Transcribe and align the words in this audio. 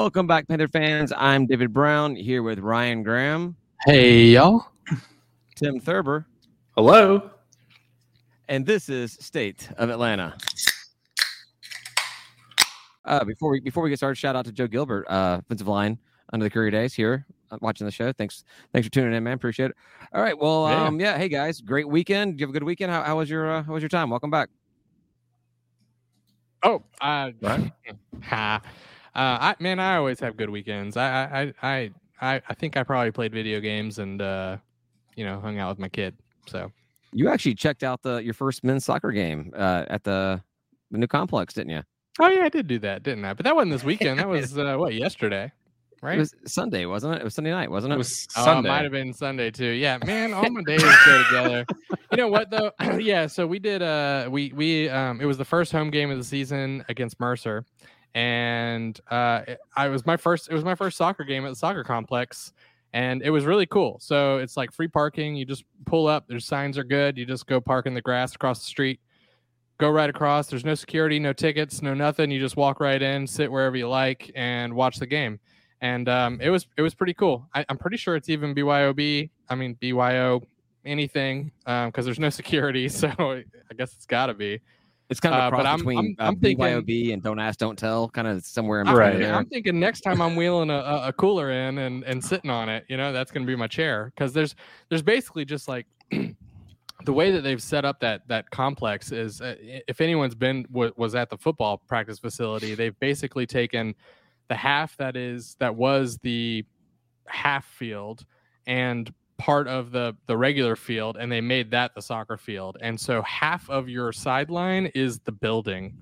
Welcome 0.00 0.26
back, 0.26 0.48
Panther 0.48 0.66
fans. 0.66 1.12
I'm 1.14 1.44
David 1.44 1.74
Brown 1.74 2.16
here 2.16 2.42
with 2.42 2.58
Ryan 2.58 3.02
Graham, 3.02 3.54
Hey, 3.84 4.28
y'all. 4.28 4.64
Tim 5.56 5.78
Thurber, 5.78 6.24
Hello. 6.74 7.30
and 8.48 8.64
this 8.64 8.88
is 8.88 9.12
State 9.20 9.68
of 9.76 9.90
Atlanta. 9.90 10.38
Uh, 13.04 13.24
before 13.24 13.50
we 13.50 13.60
before 13.60 13.82
we 13.82 13.90
get 13.90 13.98
started, 13.98 14.14
shout 14.16 14.34
out 14.34 14.46
to 14.46 14.52
Joe 14.52 14.66
Gilbert, 14.66 15.04
uh, 15.06 15.40
offensive 15.44 15.68
line 15.68 15.98
under 16.32 16.44
the 16.44 16.50
Curry 16.50 16.70
Days 16.70 16.94
here, 16.94 17.26
uh, 17.50 17.58
watching 17.60 17.84
the 17.84 17.90
show. 17.90 18.10
Thanks, 18.10 18.42
thanks 18.72 18.86
for 18.88 18.90
tuning 18.92 19.12
in, 19.12 19.22
man. 19.22 19.34
Appreciate 19.34 19.72
it. 19.72 19.76
All 20.14 20.22
right, 20.22 20.36
well, 20.36 20.66
Yeah. 20.66 20.86
um, 20.86 20.98
yeah. 20.98 21.18
Hey 21.18 21.28
guys, 21.28 21.60
great 21.60 21.86
weekend. 21.86 22.32
Did 22.32 22.40
you 22.40 22.46
have 22.46 22.50
a 22.50 22.58
good 22.58 22.64
weekend? 22.64 22.90
How, 22.90 23.02
how 23.02 23.18
was 23.18 23.28
your 23.28 23.50
uh, 23.52 23.62
How 23.64 23.74
was 23.74 23.82
your 23.82 23.90
time? 23.90 24.08
Welcome 24.08 24.30
back. 24.30 24.48
Oh, 26.62 26.82
uh, 27.02 27.32
Right. 27.42 27.70
ha. 28.22 28.62
Uh, 29.14 29.38
I 29.40 29.56
man, 29.58 29.78
I 29.80 29.96
always 29.96 30.20
have 30.20 30.36
good 30.36 30.50
weekends. 30.50 30.96
I, 30.96 31.52
I, 31.62 31.68
I, 31.68 31.90
I, 32.20 32.42
I 32.48 32.54
think 32.54 32.76
I 32.76 32.82
probably 32.84 33.10
played 33.10 33.32
video 33.32 33.60
games 33.60 33.98
and, 33.98 34.20
uh, 34.22 34.56
you 35.16 35.24
know, 35.24 35.40
hung 35.40 35.58
out 35.58 35.70
with 35.70 35.78
my 35.78 35.88
kid. 35.88 36.14
So 36.46 36.70
You 37.12 37.28
actually 37.28 37.54
checked 37.54 37.82
out 37.82 38.02
the 38.02 38.18
your 38.18 38.34
first 38.34 38.62
men's 38.64 38.84
soccer 38.84 39.10
game 39.12 39.52
uh, 39.56 39.84
at 39.88 40.04
the 40.04 40.42
the 40.90 40.98
new 40.98 41.06
complex, 41.06 41.54
didn't 41.54 41.70
you? 41.70 41.82
Oh 42.20 42.28
yeah, 42.28 42.44
I 42.44 42.48
did 42.48 42.66
do 42.66 42.78
that, 42.80 43.02
didn't 43.02 43.24
I? 43.24 43.34
But 43.34 43.44
that 43.44 43.54
wasn't 43.54 43.72
this 43.72 43.84
weekend. 43.92 44.18
That 44.18 44.28
was 44.28 44.56
uh, 44.56 44.76
what 44.76 44.94
yesterday, 44.94 45.50
right? 46.02 46.16
It 46.16 46.18
was 46.20 46.34
Sunday, 46.46 46.86
wasn't 46.86 47.14
it? 47.14 47.20
It 47.20 47.24
was 47.24 47.34
Sunday 47.34 47.50
night, 47.50 47.70
wasn't 47.70 47.92
it? 47.92 47.94
It 47.94 47.98
was 47.98 48.26
Oh, 48.36 48.58
it 48.58 48.62
might 48.62 48.82
have 48.82 48.92
been 48.92 49.12
Sunday 49.12 49.50
too. 49.50 49.66
Yeah, 49.70 49.98
man, 50.04 50.34
all 50.34 50.48
my 50.50 50.62
days 50.62 50.82
go 50.82 51.24
together. 51.24 51.66
You 52.10 52.16
know 52.16 52.28
what 52.28 52.50
though? 52.50 52.72
yeah, 52.98 53.26
so 53.26 53.46
we 53.46 53.58
did. 53.58 53.82
Uh, 53.82 54.28
we 54.30 54.52
we 54.54 54.88
um, 54.88 55.20
it 55.20 55.26
was 55.26 55.38
the 55.38 55.44
first 55.44 55.72
home 55.72 55.90
game 55.90 56.10
of 56.10 56.18
the 56.18 56.24
season 56.24 56.84
against 56.88 57.18
Mercer, 57.20 57.64
and 58.14 58.98
uh, 59.10 59.42
it- 59.48 59.60
I 59.76 59.88
was 59.88 60.04
my 60.06 60.16
first. 60.16 60.48
It 60.50 60.54
was 60.54 60.64
my 60.64 60.74
first 60.74 60.96
soccer 60.96 61.24
game 61.24 61.44
at 61.44 61.50
the 61.50 61.56
soccer 61.56 61.84
complex, 61.84 62.52
and 62.92 63.22
it 63.22 63.30
was 63.30 63.44
really 63.44 63.66
cool. 63.66 63.98
So 64.00 64.38
it's 64.38 64.56
like 64.56 64.72
free 64.72 64.88
parking. 64.88 65.36
You 65.36 65.44
just 65.44 65.64
pull 65.86 66.06
up. 66.06 66.26
Their 66.28 66.40
signs 66.40 66.76
are 66.78 66.84
good. 66.84 67.16
You 67.18 67.24
just 67.26 67.46
go 67.46 67.60
park 67.60 67.86
in 67.86 67.94
the 67.94 68.02
grass 68.02 68.34
across 68.34 68.60
the 68.60 68.66
street. 68.66 69.00
Go 69.78 69.90
right 69.90 70.10
across. 70.10 70.48
There's 70.48 70.64
no 70.64 70.74
security, 70.74 71.18
no 71.18 71.32
tickets, 71.32 71.80
no 71.80 71.94
nothing. 71.94 72.30
You 72.30 72.38
just 72.38 72.56
walk 72.56 72.80
right 72.80 73.00
in, 73.00 73.26
sit 73.26 73.50
wherever 73.50 73.76
you 73.76 73.88
like, 73.88 74.30
and 74.34 74.74
watch 74.74 74.98
the 74.98 75.06
game 75.06 75.40
and 75.82 76.08
um, 76.10 76.38
it 76.42 76.50
was 76.50 76.66
it 76.76 76.82
was 76.82 76.94
pretty 76.94 77.14
cool. 77.14 77.48
I, 77.54 77.64
I'm 77.68 77.78
pretty 77.78 77.96
sure 77.96 78.14
it's 78.16 78.28
even 78.28 78.54
BYOB. 78.54 79.30
I 79.48 79.54
mean 79.54 79.74
BYO 79.80 80.42
anything 80.84 81.50
um, 81.66 81.88
because 81.88 82.04
there's 82.04 82.18
no 82.18 82.28
security, 82.30 82.88
so 82.90 83.08
I 83.08 83.44
guess 83.76 83.94
it's 83.94 84.06
got 84.06 84.26
to 84.26 84.34
be. 84.34 84.60
It's 85.10 85.18
kind 85.20 85.34
of 85.34 85.40
Uh, 85.42 85.46
a 85.46 85.50
but 85.50 85.56
cross 85.56 85.66
I'm- 85.66 85.78
between 85.78 85.98
I'm- 85.98 86.16
uh, 86.18 86.24
I'm 86.28 86.36
thinking- 86.36 86.64
BYOB 86.64 87.12
and 87.12 87.22
Don't 87.22 87.38
Ask, 87.40 87.58
Don't 87.58 87.78
Tell, 87.78 88.08
kind 88.10 88.28
of 88.28 88.44
somewhere 88.44 88.80
in 88.80 88.86
between 88.86 88.98
Right. 89.00 89.18
there. 89.18 89.34
I'm 89.34 89.46
thinking 89.46 89.78
next 89.80 90.00
time 90.02 90.22
I'm 90.22 90.36
wheeling 90.36 90.70
a, 90.70 90.74
a, 90.74 91.08
a 91.08 91.12
cooler 91.12 91.50
in 91.50 91.78
and, 91.78 92.04
and 92.04 92.24
sitting 92.24 92.50
on 92.50 92.68
it, 92.68 92.84
you 92.88 92.96
know, 92.96 93.12
that's 93.12 93.32
going 93.32 93.44
to 93.44 93.50
be 93.50 93.56
my 93.56 93.66
chair 93.66 94.12
because 94.14 94.32
there's 94.32 94.54
there's 94.88 95.02
basically 95.02 95.44
just 95.44 95.66
like 95.68 95.86
the 97.04 97.12
way 97.12 97.30
that 97.32 97.40
they've 97.42 97.62
set 97.62 97.84
up 97.84 97.98
that 98.00 98.26
that 98.28 98.50
complex 98.50 99.10
is 99.10 99.40
uh, 99.40 99.54
if 99.60 100.00
anyone's 100.00 100.34
been 100.34 100.62
w- 100.64 100.92
was 100.96 101.14
at 101.14 101.28
the 101.30 101.36
football 101.38 101.78
practice 101.78 102.18
facility, 102.18 102.74
they've 102.74 102.98
basically 103.00 103.46
taken 103.46 103.94
the 104.48 104.54
half 104.54 104.96
that 104.98 105.16
is 105.16 105.56
that 105.60 105.74
was 105.74 106.18
the 106.22 106.64
half 107.26 107.64
field 107.64 108.24
and 108.66 109.12
part 109.40 109.66
of 109.66 109.90
the 109.90 110.14
the 110.26 110.36
regular 110.36 110.76
field 110.76 111.16
and 111.16 111.32
they 111.32 111.40
made 111.40 111.70
that 111.70 111.94
the 111.94 112.02
soccer 112.02 112.36
field. 112.36 112.76
And 112.82 113.00
so 113.00 113.22
half 113.22 113.68
of 113.70 113.88
your 113.88 114.12
sideline 114.12 114.86
is 114.94 115.18
the 115.20 115.32
building 115.32 115.96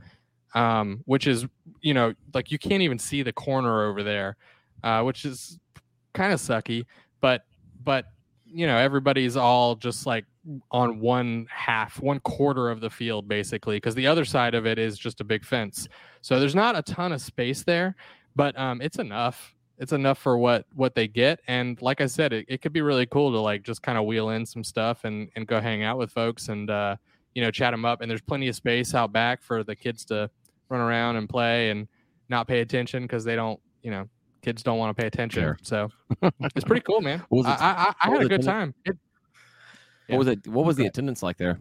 um 0.54 1.02
which 1.04 1.26
is 1.26 1.46
you 1.82 1.92
know 1.92 2.14
like 2.32 2.50
you 2.50 2.58
can't 2.58 2.82
even 2.82 2.98
see 2.98 3.22
the 3.22 3.32
corner 3.32 3.84
over 3.86 4.02
there 4.02 4.34
uh 4.82 5.02
which 5.02 5.26
is 5.26 5.58
kind 6.14 6.32
of 6.32 6.40
sucky 6.40 6.86
but 7.20 7.44
but 7.84 8.06
you 8.46 8.66
know 8.66 8.78
everybody's 8.78 9.36
all 9.36 9.74
just 9.74 10.06
like 10.06 10.24
on 10.70 10.98
one 11.00 11.46
half 11.50 12.00
one 12.00 12.18
quarter 12.20 12.70
of 12.70 12.80
the 12.80 12.88
field 12.88 13.28
basically 13.28 13.76
because 13.76 13.94
the 13.94 14.06
other 14.06 14.24
side 14.24 14.54
of 14.54 14.66
it 14.66 14.78
is 14.78 14.98
just 14.98 15.20
a 15.20 15.24
big 15.24 15.44
fence. 15.44 15.86
So 16.22 16.40
there's 16.40 16.54
not 16.54 16.76
a 16.76 16.82
ton 16.82 17.12
of 17.12 17.20
space 17.20 17.62
there 17.62 17.94
but 18.34 18.58
um 18.58 18.80
it's 18.80 18.98
enough 18.98 19.54
it's 19.78 19.92
enough 19.92 20.18
for 20.18 20.36
what 20.38 20.64
what 20.74 20.94
they 20.94 21.06
get 21.08 21.40
and 21.48 21.80
like 21.82 22.00
i 22.00 22.06
said 22.06 22.32
it, 22.32 22.44
it 22.48 22.60
could 22.62 22.72
be 22.72 22.80
really 22.82 23.06
cool 23.06 23.30
to 23.32 23.38
like 23.38 23.62
just 23.62 23.82
kind 23.82 23.96
of 23.98 24.04
wheel 24.04 24.30
in 24.30 24.44
some 24.44 24.64
stuff 24.64 25.04
and 25.04 25.28
and 25.36 25.46
go 25.46 25.60
hang 25.60 25.82
out 25.84 25.98
with 25.98 26.10
folks 26.10 26.48
and 26.48 26.68
uh 26.70 26.96
you 27.34 27.42
know 27.42 27.50
chat 27.50 27.72
them 27.72 27.84
up 27.84 28.00
and 28.00 28.10
there's 28.10 28.20
plenty 28.22 28.48
of 28.48 28.54
space 28.56 28.94
out 28.94 29.12
back 29.12 29.42
for 29.42 29.62
the 29.62 29.76
kids 29.76 30.04
to 30.04 30.28
run 30.68 30.80
around 30.80 31.16
and 31.16 31.28
play 31.28 31.70
and 31.70 31.86
not 32.28 32.46
pay 32.48 32.60
attention 32.60 33.02
because 33.04 33.24
they 33.24 33.36
don't 33.36 33.60
you 33.82 33.90
know 33.90 34.08
kids 34.42 34.62
don't 34.62 34.78
want 34.78 34.94
to 34.96 35.00
pay 35.00 35.06
attention 35.06 35.42
Sure. 35.42 35.58
so 35.62 35.88
it's 36.54 36.64
pretty 36.64 36.82
cool 36.82 37.00
man 37.00 37.22
I, 37.46 37.50
I, 37.50 37.54
I- 37.60 37.94
I 38.08 38.10
had 38.10 38.22
a 38.22 38.28
good 38.28 38.42
time 38.42 38.74
it, 38.84 38.96
yeah. 40.08 40.16
What 40.16 40.18
was 40.20 40.28
it? 40.28 40.48
What 40.48 40.64
was 40.64 40.76
the 40.76 40.86
attendance 40.86 41.22
like 41.22 41.36
there? 41.36 41.58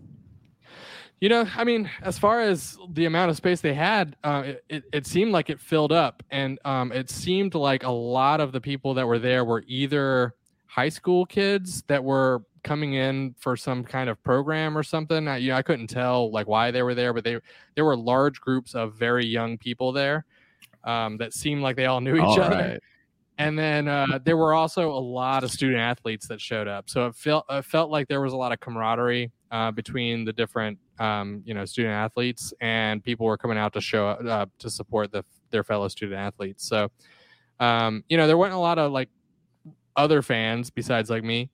You 1.19 1.29
know, 1.29 1.47
I 1.55 1.63
mean, 1.63 1.89
as 2.03 2.19
far 2.19 2.41
as 2.41 2.77
the 2.93 3.05
amount 3.05 3.31
of 3.31 3.37
space 3.37 3.59
they 3.59 3.73
had, 3.73 4.15
uh, 4.23 4.43
it, 4.45 4.63
it, 4.69 4.83
it 4.93 5.07
seemed 5.07 5.31
like 5.31 5.49
it 5.49 5.59
filled 5.59 5.91
up. 5.91 6.21
And 6.29 6.59
um, 6.63 6.91
it 6.91 7.09
seemed 7.09 7.55
like 7.55 7.83
a 7.83 7.91
lot 7.91 8.39
of 8.39 8.51
the 8.51 8.61
people 8.61 8.93
that 8.93 9.07
were 9.07 9.17
there 9.17 9.43
were 9.43 9.63
either 9.67 10.35
high 10.67 10.89
school 10.89 11.25
kids 11.25 11.81
that 11.87 12.03
were 12.03 12.43
coming 12.63 12.93
in 12.93 13.33
for 13.39 13.57
some 13.57 13.83
kind 13.83 14.09
of 14.09 14.21
program 14.23 14.77
or 14.77 14.83
something. 14.83 15.27
I, 15.27 15.37
you 15.37 15.49
know, 15.49 15.55
I 15.55 15.63
couldn't 15.63 15.87
tell 15.87 16.29
like 16.31 16.47
why 16.47 16.69
they 16.69 16.83
were 16.83 16.93
there, 16.93 17.13
but 17.13 17.23
they 17.23 17.39
there 17.73 17.85
were 17.85 17.97
large 17.97 18.39
groups 18.39 18.75
of 18.75 18.93
very 18.93 19.25
young 19.25 19.57
people 19.57 19.91
there 19.91 20.25
um, 20.87 21.17
that 21.17 21.33
seemed 21.33 21.61
like 21.61 21.75
they 21.75 21.85
all 21.85 22.01
knew 22.01 22.15
each 22.15 22.21
All 22.21 22.41
other 22.41 22.55
right. 22.55 22.79
and 23.37 23.59
then 23.59 23.87
uh, 23.87 24.19
there 24.23 24.37
were 24.37 24.53
also 24.53 24.91
a 24.91 24.97
lot 24.99 25.43
of 25.43 25.51
student 25.51 25.79
athletes 25.79 26.27
that 26.27 26.41
showed 26.41 26.67
up 26.67 26.89
so 26.89 27.05
it 27.07 27.15
felt 27.15 27.45
it 27.49 27.65
felt 27.65 27.91
like 27.91 28.07
there 28.07 28.21
was 28.21 28.33
a 28.33 28.37
lot 28.37 28.51
of 28.51 28.59
camaraderie 28.59 29.31
uh, 29.51 29.71
between 29.71 30.25
the 30.25 30.33
different 30.33 30.77
um, 30.99 31.41
you 31.45 31.53
know 31.53 31.65
student 31.65 31.93
athletes 31.93 32.53
and 32.61 33.03
people 33.03 33.25
were 33.25 33.37
coming 33.37 33.57
out 33.57 33.73
to 33.73 33.81
show 33.81 34.07
uh, 34.09 34.45
to 34.59 34.69
support 34.69 35.11
the, 35.11 35.23
their 35.49 35.63
fellow 35.63 35.87
student 35.87 36.19
athletes 36.19 36.67
so 36.67 36.89
um, 37.59 38.03
you 38.09 38.17
know 38.17 38.27
there 38.27 38.37
weren't 38.37 38.53
a 38.53 38.57
lot 38.57 38.77
of 38.77 38.91
like 38.91 39.09
other 39.95 40.21
fans 40.21 40.69
besides 40.69 41.09
like 41.09 41.23
me 41.23 41.49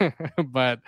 but 0.48 0.80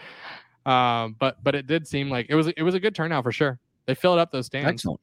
um, 0.66 1.16
but 1.18 1.42
but 1.42 1.54
it 1.54 1.66
did 1.66 1.86
seem 1.86 2.10
like 2.10 2.26
it 2.28 2.34
was 2.34 2.48
it 2.48 2.62
was 2.62 2.74
a 2.74 2.80
good 2.80 2.94
turnout 2.94 3.24
for 3.24 3.32
sure 3.32 3.58
they 3.86 3.94
filled 3.94 4.18
up 4.18 4.30
those 4.30 4.46
stands 4.46 4.68
Excellent. 4.68 5.00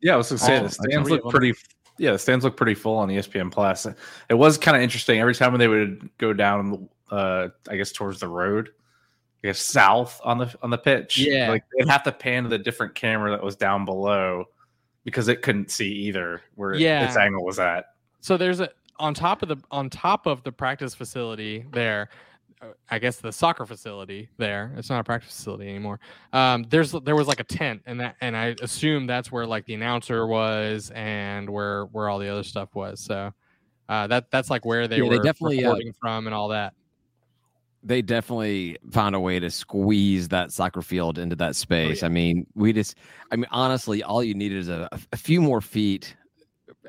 Yeah, 0.00 0.14
I 0.14 0.16
was 0.16 0.28
gonna 0.28 0.38
say 0.38 0.56
All- 0.56 0.64
the 0.64 0.70
stands 0.70 1.10
look 1.10 1.28
pretty. 1.28 1.54
Yeah, 1.98 2.12
the 2.12 2.18
stands 2.18 2.44
look 2.44 2.56
pretty 2.56 2.74
full 2.74 2.96
on 2.96 3.08
ESPN 3.08 3.52
Plus. 3.52 3.86
It 4.28 4.34
was 4.34 4.56
kind 4.56 4.76
of 4.76 4.82
interesting 4.82 5.20
every 5.20 5.34
time 5.34 5.56
they 5.58 5.68
would 5.68 6.08
go 6.16 6.32
down, 6.32 6.88
uh, 7.10 7.48
I 7.68 7.76
guess 7.76 7.92
towards 7.92 8.20
the 8.20 8.28
road, 8.28 8.70
I 9.42 9.48
guess 9.48 9.60
south 9.60 10.20
on 10.24 10.38
the 10.38 10.54
on 10.62 10.70
the 10.70 10.78
pitch. 10.78 11.18
Yeah. 11.18 11.48
like 11.50 11.64
they'd 11.78 11.88
have 11.88 12.02
to 12.04 12.12
pan 12.12 12.42
to 12.44 12.48
the 12.50 12.58
different 12.58 12.94
camera 12.94 13.30
that 13.30 13.42
was 13.42 13.56
down 13.56 13.84
below 13.84 14.44
because 15.04 15.28
it 15.28 15.40
couldn't 15.42 15.70
see 15.70 15.90
either 15.90 16.42
where 16.56 16.74
Yeah. 16.74 17.06
its 17.06 17.16
angle 17.16 17.44
was 17.44 17.58
at. 17.58 17.86
so 18.20 18.36
there's 18.36 18.60
a 18.60 18.68
on 18.98 19.14
top 19.14 19.42
of 19.42 19.48
the 19.48 19.56
on 19.70 19.88
top 19.88 20.26
of 20.26 20.42
the 20.42 20.52
practice 20.52 20.94
facility 20.94 21.64
there 21.72 22.10
uh, 22.60 22.66
i 22.90 22.98
guess 22.98 23.16
the 23.16 23.32
soccer 23.32 23.64
facility 23.64 24.28
there 24.36 24.74
it's 24.76 24.90
not 24.90 25.00
a 25.00 25.04
practice 25.04 25.32
facility 25.34 25.66
anymore 25.70 25.98
um 26.34 26.66
there's 26.68 26.92
there 27.04 27.16
was 27.16 27.26
like 27.26 27.40
a 27.40 27.44
tent 27.44 27.80
and 27.86 27.98
that 27.98 28.14
and 28.20 28.36
i 28.36 28.54
assume 28.60 29.06
that's 29.06 29.32
where 29.32 29.46
like 29.46 29.64
the 29.64 29.72
announcer 29.72 30.26
was 30.26 30.92
and 30.94 31.48
where 31.48 31.86
where 31.86 32.10
all 32.10 32.18
the 32.18 32.28
other 32.28 32.42
stuff 32.42 32.74
was 32.74 33.00
so 33.00 33.32
uh 33.88 34.06
that 34.06 34.30
that's 34.30 34.50
like 34.50 34.66
where 34.66 34.86
they 34.86 34.98
Yeah, 34.98 35.08
they 35.08 35.16
were 35.16 35.22
definitely, 35.24 35.64
uh, 35.64 35.68
recording 35.70 35.94
from 35.98 36.26
and 36.26 36.34
all 36.34 36.48
that 36.48 36.74
They 37.82 38.02
definitely 38.02 38.76
found 38.90 39.14
a 39.14 39.20
way 39.20 39.40
to 39.40 39.50
squeeze 39.50 40.28
that 40.28 40.52
soccer 40.52 40.82
field 40.82 41.18
into 41.18 41.36
that 41.36 41.56
space. 41.56 42.02
I 42.02 42.08
mean, 42.08 42.46
we 42.54 42.72
just, 42.72 42.96
I 43.32 43.36
mean, 43.36 43.48
honestly, 43.50 44.02
all 44.02 44.22
you 44.22 44.34
needed 44.34 44.58
is 44.58 44.68
a, 44.68 44.88
a 45.12 45.16
few 45.16 45.40
more 45.40 45.62
feet 45.62 46.14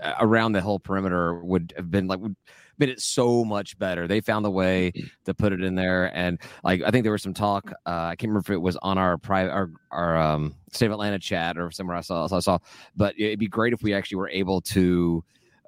uh, 0.01 0.15
around 0.19 0.51
the 0.51 0.61
whole 0.61 0.79
perimeter 0.79 1.41
would 1.43 1.73
have 1.77 1.89
been 1.89 2.07
like, 2.07 2.19
would 2.19 2.35
made 2.81 2.89
it 2.89 2.99
so 2.99 3.45
much 3.45 3.77
better. 3.77 4.07
They 4.07 4.19
found 4.19 4.43
the 4.43 4.51
way 4.51 4.91
to 5.25 5.33
put 5.33 5.53
it 5.53 5.61
in 5.61 5.75
there. 5.75 6.11
And 6.17 6.39
like, 6.63 6.81
I 6.81 6.89
think 6.89 7.03
there 7.03 7.11
was 7.11 7.21
some 7.21 7.33
talk, 7.33 7.71
uh, 7.85 7.89
I 7.89 8.15
can't 8.15 8.29
remember 8.29 8.39
if 8.39 8.49
it 8.49 8.61
was 8.61 8.75
on 8.77 8.97
our 8.97 9.17
private, 9.17 9.51
our, 9.51 9.69
our, 9.91 10.17
um, 10.17 10.55
state 10.73 10.87
of 10.87 10.93
Atlanta 10.93 11.19
chat 11.19 11.57
or 11.57 11.69
somewhere 11.71 11.95
I 11.95 12.01
saw, 12.01 12.27
I 12.29 12.39
saw, 12.39 12.57
but 12.95 13.17
it'd 13.19 13.39
be 13.39 13.47
great 13.47 13.71
if 13.71 13.83
we 13.83 13.93
actually 13.93 14.17
were 14.17 14.29
able 14.29 14.61
to, 14.61 15.23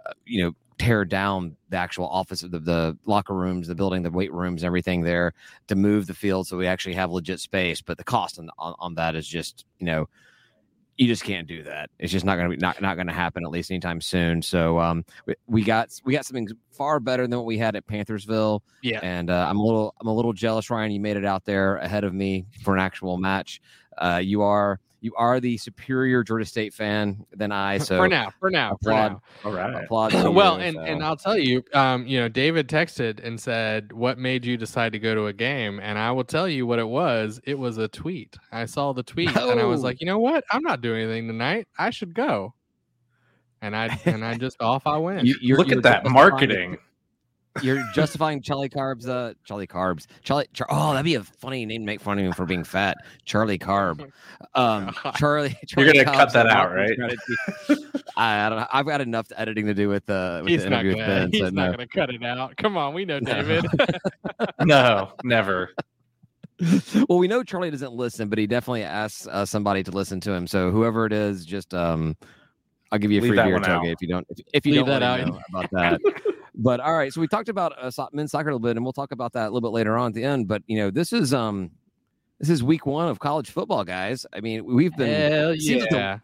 uh, 0.06 0.14
you 0.26 0.44
know, 0.44 0.52
tear 0.84 1.06
down 1.06 1.56
the 1.70 1.78
actual 1.78 2.08
office 2.08 2.44
of 2.44 2.52
the, 2.52 2.60
the 2.60 2.98
locker 3.06 3.34
rooms, 3.34 3.68
the 3.68 3.76
building, 3.76 4.04
the 4.04 4.12
weight 4.12 4.34
rooms, 4.34 4.64
everything 4.64 5.02
there 5.02 5.34
to 5.68 5.76
move 5.76 6.08
the 6.08 6.14
field 6.14 6.46
so 6.46 6.58
we 6.58 6.68
actually 6.68 6.94
have 6.94 7.10
legit 7.10 7.40
space. 7.40 7.82
But 7.82 7.98
the 7.98 8.04
cost 8.04 8.38
on, 8.38 8.50
on, 8.58 8.76
on 8.80 8.96
that 8.96 9.16
is 9.16 9.26
just, 9.26 9.66
you 9.80 9.86
know, 9.86 10.10
you 10.98 11.08
just 11.08 11.24
can't 11.24 11.48
do 11.48 11.64
that. 11.64 11.90
It's 12.00 12.12
just 12.12 12.26
not 12.26 12.36
going 12.36 12.52
to 12.52 12.56
be 12.58 12.62
not, 12.62 12.82
not 12.82 12.96
going 12.96 13.08
to 13.08 13.14
happen 13.14 13.44
at 13.46 13.50
least 13.50 13.72
anytime 13.72 14.02
soon. 14.02 14.42
So 14.42 14.78
um, 14.78 15.06
we, 15.26 15.36
we 15.48 15.64
got 15.64 15.90
we 16.04 16.14
got 16.14 16.26
something 16.26 16.48
far 16.72 17.00
better 17.00 17.28
than 17.28 17.38
what 17.38 17.46
we 17.46 17.58
had 17.58 17.76
at 17.76 17.88
Panthersville, 17.88 18.60
yeah 18.84 19.00
and 19.02 19.32
uh, 19.32 19.48
I'm 19.50 19.58
a 19.58 19.64
little 19.64 19.96
I'm 20.02 20.08
a 20.08 20.14
little 20.14 20.34
jealous, 20.34 20.70
Ryan. 20.70 20.92
You 20.92 21.00
made 21.00 21.18
it 21.18 21.26
out 21.26 21.46
there 21.46 21.78
ahead 21.78 22.04
of 22.04 22.14
me 22.14 22.46
for 22.62 22.76
an 22.76 22.80
actual 22.80 23.18
match. 23.18 23.60
Uh, 23.98 24.22
you 24.24 24.44
are 24.44 24.80
you 25.04 25.14
are 25.18 25.40
the 25.40 25.58
superior 25.58 26.24
Georgia 26.24 26.46
State 26.46 26.74
fan 26.74 27.26
than 27.34 27.52
I. 27.52 27.78
So 27.84 27.98
for 27.98 28.08
now, 28.08 28.30
for 28.40 28.50
now, 28.50 28.72
applaud, 28.82 29.20
for 29.42 29.50
All 29.50 29.54
right. 29.54 29.84
applaud. 29.84 30.12
to 30.12 30.32
well, 30.32 30.58
you, 30.58 30.64
and 30.64 30.76
so. 30.76 30.82
and 30.82 31.04
I'll 31.04 31.18
tell 31.18 31.38
you, 31.38 31.62
um, 31.74 32.08
you 32.08 32.20
know, 32.20 32.30
David 32.30 32.68
texted 32.70 33.24
and 33.24 33.40
said, 33.40 33.92
"What 33.92 34.18
made 34.18 34.46
you 34.46 34.58
decide 34.58 34.94
to 34.94 35.00
go 35.00 35.14
to 35.14 35.28
a 35.28 35.34
game?" 35.34 35.80
And 35.84 36.00
I 36.00 36.12
will 36.12 36.24
tell 36.24 36.48
you 36.48 36.66
what 36.66 36.80
it 36.80 36.88
was. 36.88 37.40
It 37.46 37.60
was 37.60 37.78
a 37.78 37.88
tweet. 37.90 38.36
I 38.52 38.66
saw 38.66 38.94
the 38.94 39.04
tweet 39.04 39.36
and 39.36 39.60
I 39.60 39.66
was 39.66 39.82
Oh. 39.82 39.84
like, 39.84 40.00
you 40.02 40.08
know 40.08 40.20
what? 40.20 40.44
I'm 40.52 40.64
not 40.64 40.82
doing 40.82 41.04
anything 41.04 41.28
tonight. 41.28 41.68
I 41.78 41.90
should 41.92 42.14
go. 42.16 42.54
And 43.62 43.76
I 43.76 44.00
and 44.06 44.26
I 44.26 44.38
just 44.38 44.62
off 44.62 44.88
I 44.88 44.98
went. 44.98 45.26
You- 45.26 45.36
you're- 45.42 45.58
Look 45.58 45.68
you're 45.70 45.78
at 45.78 45.84
that 45.84 46.04
justifying- 46.04 46.14
marketing. 46.14 46.78
You're 47.62 47.84
justifying 47.94 48.42
Charlie 48.42 48.70
Carbs. 48.70 49.08
Uh, 49.08 49.34
Charlie 49.46 49.68
Carbs. 49.68 50.08
Charlie. 50.24 50.48
Char- 50.54 50.68
oh, 50.72 50.92
that'd 50.94 51.06
be 51.06 51.16
a 51.16 51.24
funny 51.24 51.66
name 51.66 51.82
to 51.82 51.86
make 51.86 52.02
fun 52.02 52.18
of 52.18 52.26
him 52.26 52.34
for 52.34 52.46
being 52.46 52.64
fat. 52.64 52.98
Charlie 53.26 53.60
Carb. 53.60 54.10
Um, 54.56 54.92
Charlie. 55.18 55.56
You're 55.78 55.94
gonna 55.94 56.06
cut 56.06 56.34
that 56.34 56.48
out, 56.48 56.74
right? 56.74 56.98
I, 58.18 58.46
I 58.46 58.50
don't 58.50 58.60
know. 58.60 58.68
I've 58.74 58.86
got 58.88 59.02
enough 59.02 59.28
editing 59.38 59.68
to 59.68 59.74
do 59.76 59.88
with 59.88 60.10
uh 60.10 60.42
with 60.44 60.52
he's 60.52 60.64
the 60.64 60.72
not 60.72 60.86
interview 60.86 61.02
gonna. 61.04 61.14
with 61.14 61.22
Ben. 61.22 61.32
He's 61.32 61.42
so 61.42 61.50
not 61.50 61.66
no. 61.66 61.72
gonna 61.74 61.88
cut 61.88 62.10
it 62.10 62.24
out. 62.24 62.58
Come 62.58 62.76
on, 62.78 62.94
we 62.94 63.06
know 63.06 63.20
No. 63.20 63.34
David. 63.34 63.66
No, 64.66 65.12
never. 65.24 65.72
well, 67.10 67.20
we 67.20 67.28
know 67.28 67.44
Charlie 67.44 67.72
doesn't 67.72 67.94
listen, 67.94 68.30
but 68.30 68.38
he 68.40 68.48
definitely 68.48 68.84
asks 68.84 69.28
uh, 69.28 69.46
somebody 69.46 69.84
to 69.84 69.92
listen 69.92 70.20
to 70.22 70.32
him. 70.32 70.48
So 70.48 70.72
whoever 70.72 71.06
it 71.06 71.14
is, 71.14 71.46
just 71.46 71.74
um, 71.74 72.16
I'll 72.94 73.00
give 73.00 73.12
you 73.12 73.20
a 73.20 73.24
Leave 73.24 73.30
free 73.32 73.36
that 73.38 73.46
beer 73.46 73.54
one 73.56 73.64
toge 73.64 73.70
out. 73.80 73.86
if 73.88 74.02
you 74.02 74.08
don't 74.08 74.28
if, 74.30 74.38
if 74.54 74.66
you 74.66 74.74
Leave 74.74 74.86
don't 74.86 75.00
that 75.00 75.02
let 75.02 75.20
him 75.22 75.30
out. 75.30 75.34
know 75.34 75.60
about 75.60 75.72
that. 75.72 76.34
but 76.56 76.80
all 76.80 76.94
right, 76.96 77.12
so 77.12 77.20
we 77.20 77.28
talked 77.28 77.50
about 77.50 77.74
uh, 77.82 78.08
men's 78.14 78.32
soccer 78.32 78.50
a 78.50 78.54
little 78.54 78.60
bit, 78.60 78.78
and 78.78 78.86
we'll 78.86 78.94
talk 78.94 79.12
about 79.12 79.34
that 79.34 79.46
a 79.46 79.50
little 79.50 79.62
bit 79.62 79.74
later 79.76 79.98
on 79.98 80.08
at 80.10 80.14
the 80.14 80.24
end. 80.24 80.48
But 80.48 80.62
you 80.68 80.78
know, 80.78 80.92
this 80.92 81.12
is 81.12 81.34
um, 81.34 81.72
this 82.40 82.50
is 82.52 82.62
week 82.64 82.86
one 82.86 83.08
of 83.10 83.20
college 83.20 83.50
football, 83.50 83.84
guys. 83.84 84.26
I 84.32 84.42
mean, 84.42 84.64
we've 84.64 84.96
been 84.96 85.32
Hell 85.32 85.56
seems 85.58 85.82
like 85.82 85.90
the- 85.90 85.96
yeah. 85.98 86.20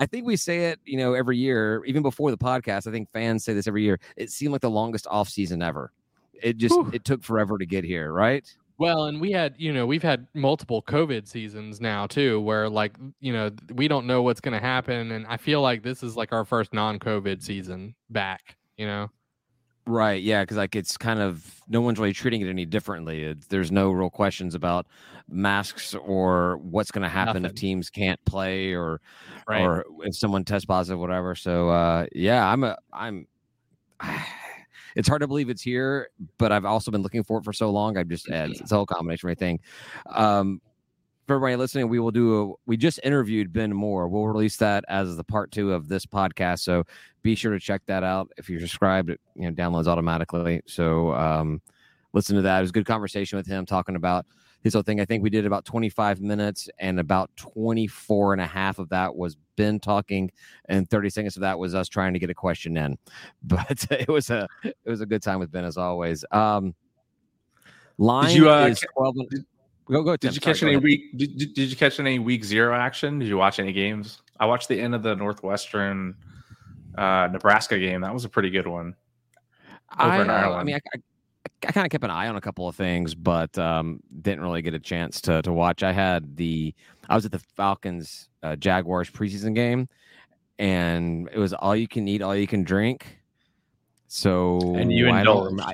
I 0.00 0.06
think 0.06 0.26
we 0.26 0.36
say 0.36 0.66
it, 0.66 0.80
you 0.84 0.98
know, 0.98 1.14
every 1.14 1.38
year, 1.38 1.82
even 1.86 2.02
before 2.02 2.30
the 2.30 2.36
podcast. 2.36 2.86
I 2.86 2.90
think 2.90 3.08
fans 3.12 3.44
say 3.44 3.54
this 3.54 3.66
every 3.66 3.82
year. 3.84 3.98
It 4.16 4.30
seemed 4.30 4.52
like 4.52 4.60
the 4.60 4.70
longest 4.70 5.06
off 5.08 5.28
season 5.28 5.62
ever. 5.62 5.92
It 6.34 6.56
just 6.56 6.74
Whew. 6.74 6.90
it 6.92 7.04
took 7.04 7.22
forever 7.22 7.56
to 7.56 7.64
get 7.64 7.84
here, 7.84 8.12
right? 8.12 8.44
Well, 8.82 9.04
and 9.04 9.20
we 9.20 9.30
had, 9.30 9.54
you 9.58 9.72
know, 9.72 9.86
we've 9.86 10.02
had 10.02 10.26
multiple 10.34 10.82
COVID 10.82 11.28
seasons 11.28 11.80
now 11.80 12.06
too, 12.06 12.40
where 12.40 12.68
like, 12.68 12.96
you 13.20 13.32
know, 13.32 13.50
we 13.72 13.86
don't 13.86 14.06
know 14.06 14.22
what's 14.22 14.40
going 14.40 14.54
to 14.54 14.60
happen, 14.60 15.12
and 15.12 15.24
I 15.26 15.36
feel 15.36 15.60
like 15.62 15.82
this 15.84 16.02
is 16.02 16.16
like 16.16 16.32
our 16.32 16.44
first 16.44 16.74
non-COVID 16.74 17.42
season 17.42 17.94
back. 18.10 18.56
You 18.76 18.86
know, 18.86 19.10
Right. 19.86 20.22
Yeah. 20.22 20.42
Because 20.42 20.56
like 20.56 20.76
it's 20.76 20.96
kind 20.96 21.20
of 21.20 21.60
no 21.68 21.80
one's 21.80 21.98
really 21.98 22.12
treating 22.12 22.40
it 22.40 22.48
any 22.48 22.64
differently. 22.64 23.24
It's, 23.24 23.46
there's 23.48 23.72
no 23.72 23.90
real 23.90 24.10
questions 24.10 24.54
about 24.54 24.86
masks 25.28 25.94
or 25.94 26.58
what's 26.58 26.90
going 26.90 27.02
to 27.02 27.08
happen 27.08 27.44
if 27.44 27.54
teams 27.54 27.90
can't 27.90 28.22
play 28.24 28.74
or 28.74 29.00
right? 29.48 29.62
or 29.62 29.84
if 30.02 30.16
someone 30.16 30.44
tests 30.44 30.66
positive, 30.66 31.00
whatever. 31.00 31.34
So 31.34 31.70
uh, 31.70 32.06
yeah, 32.14 32.46
I'm 32.46 32.64
a 32.64 32.76
I'm. 32.92 33.26
It's 34.96 35.08
hard 35.08 35.20
to 35.22 35.28
believe 35.28 35.50
it's 35.50 35.62
here, 35.62 36.08
but 36.38 36.52
I've 36.52 36.64
also 36.64 36.90
been 36.90 37.02
looking 37.02 37.22
for 37.22 37.38
it 37.38 37.44
for 37.44 37.52
so 37.52 37.70
long. 37.70 37.96
I've 37.96 38.08
just 38.08 38.28
it's, 38.28 38.60
it's 38.60 38.72
a 38.72 38.76
whole 38.76 38.86
combination 38.86 39.26
of 39.26 39.30
everything. 39.30 39.60
Um, 40.06 40.60
for 41.26 41.36
everybody 41.36 41.56
listening, 41.56 41.88
we 41.88 42.00
will 42.00 42.10
do 42.10 42.42
a. 42.42 42.54
We 42.66 42.76
just 42.76 43.00
interviewed 43.04 43.52
Ben 43.52 43.72
Moore. 43.72 44.08
We'll 44.08 44.26
release 44.26 44.56
that 44.58 44.84
as 44.88 45.16
the 45.16 45.24
part 45.24 45.52
two 45.52 45.72
of 45.72 45.88
this 45.88 46.04
podcast. 46.04 46.60
So 46.60 46.84
be 47.22 47.34
sure 47.34 47.52
to 47.52 47.60
check 47.60 47.82
that 47.86 48.02
out. 48.02 48.30
If 48.36 48.50
you're 48.50 48.60
subscribed, 48.60 49.10
it 49.10 49.20
you 49.34 49.48
know 49.48 49.52
downloads 49.52 49.86
automatically. 49.86 50.62
So 50.66 51.12
um, 51.14 51.62
listen 52.12 52.36
to 52.36 52.42
that. 52.42 52.58
It 52.58 52.62
was 52.62 52.70
a 52.70 52.74
good 52.74 52.86
conversation 52.86 53.36
with 53.36 53.46
him 53.46 53.64
talking 53.64 53.96
about 53.96 54.26
his 54.62 54.74
whole 54.74 54.82
thing. 54.82 55.00
I 55.00 55.04
think 55.04 55.22
we 55.22 55.30
did 55.30 55.46
about 55.46 55.64
25 55.64 56.20
minutes, 56.20 56.68
and 56.78 57.00
about 57.00 57.30
24 57.36 58.32
and 58.32 58.42
a 58.42 58.46
half 58.46 58.78
of 58.78 58.88
that 58.90 59.14
was 59.14 59.36
Ben 59.56 59.80
talking, 59.80 60.30
and 60.66 60.88
30 60.88 61.10
seconds 61.10 61.36
of 61.36 61.40
that 61.40 61.58
was 61.58 61.74
us 61.74 61.88
trying 61.88 62.12
to 62.12 62.18
get 62.18 62.30
a 62.30 62.34
question 62.34 62.76
in. 62.76 62.98
But 63.42 63.86
it 63.90 64.08
was 64.08 64.30
a 64.30 64.48
it 64.62 64.76
was 64.84 65.00
a 65.00 65.06
good 65.06 65.22
time 65.22 65.38
with 65.40 65.50
Ben 65.50 65.64
as 65.64 65.76
always. 65.76 66.24
Um, 66.30 66.74
line 67.98 68.34
you, 68.34 68.50
uh, 68.50 68.66
is 68.66 68.84
12. 68.96 69.16
and- 69.16 69.46
go 69.88 70.02
go. 70.02 70.16
Did 70.16 70.34
you 70.34 70.40
Sorry, 70.40 70.54
catch 70.54 70.62
any 70.62 70.72
ahead. 70.72 70.82
week? 70.84 71.16
Did, 71.16 71.36
did, 71.36 71.54
did 71.54 71.70
you 71.70 71.76
catch 71.76 72.00
any 72.00 72.18
week 72.18 72.44
zero 72.44 72.74
action? 72.74 73.18
Did 73.18 73.28
you 73.28 73.36
watch 73.36 73.58
any 73.58 73.72
games? 73.72 74.22
I 74.38 74.46
watched 74.46 74.68
the 74.68 74.80
end 74.80 74.94
of 74.94 75.02
the 75.02 75.14
Northwestern 75.14 76.14
uh, 76.96 77.28
Nebraska 77.32 77.78
game. 77.78 78.00
That 78.00 78.14
was 78.14 78.24
a 78.24 78.28
pretty 78.28 78.50
good 78.50 78.66
one. 78.66 78.94
over 79.98 80.10
I, 80.10 80.22
in 80.22 80.30
uh, 80.30 80.32
I 80.32 80.64
mean, 80.64 80.76
I, 80.76 80.80
I, 80.94 81.00
I 81.66 81.72
kind 81.72 81.84
of 81.86 81.90
kept 81.90 82.04
an 82.04 82.10
eye 82.10 82.28
on 82.28 82.36
a 82.36 82.40
couple 82.40 82.68
of 82.68 82.74
things, 82.76 83.14
but 83.14 83.56
um, 83.58 84.00
didn't 84.20 84.42
really 84.42 84.62
get 84.62 84.74
a 84.74 84.78
chance 84.80 85.20
to 85.22 85.42
to 85.42 85.52
watch. 85.52 85.82
I 85.82 85.92
had 85.92 86.36
the 86.36 86.74
I 87.08 87.14
was 87.14 87.24
at 87.24 87.32
the 87.32 87.38
Falcons 87.56 88.28
uh, 88.42 88.56
Jaguars 88.56 89.10
preseason 89.10 89.54
game, 89.54 89.88
and 90.58 91.28
it 91.32 91.38
was 91.38 91.52
all 91.52 91.74
you 91.76 91.88
can 91.88 92.06
eat, 92.08 92.22
all 92.22 92.34
you 92.36 92.46
can 92.46 92.62
drink. 92.64 93.18
So 94.08 94.74
And 94.76 94.92
you 94.92 95.06
indulged. 95.08 95.60
I- 95.60 95.72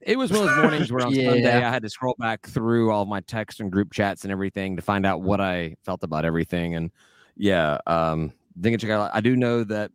it 0.00 0.18
was 0.18 0.30
one 0.30 0.40
of 0.42 0.48
those 0.50 0.58
mornings 0.58 0.92
where 0.92 1.04
on 1.06 1.12
Yeah. 1.14 1.30
Sunday 1.30 1.56
I 1.64 1.70
had 1.70 1.82
to 1.82 1.88
scroll 1.88 2.14
back 2.18 2.46
through 2.46 2.90
all 2.90 3.06
my 3.06 3.20
text 3.20 3.60
and 3.60 3.72
group 3.72 3.90
chats 3.90 4.24
and 4.24 4.30
everything 4.30 4.76
to 4.76 4.82
find 4.82 5.06
out 5.06 5.22
what 5.22 5.40
I 5.40 5.76
felt 5.82 6.02
about 6.02 6.26
everything. 6.26 6.74
And 6.74 6.90
yeah, 7.38 7.78
um, 7.86 8.30
didn't 8.60 8.80
check 8.82 8.90
out. 8.90 9.10
I 9.14 9.22
do 9.22 9.34
know 9.34 9.64
that 9.64 9.90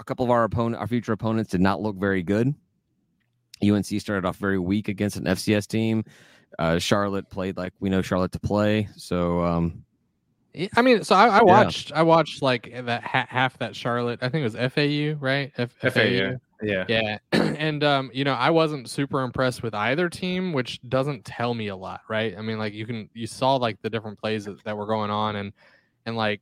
a 0.00 0.04
couple 0.04 0.24
of 0.24 0.32
our 0.32 0.42
opponent, 0.42 0.80
our 0.80 0.88
future 0.88 1.12
opponents, 1.12 1.52
did 1.52 1.60
not 1.60 1.80
look 1.80 1.94
very 1.96 2.24
good. 2.24 2.56
UNC 3.70 3.86
started 4.00 4.26
off 4.26 4.36
very 4.36 4.58
weak 4.58 4.88
against 4.88 5.16
an 5.16 5.24
FCS 5.24 5.66
team. 5.66 6.04
Uh, 6.58 6.78
Charlotte 6.78 7.28
played 7.30 7.56
like 7.56 7.72
we 7.80 7.88
know 7.88 8.02
Charlotte 8.02 8.32
to 8.32 8.38
play. 8.38 8.88
So 8.96 9.40
um, 9.40 9.84
I 10.76 10.82
mean, 10.82 11.02
so 11.02 11.16
I, 11.16 11.38
I 11.38 11.42
watched, 11.42 11.92
I 11.92 12.02
watched 12.02 12.40
like 12.40 12.72
that 12.84 13.02
ha- 13.02 13.26
half 13.28 13.58
that 13.58 13.74
Charlotte. 13.74 14.20
I 14.22 14.28
think 14.28 14.42
it 14.42 14.56
was 14.56 14.72
FAU, 14.72 15.18
right? 15.18 15.52
F- 15.58 15.72
FAU. 15.92 16.38
Yeah. 16.62 16.84
Yeah. 16.88 17.18
and 17.32 17.82
um, 17.82 18.10
you 18.14 18.24
know, 18.24 18.34
I 18.34 18.50
wasn't 18.50 18.88
super 18.88 19.22
impressed 19.22 19.62
with 19.62 19.74
either 19.74 20.08
team, 20.08 20.52
which 20.52 20.80
doesn't 20.88 21.24
tell 21.24 21.54
me 21.54 21.68
a 21.68 21.76
lot, 21.76 22.02
right? 22.08 22.36
I 22.38 22.40
mean, 22.40 22.58
like 22.58 22.72
you 22.72 22.86
can 22.86 23.10
you 23.14 23.26
saw 23.26 23.56
like 23.56 23.80
the 23.82 23.90
different 23.90 24.18
plays 24.18 24.44
that, 24.44 24.62
that 24.64 24.76
were 24.76 24.86
going 24.86 25.10
on 25.10 25.36
and 25.36 25.52
and 26.06 26.16
like 26.16 26.40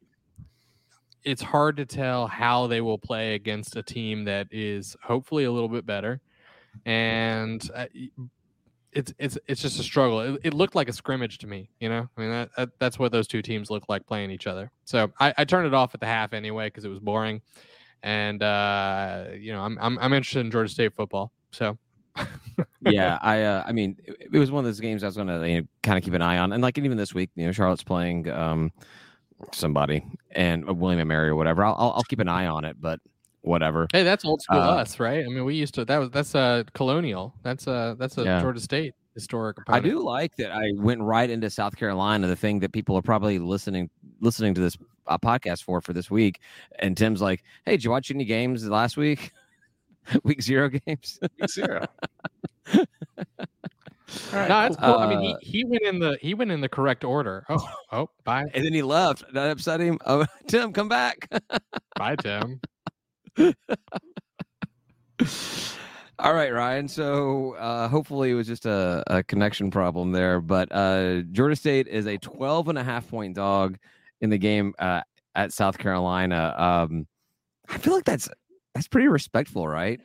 it's 1.24 1.42
hard 1.42 1.76
to 1.78 1.86
tell 1.86 2.26
how 2.26 2.67
they 2.67 2.81
will 2.81 2.98
play 2.98 3.34
against 3.34 3.76
a 3.76 3.82
team 3.82 4.24
that 4.24 4.48
is 4.50 4.96
hopefully 5.02 5.44
a 5.44 5.52
little 5.52 5.69
bit 5.69 5.86
better. 5.86 6.20
And 6.86 7.69
uh, 7.74 7.86
it's 8.93 9.12
it's 9.19 9.38
it's 9.46 9.62
just 9.62 9.79
a 9.81 9.82
struggle. 9.82 10.20
It, 10.20 10.41
it 10.44 10.55
looked 10.55 10.74
like 10.74 10.88
a 10.88 10.93
scrimmage 10.93 11.38
to 11.38 11.46
me, 11.46 11.70
you 11.81 11.88
know. 11.88 12.08
I 12.17 12.20
mean, 12.20 12.31
that, 12.31 12.50
that 12.56 12.69
that's 12.79 12.98
what 12.98 13.12
those 13.12 13.26
two 13.26 13.43
teams 13.43 13.70
look 13.70 13.84
like 13.88 14.06
playing 14.06 14.31
each 14.31 14.46
other. 14.46 14.70
So 14.84 15.10
I, 15.20 15.32
I 15.38 15.44
turned 15.44 15.67
it 15.67 15.74
off 15.74 15.94
at 15.94 16.00
the 16.00 16.06
half 16.06 16.32
anyway 16.32 16.67
because 16.67 16.84
it 16.84 16.88
was 16.88 16.98
boring 17.00 17.41
and 18.02 18.43
uh, 18.43 19.26
you 19.38 19.52
know, 19.52 19.62
I'm, 19.62 19.79
I'm 19.81 19.98
I'm 19.98 20.12
interested 20.12 20.41
in 20.41 20.50
Georgia 20.50 20.69
State 20.69 20.94
football. 20.94 21.32
So 21.52 21.79
yeah, 22.81 23.19
I 23.22 23.43
uh, 23.43 23.64
I 23.67 23.72
mean, 23.72 23.96
it, 24.05 24.29
it 24.32 24.38
was 24.38 24.50
one 24.50 24.60
of 24.60 24.67
those 24.67 24.81
games 24.81 25.02
I 25.02 25.06
was 25.06 25.17
going 25.17 25.29
to 25.29 25.48
you 25.48 25.60
know, 25.60 25.67
kind 25.82 25.98
of 25.98 26.05
keep 26.05 26.14
an 26.14 26.22
eye 26.22 26.38
on, 26.38 26.52
and 26.52 26.62
like 26.62 26.79
even 26.79 26.96
this 26.96 27.14
week, 27.14 27.31
you 27.36 27.46
know, 27.46 27.52
Charlotte's 27.52 27.84
playing 27.84 28.29
um 28.31 28.72
somebody 29.52 30.05
and 30.32 30.69
uh, 30.69 30.74
William 30.74 31.00
and 31.00 31.08
Mary 31.08 31.29
or 31.29 31.36
whatever. 31.36 31.64
I'll, 31.64 31.74
I'll 31.79 31.93
I'll 31.93 32.02
keep 32.05 32.20
an 32.20 32.29
eye 32.29 32.46
on 32.46 32.64
it, 32.64 32.76
but 32.81 33.00
whatever. 33.43 33.87
hey, 33.93 34.03
that's 34.03 34.25
old 34.25 34.41
school 34.43 34.58
Uh, 34.61 34.77
us, 34.77 34.99
right? 34.99 35.25
I 35.25 35.29
mean, 35.29 35.44
we 35.44 35.55
used 35.55 35.75
to 35.75 35.84
that 35.84 35.99
was 35.99 36.11
that's 36.11 36.34
a 36.34 36.65
colonial. 36.75 37.34
That's 37.43 37.67
a 37.67 37.94
that's 37.99 38.17
a 38.19 38.25
Yeah. 38.25 38.41
Georgia 38.41 38.61
State 38.61 38.94
historic. 39.15 39.58
I 39.69 39.79
do 39.81 39.99
like 40.03 40.34
that 40.37 40.53
I 40.53 40.72
went 40.75 41.03
right 41.03 41.29
into 41.29 41.51
South 41.51 41.77
Carolina, 41.77 42.27
the 42.27 42.37
thing 42.37 42.61
that 42.61 42.72
people 42.72 42.96
are 42.96 43.03
probably 43.03 43.39
listening 43.39 43.91
listening 44.20 44.55
to 44.55 44.61
this 44.61 44.77
uh, 45.06 45.19
podcast 45.19 45.63
for 45.65 45.81
for 45.81 45.93
this 45.93 46.11
week. 46.11 46.41
And 46.79 46.96
Tim's 46.96 47.20
like, 47.20 47.43
"Hey, 47.67 47.72
did 47.72 47.84
you 47.84 47.91
watch 47.91 48.11
any 48.11 48.25
games 48.25 48.67
last 48.69 48.96
week? 48.96 49.32
week 50.25 50.41
zero 50.43 50.69
games?" 50.69 51.19
Week 51.22 51.51
zero. 51.51 51.87
No, 54.31 54.46
that's 54.46 54.77
cool. 54.77 54.94
I 54.99 55.08
mean, 55.08 55.32
Uh, 55.34 55.39
he, 55.41 55.58
he 55.58 55.65
went 55.65 55.82
in 55.84 55.99
the 55.99 56.19
he 56.20 56.34
went 56.34 56.51
in 56.51 56.61
the 56.61 56.69
correct 56.69 57.03
order. 57.03 57.46
Oh, 57.49 57.67
oh, 57.93 58.11
bye, 58.25 58.44
and 58.53 58.63
then 58.65 58.75
he 58.75 58.82
left. 58.82 59.25
That 59.32 59.49
upset 59.51 59.81
him. 59.81 59.99
Oh, 60.05 60.27
Tim, 60.49 60.72
come 60.75 60.89
back. 60.89 61.31
bye, 61.96 62.17
Tim. 62.17 62.61
All 66.19 66.34
right, 66.34 66.53
Ryan. 66.53 66.86
So 66.89 67.55
uh, 67.55 67.89
hopefully 67.89 68.31
it 68.31 68.34
was 68.34 68.46
just 68.46 68.67
a, 68.67 69.03
a 69.08 69.22
connection 69.24 69.70
problem 69.70 70.12
there. 70.12 70.41
But 70.41 70.69
uh, 70.70 71.22
Georgia 71.32 71.56
State 71.56 71.89
is 71.89 72.06
a 72.06 72.19
12 72.19 72.69
and 72.69 72.79
a 72.79 72.84
half 72.84 73.08
point 73.08 73.34
dog 73.34 73.79
in 74.20 74.31
the 74.31 74.39
game 74.39 74.74
uh, 74.79 75.01
at 75.34 75.53
South 75.53 75.79
Carolina. 75.79 76.55
Um, 76.56 77.06
I 77.69 77.79
feel 77.79 77.94
like 77.94 78.05
that's 78.05 78.29
that's 78.74 78.89
pretty 78.89 79.08
respectful, 79.08 79.67
right? 79.67 80.01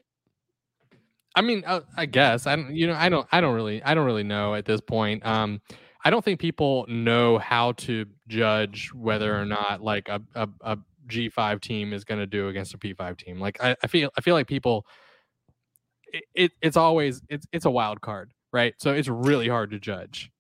I 1.36 1.42
mean, 1.42 1.64
uh, 1.68 1.82
I 1.96 2.08
guess 2.08 2.48
I 2.48 2.56
don't. 2.56 2.76
You 2.76 2.88
know, 2.88 2.96
I 2.96 3.10
don't. 3.10 3.28
I 3.32 3.40
don't 3.42 3.54
really. 3.54 3.84
I 3.84 3.94
don't 3.94 4.06
really 4.06 4.24
know 4.24 4.56
at 4.56 4.66
this 4.66 4.82
point. 4.82 5.24
Um, 5.26 5.62
I 6.04 6.10
don't 6.10 6.26
think 6.26 6.40
people 6.40 6.86
know 6.88 7.38
how 7.38 7.74
to 7.74 8.06
judge 8.28 8.92
whether 8.94 9.40
or 9.40 9.46
not 9.46 9.84
like 9.84 10.10
a 10.10 10.22
a, 10.34 10.50
a 10.62 10.78
G 11.08 11.30
five 11.30 11.62
team 11.62 11.94
is 11.94 12.04
going 12.04 12.20
to 12.20 12.28
do 12.28 12.50
against 12.50 12.74
a 12.74 12.78
P 12.78 12.94
five 12.94 13.18
team. 13.18 13.40
Like 13.40 13.62
I, 13.64 13.76
I 13.84 13.88
feel. 13.88 14.10
I 14.18 14.22
feel 14.22 14.36
like 14.36 14.48
people. 14.48 14.86
It, 16.14 16.24
it 16.34 16.52
it's 16.62 16.78
always 16.78 17.22
it's 17.30 17.46
it's 17.52 17.66
a 17.66 17.70
wild 17.70 18.02
card, 18.02 18.32
right? 18.54 18.74
So 18.78 18.94
it's 18.94 19.08
really 19.08 19.48
hard 19.48 19.72
to 19.72 19.80
judge. 19.80 20.32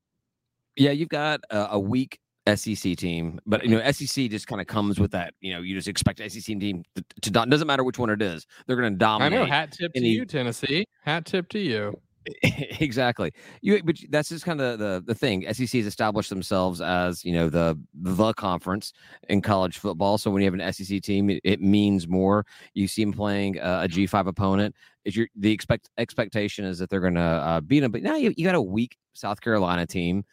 Yeah, 0.75 0.91
you've 0.91 1.09
got 1.09 1.41
a, 1.50 1.69
a 1.71 1.79
week 1.79 2.19
SEC 2.55 2.95
team, 2.95 3.39
but 3.45 3.63
you 3.63 3.71
know 3.71 3.91
SEC 3.91 4.29
just 4.29 4.47
kind 4.47 4.62
of 4.62 4.67
comes 4.67 5.00
with 5.00 5.12
that. 5.12 5.33
You 5.41 5.53
know, 5.53 5.62
you 5.62 5.75
just 5.75 5.88
expect 5.88 6.19
SEC 6.19 6.43
team 6.43 6.83
to, 6.95 7.03
to 7.24 7.29
doesn't 7.31 7.67
matter 7.67 7.83
which 7.83 8.00
one 8.00 8.09
it 8.09 8.21
is, 8.21 8.45
they're 8.65 8.77
going 8.77 8.93
to 8.93 8.97
dominate. 8.97 9.39
I 9.39 9.43
know. 9.43 9.45
Hat 9.45 9.71
tip 9.71 9.93
to 9.93 10.05
you, 10.05 10.25
Tennessee. 10.25 10.86
Hat 11.03 11.25
tip 11.25 11.50
to 11.50 11.59
you. 11.59 12.00
exactly. 12.79 13.31
You, 13.62 13.81
but 13.84 13.98
that's 14.10 14.29
just 14.29 14.46
kind 14.46 14.62
of 14.62 14.79
the 14.79 15.03
the 15.05 15.15
thing. 15.15 15.41
SEC 15.53 15.69
has 15.69 15.86
established 15.86 16.29
themselves 16.29 16.81
as 16.81 17.24
you 17.24 17.34
know 17.34 17.50
the 17.50 17.79
the 17.93 18.34
conference 18.34 18.93
in 19.29 19.41
college 19.41 19.77
football. 19.77 20.17
So 20.17 20.31
when 20.31 20.41
you 20.41 20.51
have 20.51 20.60
an 20.60 20.74
SEC 20.74 21.01
team, 21.01 21.29
it, 21.29 21.41
it 21.43 21.62
means 21.62 22.07
more. 22.07 22.46
You 22.74 22.88
see 22.88 23.03
them 23.03 23.13
playing 23.13 23.60
uh, 23.60 23.81
a 23.84 23.88
G 23.88 24.07
five 24.07 24.27
opponent. 24.27 24.75
Is 25.05 25.15
your 25.15 25.27
the 25.36 25.51
expect 25.51 25.89
expectation 25.98 26.65
is 26.65 26.79
that 26.79 26.89
they're 26.89 27.00
going 27.00 27.15
to 27.15 27.22
uh, 27.22 27.62
beat 27.62 27.79
them? 27.79 27.91
But 27.91 28.03
now 28.03 28.15
you, 28.15 28.34
you 28.36 28.46
got 28.46 28.55
a 28.55 28.62
weak 28.62 28.98
South 29.13 29.41
Carolina 29.41 29.86
team 29.86 30.25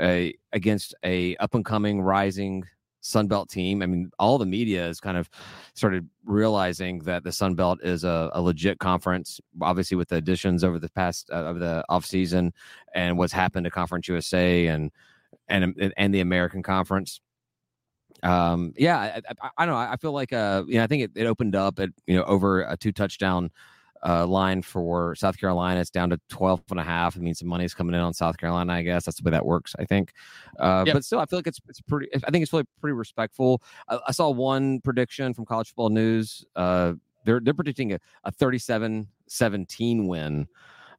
uh, 0.00 0.26
against 0.52 0.94
a 1.04 1.36
up 1.36 1.54
and 1.54 1.64
coming 1.64 2.00
rising 2.00 2.64
Sun 3.06 3.28
Belt 3.28 3.48
team. 3.48 3.82
I 3.82 3.86
mean, 3.86 4.10
all 4.18 4.38
the 4.38 4.46
media 4.46 4.82
has 4.82 5.00
kind 5.00 5.16
of 5.16 5.30
started 5.74 6.08
realizing 6.24 6.98
that 7.00 7.24
the 7.24 7.32
Sun 7.32 7.54
Belt 7.54 7.78
is 7.82 8.04
a, 8.04 8.30
a 8.32 8.40
legit 8.40 8.78
conference. 8.78 9.40
Obviously, 9.60 9.96
with 9.96 10.08
the 10.08 10.16
additions 10.16 10.64
over 10.64 10.78
the 10.78 10.90
past 10.90 11.30
uh, 11.32 11.44
of 11.44 11.58
the 11.58 11.84
offseason 11.90 12.52
and 12.94 13.16
what's 13.18 13.32
happened 13.32 13.64
to 13.64 13.70
Conference 13.70 14.08
USA 14.08 14.66
and 14.66 14.90
and 15.48 15.92
and 15.96 16.14
the 16.14 16.20
American 16.20 16.62
Conference. 16.62 17.20
Um, 18.22 18.72
yeah, 18.76 18.98
I, 18.98 19.20
I, 19.42 19.50
I 19.58 19.66
don't 19.66 19.74
know. 19.74 19.80
I 19.80 19.96
feel 19.96 20.12
like 20.12 20.32
uh, 20.32 20.64
you 20.66 20.76
know, 20.76 20.84
I 20.84 20.86
think 20.86 21.04
it, 21.04 21.10
it 21.14 21.26
opened 21.26 21.54
up 21.54 21.78
at 21.78 21.90
you 22.06 22.16
know 22.16 22.24
over 22.24 22.62
a 22.62 22.76
two 22.76 22.92
touchdown 22.92 23.50
uh, 24.06 24.26
line 24.26 24.62
for 24.62 25.14
South 25.16 25.38
Carolina. 25.38 25.80
It's 25.80 25.90
down 25.90 26.10
to 26.10 26.20
12 26.28 26.62
and 26.70 26.80
a 26.80 26.84
half. 26.84 27.16
It 27.16 27.22
means 27.22 27.40
some 27.40 27.48
money's 27.48 27.74
coming 27.74 27.94
in 27.94 28.00
on 28.00 28.14
South 28.14 28.36
Carolina, 28.36 28.72
I 28.72 28.82
guess. 28.82 29.04
That's 29.04 29.20
the 29.20 29.24
way 29.24 29.32
that 29.32 29.44
works, 29.44 29.74
I 29.78 29.84
think. 29.84 30.12
Uh, 30.60 30.84
yep. 30.86 30.94
But 30.94 31.04
still, 31.04 31.18
I 31.18 31.26
feel 31.26 31.38
like 31.38 31.46
it's 31.48 31.60
it's 31.68 31.80
pretty, 31.80 32.08
I 32.14 32.30
think 32.30 32.42
it's 32.42 32.52
really 32.52 32.66
pretty 32.80 32.94
respectful. 32.94 33.62
I, 33.88 33.98
I 34.08 34.12
saw 34.12 34.30
one 34.30 34.80
prediction 34.80 35.34
from 35.34 35.44
College 35.44 35.68
Football 35.68 35.90
News. 35.90 36.44
Uh, 36.54 36.94
they're, 37.24 37.40
they're 37.40 37.54
predicting 37.54 37.92
a, 37.94 37.98
a 38.24 38.30
37 38.30 39.08
17 39.26 40.06
win 40.06 40.46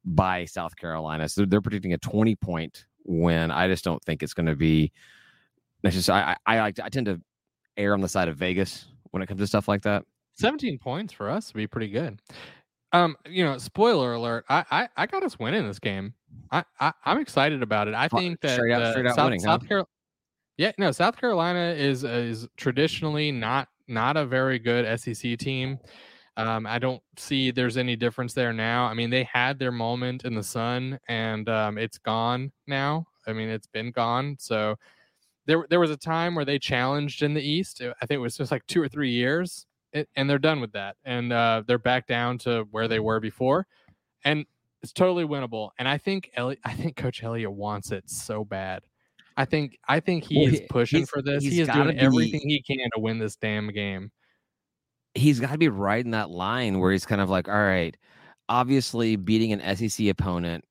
by 0.03 0.45
South 0.45 0.75
Carolina. 0.75 1.29
So 1.29 1.45
they're 1.45 1.61
predicting 1.61 1.93
a 1.93 1.97
20 1.97 2.35
point 2.35 2.85
win. 3.05 3.51
I 3.51 3.67
just 3.67 3.85
don't 3.85 4.03
think 4.03 4.21
it's 4.21 4.33
going 4.33 4.47
to 4.47 4.55
be. 4.55 4.91
I 5.85 6.35
I 6.45 6.59
I, 6.59 6.65
I 6.67 6.89
tend 6.89 7.05
to 7.05 7.21
err 7.77 7.93
on 7.93 8.01
the 8.01 8.09
side 8.09 8.27
of 8.27 8.35
Vegas 8.35 8.85
when 9.11 9.23
it 9.23 9.27
comes 9.27 9.39
to 9.39 9.47
stuff 9.47 9.69
like 9.69 9.83
that. 9.83 10.03
17 10.35 10.77
points 10.77 11.13
for 11.13 11.29
us 11.29 11.53
would 11.53 11.59
be 11.59 11.67
pretty 11.67 11.87
good. 11.87 12.21
Um, 12.97 13.17
you 13.25 13.43
know, 13.43 13.57
spoiler 13.57 14.13
alert. 14.13 14.45
I 14.49 14.65
I, 14.71 14.89
I 14.97 15.05
got 15.05 15.23
us 15.23 15.37
winning 15.39 15.67
this 15.67 15.79
game. 15.79 16.13
I, 16.51 16.63
I 16.79 16.93
am 17.05 17.19
excited 17.19 17.61
about 17.61 17.87
it. 17.87 17.93
I 17.93 18.07
think 18.07 18.41
that 18.41 18.55
straight 18.55 18.71
out, 18.71 18.91
straight 18.91 19.05
out 19.05 19.15
South, 19.15 19.25
winning, 19.25 19.39
South 19.39 19.61
huh? 19.61 19.67
Carolina. 19.67 19.87
Yeah, 20.57 20.71
no, 20.77 20.91
South 20.91 21.17
Carolina 21.17 21.73
is 21.77 22.03
is 22.03 22.47
traditionally 22.57 23.31
not 23.31 23.67
not 23.87 24.17
a 24.17 24.25
very 24.25 24.59
good 24.59 24.99
SEC 24.99 25.37
team. 25.37 25.79
Um, 26.37 26.67
I 26.67 26.77
don't 26.77 27.01
see 27.17 27.51
there's 27.51 27.77
any 27.77 27.95
difference 27.95 28.33
there 28.33 28.53
now. 28.53 28.85
I 28.85 28.93
mean, 28.93 29.09
they 29.09 29.23
had 29.23 29.57
their 29.57 29.71
moment 29.71 30.23
in 30.23 30.35
the 30.35 30.43
sun, 30.43 30.99
and 31.07 31.49
um, 31.49 31.77
it's 31.77 31.97
gone 31.97 32.51
now. 32.67 33.05
I 33.25 33.33
mean, 33.33 33.49
it's 33.49 33.67
been 33.67 33.91
gone. 33.91 34.37
So 34.39 34.75
there 35.45 35.65
there 35.69 35.79
was 35.79 35.91
a 35.91 35.97
time 35.97 36.35
where 36.35 36.45
they 36.45 36.59
challenged 36.59 37.23
in 37.23 37.33
the 37.33 37.41
East. 37.41 37.81
I 37.81 38.05
think 38.05 38.17
it 38.17 38.21
was 38.21 38.37
just 38.37 38.51
like 38.51 38.65
two 38.67 38.81
or 38.81 38.87
three 38.87 39.11
years, 39.11 39.65
and 40.15 40.29
they're 40.29 40.39
done 40.39 40.59
with 40.59 40.73
that, 40.73 40.97
and 41.05 41.31
uh, 41.31 41.63
they're 41.65 41.77
back 41.77 42.07
down 42.07 42.37
to 42.39 42.67
where 42.71 42.87
they 42.87 42.99
were 42.99 43.19
before, 43.19 43.67
and 44.23 44.45
it's 44.81 44.91
totally 44.91 45.25
winnable. 45.25 45.71
And 45.79 45.87
I 45.87 45.97
think 45.97 46.29
Elliott, 46.35 46.59
I 46.63 46.73
think 46.73 46.95
Coach 46.95 47.23
Elliott 47.23 47.51
wants 47.51 47.91
it 47.91 48.09
so 48.09 48.43
bad. 48.43 48.83
I 49.35 49.45
think 49.45 49.77
I 49.87 49.99
think 49.99 50.23
he 50.23 50.39
well, 50.39 50.53
is 50.53 50.61
pushing 50.69 51.05
for 51.05 51.21
this. 51.21 51.43
He 51.43 51.61
is 51.61 51.67
doing 51.67 51.89
be, 51.89 51.99
everything 51.99 52.41
he 52.43 52.61
can 52.61 52.89
to 52.95 52.99
win 52.99 53.19
this 53.19 53.35
damn 53.35 53.71
game. 53.71 54.11
He's 55.13 55.39
got 55.39 55.51
to 55.51 55.57
be 55.57 55.69
right 55.69 56.03
in 56.03 56.11
that 56.11 56.29
line 56.29 56.79
where 56.79 56.91
he's 56.91 57.05
kind 57.05 57.21
of 57.21 57.29
like, 57.29 57.47
all 57.47 57.55
right, 57.55 57.95
obviously 58.49 59.15
beating 59.15 59.51
an 59.51 59.75
SEC 59.75 60.07
opponent, 60.07 60.63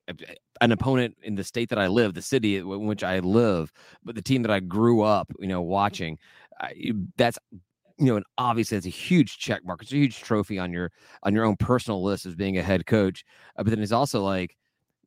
an 0.61 0.73
opponent 0.73 1.17
in 1.23 1.35
the 1.35 1.45
state 1.45 1.69
that 1.71 1.79
I 1.79 1.89
live, 1.89 2.15
the 2.15 2.23
city 2.23 2.57
in 2.57 2.87
which 2.87 3.05
I 3.05 3.19
live, 3.21 3.73
but 4.05 4.15
the 4.15 4.23
team 4.23 4.43
that 4.43 4.51
I 4.51 4.61
grew 4.61 5.03
up, 5.03 5.31
you 5.39 5.49
know, 5.49 5.63
watching. 5.63 6.19
that's 7.17 7.39
you 7.99 8.07
know, 8.07 8.17
and 8.17 8.25
obviously 8.39 8.77
that's 8.77 8.87
a 8.87 8.91
huge 8.91 9.39
check 9.39 9.65
mark. 9.65 9.83
It's 9.83 9.93
a 9.93 9.97
huge 9.97 10.21
trophy 10.21 10.59
on 10.59 10.73
your 10.73 10.93
on 11.23 11.35
your 11.35 11.45
own 11.45 11.57
personal 11.57 12.03
list 12.03 12.27
as 12.27 12.35
being 12.35 12.59
a 12.59 12.63
head 12.63 12.87
coach. 12.87 13.25
Uh, 13.57 13.63
but 13.63 13.71
then 13.71 13.83
it's 13.83 13.93
also 13.93 14.23
like, 14.23 14.57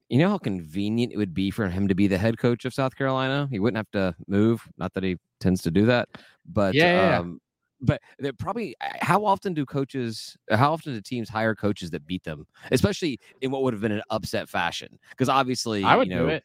you 0.09 0.17
know, 0.17 0.29
how 0.29 0.37
convenient 0.37 1.13
it 1.13 1.17
would 1.17 1.33
be 1.33 1.51
for 1.51 1.67
him 1.67 1.87
to 1.87 1.95
be 1.95 2.07
the 2.07 2.17
head 2.17 2.37
coach 2.37 2.65
of 2.65 2.73
South 2.73 2.95
Carolina. 2.95 3.47
He 3.51 3.59
wouldn't 3.59 3.77
have 3.77 3.91
to 3.91 4.15
move. 4.27 4.67
Not 4.77 4.93
that 4.93 5.03
he 5.03 5.17
tends 5.39 5.61
to 5.63 5.71
do 5.71 5.85
that, 5.85 6.09
but 6.45 6.73
yeah. 6.73 7.19
Um, 7.19 7.39
but 7.81 8.01
they're 8.17 8.33
probably 8.33 8.75
how 9.01 9.23
often 9.23 9.53
do 9.53 9.65
coaches 9.65 10.35
how 10.51 10.73
often 10.73 10.93
do 10.93 11.01
teams 11.01 11.29
hire 11.29 11.55
coaches 11.55 11.89
that 11.89 12.05
beat 12.05 12.21
them 12.25 12.45
especially 12.73 13.17
in 13.39 13.51
what 13.51 13.63
would 13.63 13.73
have 13.73 13.79
been 13.81 13.93
an 13.93 14.01
upset 14.09 14.49
fashion 14.49 14.99
because 15.11 15.29
obviously 15.29 15.85
i 15.85 15.95
would 15.95 16.09
you 16.09 16.15
know, 16.15 16.25
do 16.25 16.27
it 16.27 16.43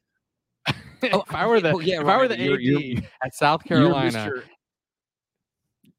oh, 1.13 1.23
if 1.27 1.35
I 1.35 1.47
were 1.47 1.61
the 1.61 1.77
yeah, 1.79 2.01
if 2.01 2.07
right. 2.07 2.15
I 2.15 2.17
were 2.17 2.29
the 2.29 2.35
AD 2.35 2.41
you're, 2.41 2.61
you're, 2.61 3.03
at 3.23 3.35
South 3.35 3.65
Carolina, 3.65 4.31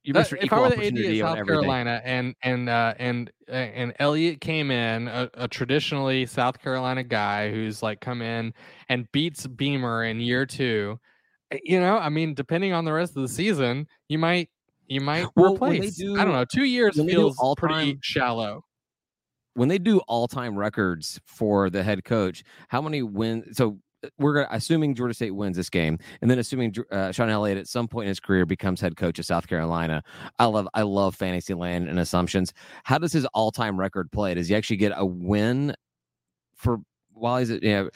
you 0.06 0.14
that, 0.14 0.32
if 0.34 0.54
I 0.54 0.60
were 0.60 0.70
the 0.70 0.86
AD 0.86 0.98
of 0.98 1.18
South 1.18 1.48
Carolina 1.48 2.02
and 2.04 2.36
and 2.44 2.70
uh, 2.70 2.94
and 3.00 3.32
and 3.48 3.94
Elliott 4.00 4.40
came 4.40 4.70
in 4.70 5.08
a, 5.08 5.30
a, 5.34 5.48
traditionally 5.48 6.26
South 6.26 6.62
Carolina 6.62 7.04
guy 7.04 7.52
who's 7.52 7.82
like 7.82 8.02
come 8.02 8.22
in 8.22 8.54
and 8.90 9.12
beats 9.12 9.48
Beamer 9.48 10.04
in 10.04 10.20
year 10.20 10.46
two, 10.46 11.00
eh, 11.52 11.58
you 11.64 11.80
know, 11.80 11.98
I 11.98 12.10
mean, 12.10 12.36
depending 12.36 12.74
on 12.74 12.86
the 12.86 12.94
rest 12.94 13.16
of 13.16 13.24
the 13.24 13.28
season, 13.28 13.88
you 14.08 14.20
might 14.20 14.50
you 14.88 15.02
might 15.02 15.28
well, 15.36 15.56
replace. 15.56 15.98
Do, 15.98 16.20
I 16.20 16.24
don't 16.24 16.34
know. 16.34 16.46
Two 16.46 16.66
years 16.66 16.96
feels 16.96 17.38
all 17.40 17.56
pretty 17.56 17.98
shallow. 18.02 18.64
When 19.56 19.70
they 19.70 19.80
do 19.80 20.00
all 20.08 20.28
time 20.28 20.58
records 20.58 21.20
for 21.26 21.70
the 21.70 21.82
head 21.82 22.04
coach, 22.04 22.44
how 22.68 22.82
many 22.82 23.02
wins? 23.02 23.58
So 23.58 23.80
we're 24.18 24.48
assuming 24.52 24.96
Georgia 24.96 25.14
State 25.14 25.32
wins 25.32 25.58
this 25.58 25.70
game, 25.70 25.98
and 26.22 26.30
then 26.30 26.40
assuming 26.40 26.76
uh, 26.92 27.12
Shawn 27.12 27.30
Elliott 27.30 27.58
at 27.58 27.68
some 27.68 27.88
point 27.88 28.06
in 28.06 28.10
his 28.10 28.20
career 28.20 28.46
becomes 28.46 28.82
head 28.82 28.98
coach 28.98 29.20
of 29.20 29.26
South 29.26 29.48
Carolina. 29.48 30.04
I 30.40 30.46
love 30.46 30.68
I 30.74 30.82
love 30.82 31.16
fantasy 31.16 31.54
land 31.54 31.88
and 31.88 32.00
assumptions. 32.00 32.54
How 32.84 32.98
does 32.98 33.14
his 33.14 33.26
all 33.34 33.52
time 33.52 33.80
record 33.80 34.12
play? 34.12 34.34
Does 34.34 34.48
he 34.48 34.56
actually 34.56 34.78
get 34.78 34.94
a 34.96 35.06
win 35.06 35.76
for 36.56 36.80
while 37.14 37.38
he's 37.40 37.50
you 37.50 37.60
know 37.62 37.90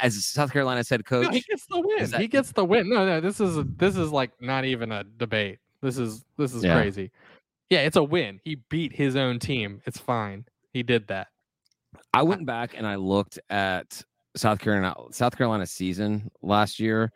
as 0.00 0.24
South 0.24 0.52
Carolina's 0.52 0.88
head 0.88 1.04
coach? 1.04 1.26
No, 1.26 1.30
he 1.30 1.40
gets 1.40 1.66
the 1.66 1.80
win. 1.80 2.10
That, 2.10 2.20
he 2.20 2.28
gets 2.28 2.52
the 2.52 2.64
win. 2.64 2.88
No, 2.88 3.06
no, 3.06 3.20
this 3.20 3.40
is 3.40 3.58
this 3.76 3.96
is 3.96 4.10
like 4.10 4.30
not 4.40 4.64
even 4.64 4.92
a 4.92 5.04
debate. 5.04 5.58
This 5.82 5.98
is 5.98 6.24
this 6.36 6.54
is 6.54 6.64
yeah. 6.64 6.74
crazy. 6.80 7.10
Yeah, 7.70 7.80
it's 7.80 7.96
a 7.96 8.04
win. 8.04 8.40
He 8.44 8.56
beat 8.68 8.92
his 8.92 9.16
own 9.16 9.38
team. 9.38 9.82
It's 9.86 9.98
fine. 9.98 10.44
He 10.72 10.82
did 10.82 11.08
that. 11.08 11.28
I 12.12 12.22
went 12.22 12.46
back 12.46 12.74
and 12.76 12.86
I 12.86 12.96
looked 12.96 13.38
at 13.50 14.02
South 14.36 14.58
Carolina 14.58 14.94
South 15.10 15.36
Carolina 15.36 15.66
season 15.66 16.30
last 16.42 16.78
year, 16.78 17.12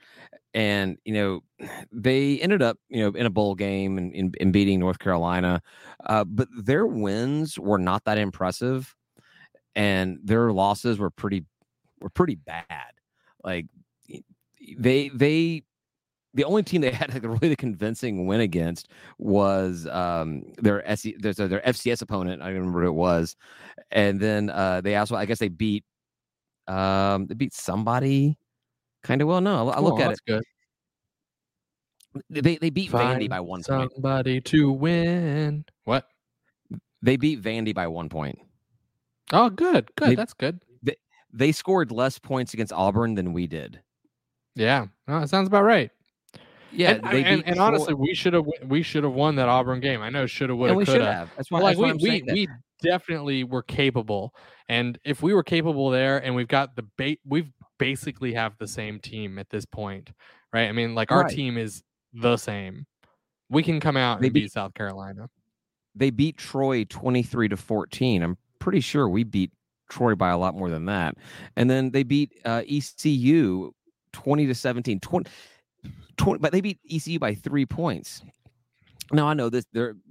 and 0.54 0.98
you 1.04 1.14
know 1.14 1.42
they 1.92 2.40
ended 2.40 2.62
up 2.62 2.78
you 2.88 3.02
know 3.02 3.16
in 3.16 3.26
a 3.26 3.30
bowl 3.30 3.54
game 3.54 3.98
and 3.98 4.12
in, 4.14 4.32
in 4.40 4.52
beating 4.52 4.80
North 4.80 4.98
Carolina, 4.98 5.62
uh, 6.06 6.24
but 6.24 6.48
their 6.56 6.86
wins 6.86 7.58
were 7.58 7.78
not 7.78 8.04
that 8.04 8.18
impressive, 8.18 8.94
and 9.74 10.18
their 10.24 10.52
losses 10.52 10.98
were 10.98 11.10
pretty 11.10 11.44
were 12.00 12.10
pretty 12.10 12.34
bad. 12.34 12.92
Like 13.44 13.66
they 14.78 15.08
they 15.10 15.62
the 16.34 16.44
only 16.44 16.62
team 16.62 16.80
they 16.80 16.90
had 16.92 17.22
a 17.22 17.28
really 17.28 17.48
the 17.48 17.56
convincing 17.56 18.26
win 18.26 18.40
against 18.40 18.88
was 19.18 19.86
um, 19.88 20.44
their 20.58 20.82
SC, 20.96 21.10
their, 21.18 21.32
their 21.32 21.60
FCS 21.60 22.02
opponent. 22.02 22.42
I 22.42 22.50
remember 22.50 22.82
who 22.82 22.88
it 22.88 22.92
was, 22.92 23.36
and 23.90 24.20
then 24.20 24.50
uh, 24.50 24.80
they 24.80 24.96
also 24.96 25.16
I 25.16 25.26
guess 25.26 25.38
they 25.38 25.48
beat 25.48 25.84
um, 26.70 27.26
they 27.26 27.34
beat 27.34 27.52
somebody 27.52 28.38
kind 29.02 29.20
of 29.20 29.28
well. 29.28 29.40
No, 29.40 29.68
I 29.70 29.80
look 29.80 29.98
oh, 29.98 30.02
at 30.02 30.12
it. 30.12 30.20
Good. 30.26 30.42
They 32.28 32.56
they 32.56 32.70
beat 32.70 32.90
Find 32.90 33.20
Vandy 33.20 33.28
by 33.28 33.40
one 33.40 33.62
somebody 33.62 33.88
point. 33.88 33.94
Somebody 33.94 34.40
to 34.40 34.72
win. 34.72 35.64
What? 35.84 36.06
They 37.02 37.16
beat 37.16 37.42
Vandy 37.42 37.74
by 37.74 37.86
one 37.86 38.08
point. 38.08 38.38
Oh, 39.32 39.48
good, 39.48 39.90
good. 39.96 40.10
They, 40.10 40.14
That's 40.16 40.34
good. 40.34 40.60
They, 40.82 40.96
they 41.32 41.52
scored 41.52 41.92
less 41.92 42.18
points 42.18 42.52
against 42.52 42.72
Auburn 42.72 43.14
than 43.14 43.32
we 43.32 43.46
did. 43.46 43.80
Yeah, 44.56 44.86
no, 45.06 45.20
that 45.20 45.28
sounds 45.28 45.46
about 45.46 45.64
right. 45.64 45.90
Yeah, 46.72 46.92
and, 46.92 47.26
and, 47.26 47.42
and 47.46 47.58
honestly, 47.58 47.94
we 47.94 48.14
should 48.14 48.32
have 48.34 48.46
we 48.64 48.82
should 48.82 49.04
have 49.04 49.12
won 49.12 49.36
that 49.36 49.48
Auburn 49.48 49.80
game. 49.80 50.02
I 50.02 50.10
know 50.10 50.26
should 50.26 50.50
have 50.50 50.58
would 50.58 50.70
have 50.70 50.86
could 50.86 51.00
have. 51.00 51.30
That's 51.36 51.50
why 51.50 51.60
like 51.60 51.76
that's 51.76 52.02
we 52.02 52.22
we, 52.22 52.32
we 52.32 52.48
definitely 52.82 53.44
were 53.44 53.62
capable. 53.62 54.34
And 54.68 54.98
if 55.04 55.22
we 55.22 55.34
were 55.34 55.42
capable 55.42 55.90
there 55.90 56.18
and 56.18 56.34
we've 56.34 56.48
got 56.48 56.76
the 56.76 56.82
bait, 56.96 57.20
we've 57.24 57.50
basically 57.78 58.32
have 58.34 58.56
the 58.58 58.68
same 58.68 58.98
team 59.00 59.38
at 59.38 59.50
this 59.50 59.64
point, 59.64 60.10
right? 60.52 60.68
I 60.68 60.72
mean, 60.72 60.94
like 60.94 61.10
our 61.10 61.22
right. 61.22 61.34
team 61.34 61.58
is 61.58 61.82
the 62.12 62.36
same. 62.36 62.86
We 63.48 63.62
can 63.62 63.80
come 63.80 63.96
out 63.96 64.18
and 64.18 64.24
they 64.24 64.28
beat, 64.28 64.42
beat 64.44 64.52
South 64.52 64.74
Carolina. 64.74 65.28
They 65.94 66.10
beat 66.10 66.36
Troy 66.36 66.84
23 66.84 67.48
to 67.48 67.56
14. 67.56 68.22
I'm 68.22 68.38
pretty 68.60 68.80
sure 68.80 69.08
we 69.08 69.24
beat 69.24 69.50
Troy 69.88 70.14
by 70.14 70.30
a 70.30 70.38
lot 70.38 70.54
more 70.54 70.70
than 70.70 70.84
that. 70.86 71.16
And 71.56 71.68
then 71.68 71.90
they 71.90 72.04
beat 72.04 72.32
uh, 72.44 72.62
ECU 72.68 73.72
20 74.12 74.46
to 74.46 74.54
17. 74.54 75.00
20, 75.00 75.30
20, 76.16 76.38
but 76.40 76.52
they 76.52 76.60
beat 76.60 76.78
ECU 76.90 77.18
by 77.18 77.34
three 77.34 77.66
points. 77.66 78.22
Now 79.12 79.26
I 79.26 79.34
know 79.34 79.48
this. 79.48 79.64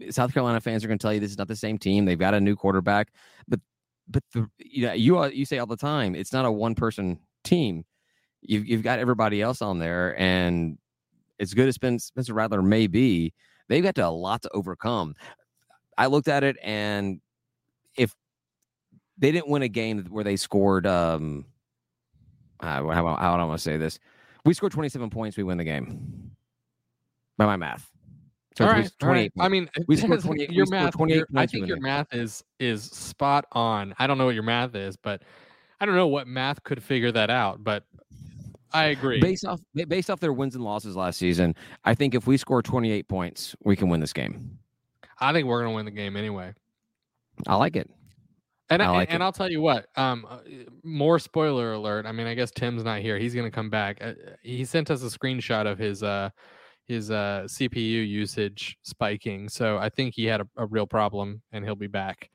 South 0.09 0.33
Carolina 0.33 0.59
fans 0.59 0.83
are 0.83 0.87
going 0.87 0.99
to 0.99 1.01
tell 1.01 1.13
you 1.13 1.19
this 1.19 1.31
is 1.31 1.37
not 1.37 1.47
the 1.47 1.55
same 1.55 1.77
team. 1.77 2.05
They've 2.05 2.19
got 2.19 2.33
a 2.33 2.41
new 2.41 2.55
quarterback, 2.55 3.13
but 3.47 3.59
but 4.07 4.23
the 4.33 4.49
you 4.57 4.87
know 4.87 4.93
you 4.93 5.25
you 5.27 5.45
say 5.45 5.59
all 5.59 5.67
the 5.67 5.77
time 5.77 6.15
it's 6.15 6.33
not 6.33 6.45
a 6.45 6.51
one 6.51 6.75
person 6.75 7.19
team. 7.43 7.85
You've 8.41 8.67
you've 8.67 8.83
got 8.83 8.99
everybody 8.99 9.41
else 9.41 9.61
on 9.61 9.79
there, 9.79 10.19
and 10.19 10.77
as 11.39 11.53
good 11.53 11.67
as 11.67 11.75
Spencer 11.75 12.33
Rattler 12.33 12.61
may 12.61 12.87
be, 12.87 13.33
they've 13.67 13.83
got 13.83 13.95
to, 13.95 14.07
a 14.07 14.09
lot 14.09 14.41
to 14.43 14.49
overcome. 14.53 15.15
I 15.97 16.07
looked 16.07 16.27
at 16.27 16.43
it, 16.43 16.57
and 16.63 17.21
if 17.95 18.13
they 19.17 19.31
didn't 19.31 19.49
win 19.49 19.61
a 19.61 19.67
game 19.67 20.05
where 20.09 20.23
they 20.23 20.35
scored, 20.35 20.87
um, 20.87 21.45
uh, 22.61 22.65
how, 22.65 22.91
how, 22.91 23.15
how 23.15 23.35
do 23.35 23.41
I 23.41 23.45
want 23.45 23.59
to 23.59 23.63
say 23.63 23.77
this? 23.77 23.99
We 24.49 24.55
score 24.55 24.71
27 24.71 25.11
points, 25.11 25.37
we 25.37 25.43
win 25.43 25.59
the 25.59 25.63
game 25.63 26.31
by 27.37 27.45
my 27.45 27.55
math. 27.55 27.87
So 28.57 28.65
all 28.65 28.71
right, 28.71 28.91
all 29.03 29.09
right. 29.09 29.31
I 29.39 29.47
mean, 29.47 29.69
we 29.87 29.95
scored 29.95 30.21
28, 30.21 30.51
your 30.51 30.65
math. 30.71 30.93
28 30.93 31.23
I 31.35 31.45
think 31.45 31.67
your 31.67 31.79
math 31.79 32.07
is 32.15 32.43
is 32.59 32.81
spot 32.81 33.45
on. 33.51 33.93
I 33.99 34.07
don't 34.07 34.17
know 34.17 34.25
what 34.25 34.33
your 34.33 34.41
math 34.41 34.73
is, 34.73 34.97
but 34.97 35.21
I 35.79 35.85
don't 35.85 35.93
know 35.93 36.07
what 36.07 36.25
math 36.25 36.63
could 36.63 36.81
figure 36.81 37.11
that 37.11 37.29
out. 37.29 37.63
But 37.63 37.83
I 38.73 38.85
agree. 38.85 39.21
Based 39.21 39.45
off 39.45 39.61
based 39.87 40.09
off 40.09 40.19
their 40.19 40.33
wins 40.33 40.55
and 40.55 40.63
losses 40.63 40.95
last 40.95 41.19
season, 41.19 41.53
I 41.85 41.93
think 41.93 42.15
if 42.15 42.25
we 42.25 42.35
score 42.35 42.63
28 42.63 43.07
points, 43.07 43.55
we 43.63 43.75
can 43.75 43.87
win 43.87 43.99
this 43.99 44.13
game. 44.13 44.57
I 45.19 45.31
think 45.31 45.47
we're 45.47 45.61
going 45.61 45.73
to 45.73 45.75
win 45.75 45.85
the 45.85 45.91
game 45.91 46.17
anyway. 46.17 46.55
I 47.45 47.55
like 47.55 47.75
it. 47.75 47.87
And 48.69 48.83
I 48.83 48.89
like 48.91 49.11
and, 49.11 49.23
I'll 49.23 49.31
tell 49.31 49.49
you 49.49 49.61
what. 49.61 49.87
Um, 49.95 50.27
uh, 50.29 50.39
more 50.83 51.17
spoiler 51.17 51.73
alert. 51.73 52.05
I 52.05 52.11
mean, 52.11 52.27
I 52.27 52.35
guess 52.35 52.51
Tim's 52.51 52.83
not 52.83 52.99
here. 52.99 53.17
He's 53.17 53.33
going 53.33 53.47
to 53.47 53.51
come 53.51 53.69
back. 53.69 53.97
Uh, 53.99 54.13
he 54.43 54.63
sent 54.63 54.91
us 54.91 55.01
a 55.01 55.07
screenshot 55.07 55.65
of 55.65 55.79
his 55.79 56.03
uh 56.03 56.29
his 56.87 57.09
uh 57.09 57.47
CPU 57.47 58.07
usage 58.07 58.77
spiking. 58.83 59.49
So 59.49 59.77
I 59.77 59.89
think 59.89 60.13
he 60.15 60.25
had 60.25 60.41
a, 60.41 60.47
a 60.57 60.65
real 60.67 60.85
problem, 60.85 61.41
and 61.51 61.65
he'll 61.65 61.75
be 61.75 61.87
back. 61.87 62.29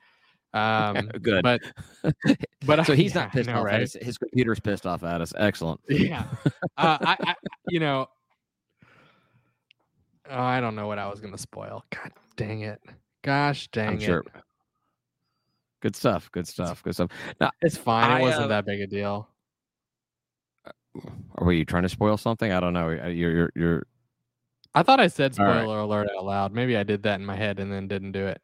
Um, 0.55 1.11
Good, 1.21 1.43
but 1.43 1.61
but 2.65 2.85
so 2.85 2.93
he's 2.93 3.13
not 3.13 3.31
pissed 3.31 3.49
know, 3.49 3.59
off. 3.59 3.65
Right? 3.65 3.81
His, 3.81 3.97
his, 4.01 4.17
computer's 4.17 4.59
pissed 4.59 4.85
off 4.85 5.03
at 5.03 5.21
us. 5.21 5.33
Excellent. 5.37 5.81
Yeah. 5.89 6.25
Uh, 6.77 6.97
I, 7.01 7.17
I, 7.19 7.35
you 7.67 7.79
know, 7.79 8.07
oh, 10.29 10.41
I 10.41 10.61
don't 10.61 10.75
know 10.75 10.87
what 10.87 10.97
I 10.97 11.07
was 11.07 11.19
going 11.19 11.33
to 11.33 11.39
spoil. 11.39 11.83
God 11.89 12.11
dang 12.37 12.61
it. 12.61 12.81
Gosh 13.21 13.67
dang 13.69 13.89
I'm 13.89 13.95
it. 13.95 14.01
Sure. 14.01 14.23
Good 15.81 15.95
stuff. 15.95 16.31
Good 16.31 16.47
stuff. 16.47 16.83
Good 16.83 16.95
stuff. 16.95 17.11
Now, 17.39 17.51
it's 17.61 17.77
fine. 17.77 18.09
I, 18.09 18.19
it 18.19 18.21
wasn't 18.21 18.45
uh, 18.45 18.47
that 18.47 18.65
big 18.65 18.81
a 18.81 18.87
deal. 18.87 19.29
Were 21.37 21.51
you 21.51 21.65
trying 21.65 21.83
to 21.83 21.89
spoil 21.89 22.17
something? 22.17 22.51
I 22.51 22.59
don't 22.59 22.73
know. 22.73 22.89
You're 22.89 23.31
you're 23.31 23.51
you're. 23.55 23.87
I 24.73 24.83
thought 24.83 24.99
I 24.99 25.07
said 25.07 25.35
spoiler 25.35 25.77
right. 25.77 25.83
alert 25.83 26.07
out 26.17 26.25
loud. 26.25 26.53
Maybe 26.53 26.77
I 26.77 26.83
did 26.83 27.03
that 27.03 27.19
in 27.19 27.25
my 27.25 27.35
head 27.35 27.59
and 27.59 27.71
then 27.71 27.87
didn't 27.87 28.13
do 28.13 28.27
it. 28.27 28.41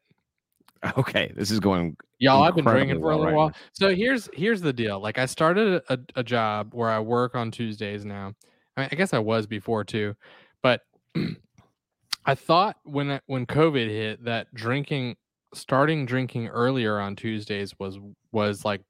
Okay, 0.98 1.32
this 1.36 1.52
is 1.52 1.60
going. 1.60 1.96
Y'all, 2.18 2.42
I've 2.42 2.56
been 2.56 2.64
drinking 2.64 3.00
for 3.00 3.10
a 3.10 3.16
little 3.16 3.26
right 3.26 3.34
while. 3.36 3.48
Now. 3.50 3.54
So 3.72 3.94
here's 3.94 4.28
here's 4.32 4.60
the 4.60 4.72
deal. 4.72 4.98
Like 5.00 5.16
I 5.16 5.26
started 5.26 5.80
a, 5.88 5.98
a 6.16 6.24
job 6.24 6.74
where 6.74 6.90
I 6.90 6.98
work 6.98 7.36
on 7.36 7.52
Tuesdays 7.52 8.04
now. 8.04 8.34
I, 8.76 8.80
mean, 8.80 8.88
I 8.90 8.96
guess 8.96 9.12
I 9.12 9.20
was 9.20 9.46
before 9.46 9.84
too, 9.84 10.16
but 10.60 10.80
I 12.26 12.34
thought 12.34 12.78
when 12.82 13.20
when 13.26 13.46
COVID 13.46 13.88
hit 13.88 14.24
that 14.24 14.52
drinking, 14.54 15.16
starting 15.54 16.06
drinking 16.06 16.48
earlier 16.48 16.98
on 16.98 17.16
Tuesdays 17.16 17.78
was 17.78 17.98
was 18.32 18.64
like 18.64 18.82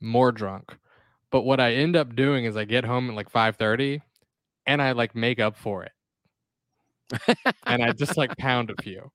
more 0.00 0.32
drunk. 0.32 0.76
But 1.30 1.42
what 1.42 1.60
I 1.60 1.74
end 1.74 1.96
up 1.96 2.14
doing 2.14 2.44
is 2.44 2.56
I 2.56 2.64
get 2.64 2.84
home 2.84 3.10
at 3.10 3.16
like 3.16 3.30
five 3.30 3.56
thirty, 3.56 4.02
and 4.66 4.82
I 4.82 4.92
like 4.92 5.14
make 5.14 5.40
up 5.40 5.56
for 5.56 5.84
it, 5.84 5.92
and 7.66 7.82
I 7.82 7.92
just 7.92 8.16
like 8.16 8.36
pound 8.36 8.70
a 8.70 8.82
few. 8.82 9.10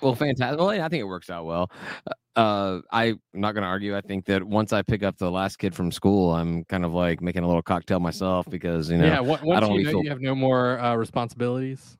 well, 0.00 0.14
fantastic. 0.14 0.58
Well, 0.58 0.70
I 0.70 0.88
think 0.88 1.00
it 1.00 1.04
works 1.04 1.30
out 1.30 1.44
well. 1.44 1.70
Uh, 2.34 2.80
I'm 2.90 3.20
not 3.34 3.52
going 3.52 3.62
to 3.62 3.68
argue. 3.68 3.94
I 3.96 4.00
think 4.00 4.24
that 4.26 4.42
once 4.42 4.72
I 4.72 4.80
pick 4.80 5.02
up 5.02 5.18
the 5.18 5.30
last 5.30 5.58
kid 5.58 5.74
from 5.74 5.92
school, 5.92 6.32
I'm 6.32 6.64
kind 6.64 6.84
of 6.84 6.94
like 6.94 7.20
making 7.20 7.42
a 7.42 7.46
little 7.46 7.62
cocktail 7.62 8.00
myself 8.00 8.46
because 8.48 8.90
you 8.90 8.96
know, 8.98 9.06
yeah. 9.06 9.20
Once 9.20 9.42
I 9.44 9.60
don't 9.60 9.74
you 9.74 9.84
know 9.84 9.90
feel... 9.90 10.04
you 10.04 10.10
have 10.10 10.20
no 10.22 10.34
more 10.34 10.80
uh, 10.80 10.94
responsibilities, 10.94 11.98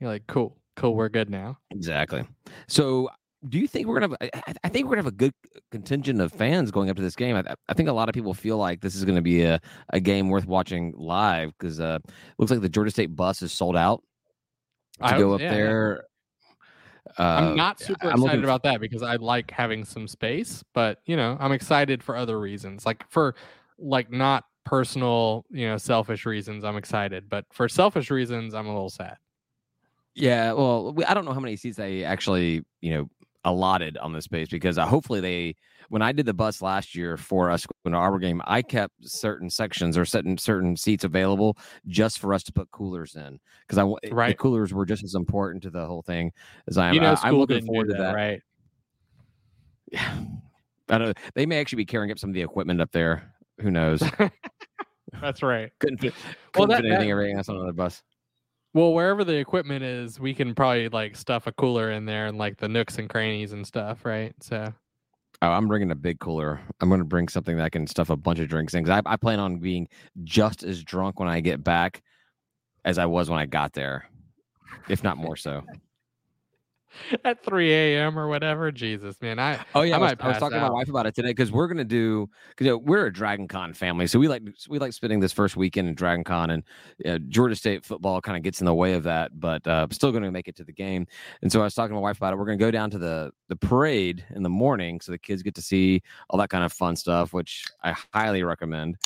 you're 0.00 0.10
like, 0.10 0.26
cool, 0.26 0.56
cool, 0.76 0.94
we're 0.94 1.08
good 1.08 1.30
now. 1.30 1.58
Exactly. 1.70 2.24
So 2.68 3.08
do 3.48 3.58
you 3.58 3.68
think 3.68 3.86
we're 3.86 4.00
gonna 4.00 4.16
have 4.20 4.56
I 4.64 4.68
think 4.68 4.86
we're 4.86 4.96
gonna 4.96 5.04
have 5.04 5.12
a 5.12 5.16
good 5.16 5.32
contingent 5.70 6.20
of 6.20 6.32
fans 6.32 6.70
going 6.70 6.90
up 6.90 6.96
to 6.96 7.02
this 7.02 7.16
game. 7.16 7.36
I, 7.36 7.54
I 7.68 7.74
think 7.74 7.88
a 7.88 7.92
lot 7.92 8.08
of 8.08 8.14
people 8.14 8.34
feel 8.34 8.56
like 8.56 8.80
this 8.80 8.94
is 8.94 9.04
gonna 9.04 9.22
be 9.22 9.42
a, 9.42 9.60
a 9.90 10.00
game 10.00 10.28
worth 10.28 10.46
watching 10.46 10.92
live 10.96 11.52
because 11.58 11.80
uh 11.80 11.98
looks 12.38 12.50
like 12.50 12.60
the 12.60 12.68
Georgia 12.68 12.90
State 12.90 13.14
bus 13.14 13.42
is 13.42 13.52
sold 13.52 13.76
out 13.76 14.02
to 14.98 15.04
I 15.04 15.18
go 15.18 15.34
up 15.34 15.40
yeah, 15.40 15.54
there. 15.54 16.04
Uh, 17.18 17.22
I'm 17.22 17.56
not 17.56 17.78
super 17.80 18.08
I'm 18.08 18.20
excited 18.20 18.44
about 18.44 18.62
that 18.64 18.80
because 18.80 19.02
I 19.02 19.16
like 19.16 19.50
having 19.50 19.84
some 19.84 20.08
space, 20.08 20.64
but 20.74 20.98
you 21.06 21.16
know, 21.16 21.36
I'm 21.38 21.52
excited 21.52 22.02
for 22.02 22.16
other 22.16 22.38
reasons. 22.40 22.84
Like 22.84 23.08
for 23.10 23.36
like 23.78 24.10
not 24.10 24.44
personal, 24.64 25.44
you 25.50 25.68
know, 25.68 25.76
selfish 25.76 26.26
reasons, 26.26 26.64
I'm 26.64 26.76
excited, 26.76 27.28
but 27.28 27.44
for 27.52 27.68
selfish 27.68 28.10
reasons, 28.10 28.54
I'm 28.54 28.66
a 28.66 28.72
little 28.72 28.90
sad. 28.90 29.16
Yeah, 30.16 30.52
well, 30.52 30.96
I 31.06 31.12
don't 31.12 31.26
know 31.26 31.34
how 31.34 31.40
many 31.40 31.56
seats 31.56 31.76
they 31.76 32.02
actually, 32.02 32.64
you 32.80 32.90
know, 32.90 33.08
allotted 33.44 33.96
on 33.98 34.12
this 34.12 34.24
space 34.24 34.48
because 34.48 34.78
uh, 34.78 34.86
hopefully 34.86 35.20
they 35.20 35.56
when 35.88 36.02
I 36.02 36.10
did 36.10 36.26
the 36.26 36.34
bus 36.34 36.60
last 36.62 36.94
year 36.94 37.16
for 37.16 37.50
us 37.50 37.66
in 37.84 37.94
our 37.94 38.08
Auburn 38.08 38.20
game, 38.20 38.42
I 38.44 38.62
kept 38.62 38.94
certain 39.02 39.50
sections 39.50 39.96
or 39.96 40.04
certain 40.04 40.38
certain 40.38 40.76
seats 40.76 41.04
available 41.04 41.56
just 41.86 42.18
for 42.18 42.34
us 42.34 42.42
to 42.44 42.52
put 42.52 42.70
coolers 42.70 43.14
in 43.14 43.38
because 43.66 43.78
I 43.78 44.10
right. 44.10 44.30
the 44.30 44.34
coolers 44.34 44.72
were 44.72 44.86
just 44.86 45.04
as 45.04 45.14
important 45.14 45.62
to 45.64 45.70
the 45.70 45.86
whole 45.86 46.02
thing 46.02 46.32
as 46.66 46.78
I 46.78 46.88
am. 46.88 46.94
You 46.94 47.00
know, 47.02 47.14
I, 47.22 47.28
am 47.28 47.36
looking 47.36 47.64
forward 47.64 47.88
to 47.88 47.94
that, 47.94 48.14
Right? 48.14 48.40
Yeah, 49.92 50.18
I 50.88 50.98
don't. 50.98 51.16
They 51.34 51.46
may 51.46 51.60
actually 51.60 51.76
be 51.76 51.86
carrying 51.86 52.10
up 52.10 52.18
some 52.18 52.30
of 52.30 52.34
the 52.34 52.42
equipment 52.42 52.80
up 52.80 52.90
there. 52.90 53.34
Who 53.60 53.70
knows? 53.70 54.02
That's 55.20 55.42
right. 55.42 55.70
Couldn't 55.78 55.98
fit, 55.98 56.14
couldn't 56.52 56.68
well, 56.68 56.78
that, 56.78 56.82
fit 56.82 56.86
anything 56.86 57.08
that, 57.08 57.12
everything 57.12 57.36
else 57.36 57.48
on 57.48 57.56
another 57.56 57.72
bus. 57.72 58.02
Well, 58.76 58.92
wherever 58.92 59.24
the 59.24 59.36
equipment 59.36 59.82
is, 59.82 60.20
we 60.20 60.34
can 60.34 60.54
probably 60.54 60.90
like 60.90 61.16
stuff 61.16 61.46
a 61.46 61.52
cooler 61.52 61.92
in 61.92 62.04
there 62.04 62.26
and 62.26 62.36
like 62.36 62.58
the 62.58 62.68
nooks 62.68 62.98
and 62.98 63.08
crannies 63.08 63.52
and 63.52 63.66
stuff, 63.66 64.04
right? 64.04 64.34
So. 64.42 64.70
Oh, 65.40 65.48
I'm 65.48 65.66
bringing 65.66 65.92
a 65.92 65.94
big 65.94 66.20
cooler. 66.20 66.60
I'm 66.82 66.90
going 66.90 67.00
to 67.00 67.06
bring 67.06 67.28
something 67.28 67.56
that 67.56 67.72
can 67.72 67.86
stuff 67.86 68.10
a 68.10 68.18
bunch 68.18 68.38
of 68.38 68.48
drinks 68.48 68.74
in. 68.74 68.84
Cause 68.84 69.02
I, 69.06 69.10
I 69.10 69.16
plan 69.16 69.40
on 69.40 69.60
being 69.60 69.88
just 70.24 70.62
as 70.62 70.84
drunk 70.84 71.18
when 71.18 71.26
I 71.26 71.40
get 71.40 71.64
back 71.64 72.02
as 72.84 72.98
I 72.98 73.06
was 73.06 73.30
when 73.30 73.38
I 73.38 73.46
got 73.46 73.72
there, 73.72 74.10
if 74.90 75.02
not 75.02 75.16
more 75.16 75.36
so. 75.36 75.62
at 77.24 77.44
3 77.44 77.72
a.m. 77.72 78.18
or 78.18 78.28
whatever. 78.28 78.70
Jesus, 78.72 79.16
man. 79.20 79.38
I 79.38 79.64
oh 79.74 79.82
yeah, 79.82 79.94
I, 79.94 79.98
I 79.98 80.00
was, 80.00 80.14
I 80.20 80.28
was, 80.28 80.38
talking 80.38 80.58
out. 80.58 80.66
to 80.66 80.66
my 80.68 80.72
wife 80.72 80.88
about 80.88 81.06
it 81.06 81.14
today 81.14 81.28
because 81.28 81.52
we're 81.52 81.68
gonna 81.68 81.84
do 81.84 82.28
because 82.50 82.66
you 82.66 82.72
know, 82.72 82.78
we're 82.78 83.06
a 83.06 83.12
Dragon 83.12 83.48
Con 83.48 83.72
family, 83.72 84.06
so 84.06 84.18
we 84.18 84.28
like 84.28 84.42
we 84.68 84.78
like 84.78 84.92
spending 84.92 85.20
this 85.20 85.32
first 85.32 85.56
weekend 85.56 85.88
in 85.88 85.94
Dragon 85.94 86.24
Con, 86.24 86.50
and 86.50 86.62
uh, 87.06 87.18
Georgia 87.28 87.56
State 87.56 87.84
football 87.84 88.20
kind 88.20 88.36
of 88.36 88.42
gets 88.42 88.60
in 88.60 88.66
the 88.66 88.74
way 88.74 88.94
of 88.94 89.02
that, 89.04 89.38
but 89.38 89.66
uh, 89.66 89.86
still 89.90 90.10
going 90.10 90.22
to 90.24 90.30
make 90.30 90.48
it 90.48 90.56
to 90.56 90.64
the 90.64 90.72
game. 90.72 91.06
And 91.42 91.50
so 91.50 91.60
I 91.60 91.64
was 91.64 91.74
talking 91.74 91.90
to 91.90 91.94
my 91.94 92.00
wife 92.00 92.16
about 92.16 92.32
it. 92.32 92.36
We're 92.36 92.46
gonna 92.46 92.56
go 92.58 92.70
down 92.70 92.90
to 92.90 92.98
the 92.98 93.32
the 93.48 93.56
parade 93.56 94.24
in 94.34 94.42
the 94.42 94.50
morning, 94.50 95.00
so 95.00 95.12
the 95.12 95.18
kids 95.18 95.42
get 95.42 95.54
to 95.56 95.62
see 95.62 96.02
all 96.30 96.38
that 96.38 96.50
kind 96.50 96.64
of 96.64 96.72
fun 96.72 96.96
stuff, 96.96 97.32
which 97.32 97.64
I 97.82 97.94
highly 98.12 98.42
recommend. 98.42 98.96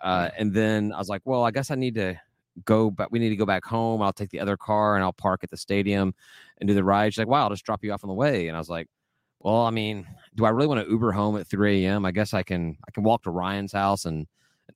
Uh, 0.00 0.28
and 0.36 0.52
then 0.52 0.92
I 0.92 0.98
was 0.98 1.08
like, 1.08 1.22
well, 1.24 1.44
I 1.44 1.50
guess 1.50 1.70
I 1.70 1.76
need 1.76 1.94
to 1.94 2.20
go 2.64 2.90
but 2.90 3.10
we 3.10 3.18
need 3.18 3.30
to 3.30 3.36
go 3.36 3.44
back 3.46 3.64
home 3.64 4.00
i'll 4.00 4.12
take 4.12 4.30
the 4.30 4.38
other 4.38 4.56
car 4.56 4.94
and 4.94 5.02
i'll 5.02 5.12
park 5.12 5.42
at 5.42 5.50
the 5.50 5.56
stadium 5.56 6.14
and 6.58 6.68
do 6.68 6.74
the 6.74 6.84
ride. 6.84 7.12
She's 7.12 7.18
like 7.18 7.28
wow 7.28 7.44
i'll 7.44 7.50
just 7.50 7.64
drop 7.64 7.82
you 7.82 7.92
off 7.92 8.04
on 8.04 8.08
the 8.08 8.14
way. 8.14 8.48
And 8.48 8.56
i 8.56 8.60
was 8.60 8.68
like 8.68 8.86
well 9.40 9.62
i 9.62 9.70
mean 9.70 10.06
do 10.36 10.44
i 10.44 10.50
really 10.50 10.68
want 10.68 10.84
to 10.84 10.90
uber 10.90 11.12
home 11.12 11.36
at 11.36 11.46
3 11.46 11.84
a.m 11.84 12.06
i 12.06 12.10
guess 12.12 12.32
i 12.32 12.42
can 12.42 12.76
i 12.86 12.90
can 12.92 13.02
walk 13.02 13.24
to 13.24 13.30
ryan's 13.30 13.72
house 13.72 14.04
and 14.04 14.26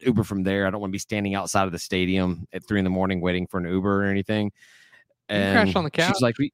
uber 0.01 0.25
from 0.25 0.43
there. 0.43 0.67
I 0.67 0.71
don't 0.71 0.81
want 0.81 0.91
to 0.91 0.93
be 0.93 0.99
standing 0.99 1.35
outside 1.35 1.65
of 1.65 1.73
the 1.73 1.79
stadium 1.79 2.47
at 2.53 2.65
3 2.65 2.81
in 2.81 2.85
the 2.85 2.91
morning 2.91 3.21
waiting 3.21 3.47
for 3.47 3.59
an 3.59 3.67
uber 3.67 4.05
or 4.05 4.07
anything. 4.07 4.53
And 5.29 5.55
crash 5.55 5.77
on 5.77 5.85
the 5.85 5.91
couch 5.91 6.15
she's 6.15 6.23
like 6.23 6.39
we, 6.39 6.53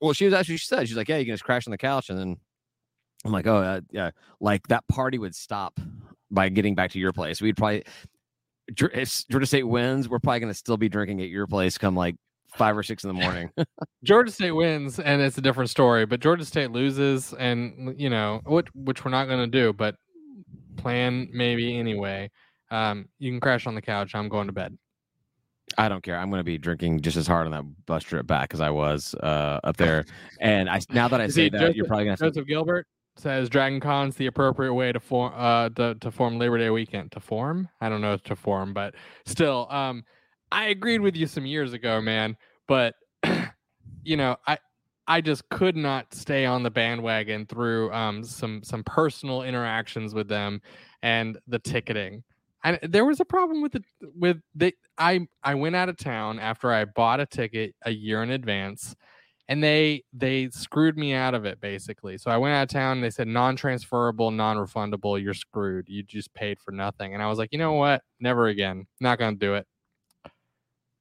well 0.00 0.12
she 0.12 0.24
was 0.24 0.34
actually 0.34 0.56
she 0.56 0.66
said 0.66 0.88
she's 0.88 0.96
like 0.96 1.08
yeah 1.08 1.18
you 1.18 1.24
can 1.24 1.34
just 1.34 1.44
crash 1.44 1.66
on 1.66 1.70
the 1.70 1.78
couch. 1.78 2.10
And 2.10 2.18
then 2.18 2.36
i'm 3.24 3.32
like 3.32 3.46
oh 3.46 3.58
uh, 3.58 3.80
yeah 3.90 4.10
like 4.40 4.66
that 4.68 4.86
party 4.88 5.18
would 5.18 5.34
stop 5.34 5.78
by 6.30 6.48
getting 6.48 6.74
back 6.74 6.90
to 6.92 6.98
your 6.98 7.12
place. 7.12 7.40
We'd 7.40 7.56
probably 7.56 7.84
if 8.68 9.26
Georgia 9.28 9.46
State 9.46 9.64
wins, 9.64 10.08
we're 10.08 10.18
probably 10.18 10.40
going 10.40 10.52
to 10.52 10.58
still 10.58 10.76
be 10.76 10.88
drinking 10.88 11.20
at 11.20 11.28
your 11.28 11.46
place 11.46 11.78
come 11.78 11.96
like 11.96 12.16
five 12.54 12.76
or 12.76 12.82
six 12.82 13.04
in 13.04 13.08
the 13.08 13.14
morning. 13.14 13.50
Georgia 14.04 14.32
State 14.32 14.52
wins, 14.52 14.98
and 14.98 15.22
it's 15.22 15.38
a 15.38 15.40
different 15.40 15.70
story. 15.70 16.06
But 16.06 16.20
Georgia 16.20 16.44
State 16.44 16.70
loses, 16.70 17.32
and 17.34 17.94
you 17.98 18.10
know 18.10 18.40
which 18.46 18.68
which 18.74 19.04
we're 19.04 19.10
not 19.10 19.26
going 19.26 19.40
to 19.40 19.46
do, 19.46 19.72
but 19.72 19.96
plan 20.76 21.28
maybe 21.32 21.76
anyway. 21.78 22.30
Um, 22.70 23.08
you 23.18 23.30
can 23.30 23.40
crash 23.40 23.66
on 23.66 23.74
the 23.74 23.82
couch. 23.82 24.14
I'm 24.14 24.28
going 24.28 24.46
to 24.46 24.52
bed. 24.52 24.76
I 25.76 25.88
don't 25.88 26.02
care. 26.02 26.18
I'm 26.18 26.30
going 26.30 26.40
to 26.40 26.44
be 26.44 26.58
drinking 26.58 27.00
just 27.00 27.16
as 27.16 27.26
hard 27.26 27.46
on 27.46 27.52
that 27.52 27.86
bus 27.86 28.02
trip 28.02 28.26
back 28.26 28.54
as 28.54 28.60
I 28.60 28.70
was 28.70 29.14
uh, 29.22 29.60
up 29.64 29.76
there. 29.78 30.04
And 30.40 30.68
I 30.68 30.80
now 30.90 31.08
that 31.08 31.20
I 31.20 31.28
say 31.28 31.48
that, 31.50 31.58
Joseph, 31.58 31.76
you're 31.76 31.86
probably 31.86 32.06
going 32.06 32.16
to 32.16 32.24
Joseph 32.24 32.46
Gilbert. 32.46 32.86
Says 33.18 33.48
Dragon 33.48 33.80
Con's 33.80 34.16
the 34.16 34.26
appropriate 34.26 34.74
way 34.74 34.92
to 34.92 35.00
form 35.00 35.32
uh 35.36 35.68
to, 35.70 35.94
to 35.96 36.10
form 36.10 36.38
Labor 36.38 36.58
Day 36.58 36.70
weekend. 36.70 37.12
To 37.12 37.20
form? 37.20 37.68
I 37.80 37.88
don't 37.88 38.00
know 38.00 38.12
if 38.12 38.22
to 38.24 38.36
form, 38.36 38.72
but 38.72 38.94
still, 39.26 39.66
um, 39.70 40.04
I 40.50 40.66
agreed 40.66 41.00
with 41.00 41.16
you 41.16 41.26
some 41.26 41.46
years 41.46 41.72
ago, 41.72 42.00
man. 42.00 42.36
But 42.66 42.94
you 44.02 44.16
know, 44.16 44.36
I 44.46 44.58
I 45.06 45.20
just 45.20 45.48
could 45.48 45.76
not 45.76 46.12
stay 46.14 46.44
on 46.44 46.62
the 46.62 46.70
bandwagon 46.70 47.46
through 47.46 47.92
um 47.92 48.22
some 48.22 48.62
some 48.62 48.84
personal 48.84 49.42
interactions 49.42 50.14
with 50.14 50.28
them 50.28 50.60
and 51.02 51.38
the 51.46 51.58
ticketing. 51.58 52.24
And 52.64 52.78
there 52.82 53.04
was 53.04 53.20
a 53.20 53.24
problem 53.24 53.62
with 53.62 53.72
the 53.72 53.82
with 54.14 54.40
the 54.54 54.74
I 54.96 55.26
I 55.42 55.54
went 55.54 55.76
out 55.76 55.88
of 55.88 55.96
town 55.96 56.38
after 56.38 56.72
I 56.72 56.84
bought 56.84 57.20
a 57.20 57.26
ticket 57.26 57.74
a 57.82 57.90
year 57.90 58.22
in 58.22 58.30
advance 58.30 58.94
and 59.48 59.62
they 59.62 60.02
they 60.12 60.50
screwed 60.50 60.96
me 60.98 61.14
out 61.14 61.34
of 61.34 61.44
it 61.46 61.60
basically. 61.60 62.18
So 62.18 62.30
I 62.30 62.36
went 62.38 62.54
out 62.54 62.64
of 62.64 62.68
town 62.70 63.00
they 63.00 63.10
said 63.10 63.28
non-transferable, 63.28 64.30
non-refundable, 64.30 65.22
you're 65.22 65.34
screwed. 65.34 65.88
You 65.88 66.02
just 66.02 66.32
paid 66.34 66.58
for 66.60 66.72
nothing. 66.72 67.14
And 67.14 67.22
I 67.22 67.28
was 67.28 67.38
like, 67.38 67.50
"You 67.52 67.58
know 67.58 67.74
what? 67.74 68.02
Never 68.20 68.48
again. 68.48 68.86
Not 69.00 69.18
to 69.38 69.46
do 69.46 69.54
it." 69.54 69.66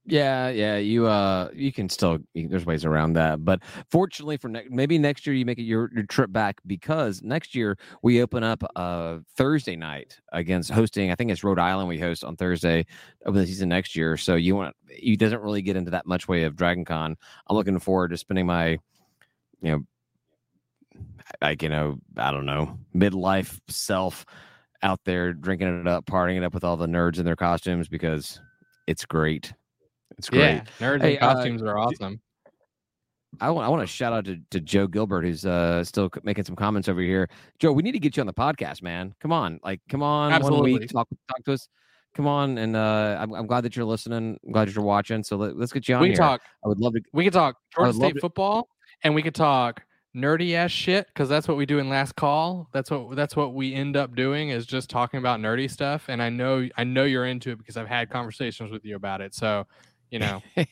Yeah, 0.10 0.48
yeah, 0.48 0.78
you 0.78 1.06
uh, 1.06 1.50
you 1.54 1.74
can 1.74 1.90
still 1.90 2.20
there's 2.34 2.66
ways 2.66 2.86
around 2.86 3.14
that, 3.14 3.44
but 3.44 3.62
fortunately 3.92 4.38
for 4.38 4.48
ne- 4.48 4.68
maybe 4.70 4.98
next 4.98 5.28
year 5.28 5.36
you 5.36 5.44
make 5.44 5.60
it 5.60 5.64
your, 5.64 5.92
your 5.94 6.06
trip 6.06 6.32
back 6.32 6.62
because 6.66 7.22
next 7.22 7.54
year 7.54 7.78
we 8.04 8.22
open 8.22 8.42
up 8.42 8.64
uh 8.78 9.18
Thursday 9.36 9.76
night 9.76 10.18
against 10.32 10.72
hosting. 10.72 11.12
I 11.12 11.16
think 11.16 11.30
it's 11.30 11.44
Rhode 11.44 11.60
Island 11.60 11.90
we 11.90 12.00
host 12.00 12.24
on 12.24 12.38
Thursday 12.38 12.86
of 13.26 13.34
the 13.34 13.46
season 13.46 13.68
next 13.68 13.98
year. 13.98 14.16
So 14.16 14.36
you 14.36 14.56
want 14.56 14.78
you 14.98 15.18
doesn't 15.18 15.42
really 15.42 15.62
get 15.62 15.76
into 15.76 15.92
that 15.92 16.06
much 16.06 16.30
way 16.30 16.44
of 16.44 16.56
Dragon 16.56 16.86
Con. 16.86 17.18
I'm 17.50 17.58
looking 17.58 17.78
forward 17.78 18.12
to 18.12 18.18
spending 18.18 18.46
my, 18.46 18.70
you 19.62 19.72
know, 19.72 19.80
like 21.42 21.62
you 21.62 21.68
know 21.68 21.98
I 22.16 22.32
don't 22.32 22.46
know 22.46 22.80
midlife 22.96 23.60
self 23.68 24.26
out 24.84 25.02
there 25.04 25.34
drinking 25.34 25.82
it 25.82 25.88
up, 25.88 26.06
partying 26.06 26.38
it 26.38 26.44
up 26.46 26.54
with 26.54 26.64
all 26.64 26.78
the 26.78 26.88
nerds 26.88 27.20
in 27.20 27.26
their 27.26 27.36
costumes 27.36 27.90
because 27.90 28.40
it's 28.88 29.04
great. 29.04 29.52
It's 30.18 30.30
great. 30.30 30.40
Yeah, 30.42 30.64
nerds 30.80 31.02
Hey, 31.02 31.18
and 31.18 31.24
uh, 31.24 31.34
costumes 31.34 31.62
are 31.62 31.78
awesome. 31.78 32.22
I 33.42 33.52
want 33.52 33.66
I 33.68 33.70
want 33.70 33.82
to 33.82 33.88
shout 33.88 34.14
out 34.14 34.26
to, 34.26 34.38
to 34.52 34.60
Joe 34.60 34.88
Gilbert 34.88 35.24
who's 35.24 35.46
uh 35.46 35.84
still 35.84 36.10
making 36.24 36.46
some 36.46 36.56
comments 36.56 36.88
over 36.88 37.02
here. 37.02 37.30
Joe, 37.60 37.72
we 37.72 37.84
need 37.84 37.92
to 37.92 38.00
get 38.00 38.18
you 38.18 38.22
on 38.22 38.28
the 38.28 38.34
podcast, 38.34 38.82
man. 38.82 39.14
Come 39.20 39.32
on, 39.32 39.60
like 39.64 39.82
come 39.90 40.02
on, 40.02 40.32
one 40.32 40.34
Absolutely. 40.34 40.74
week 40.74 40.90
talk 40.90 41.08
talk 41.28 41.44
to 41.46 41.54
us. 41.54 41.68
Come 42.16 42.26
on, 42.26 42.58
and 42.58 42.76
uh, 42.76 43.18
I'm, 43.20 43.34
I'm 43.34 43.46
glad 43.46 43.62
that 43.62 43.76
you're 43.76 43.86
listening. 43.86 44.40
I'm 44.44 44.52
glad 44.52 44.68
that 44.68 44.76
you're 44.76 44.84
watching. 44.84 45.24
So 45.24 45.36
let, 45.36 45.56
us 45.56 45.72
get 45.72 45.88
you 45.88 45.96
on 45.96 46.02
We 46.02 46.08
here. 46.10 46.18
talk 46.18 46.42
I 46.66 46.68
would 46.68 46.80
love 46.80 46.94
to. 46.94 47.02
we 47.14 47.26
could 47.26 47.34
talk 47.34 47.58
Georgia 47.76 47.94
State 47.94 48.16
to- 48.16 48.22
football 48.22 48.70
and 49.04 49.14
we 49.14 49.22
could 49.22 49.36
talk 49.36 49.84
nerdy 50.16 50.54
ass 50.54 50.72
shit 50.72 51.06
because 51.08 51.30
that's 51.30 51.48
what 51.48 51.58
we 51.58 51.66
do 51.68 51.78
in 51.78 51.90
last 51.90 52.16
call. 52.16 52.70
That's 52.72 52.90
what 52.90 53.16
that's 53.16 53.36
what 53.36 53.54
we 53.54 53.74
end 53.76 53.96
up 53.98 54.16
doing 54.16 54.50
is 54.50 54.66
just 54.66 54.90
talking 54.90 55.20
about 55.20 55.40
nerdy 55.40 55.70
stuff. 55.70 56.06
And 56.08 56.24
I 56.24 56.30
know 56.30 56.68
I 56.76 56.84
know 56.86 57.04
you're 57.04 57.28
into 57.28 57.52
it 57.52 57.60
because 57.60 57.78
I've 57.78 57.88
had 57.90 58.10
conversations 58.10 58.72
with 58.72 58.84
you 58.84 58.96
about 58.96 59.22
it. 59.22 59.36
So 59.36 59.68
you 60.12 60.20
know 60.20 60.42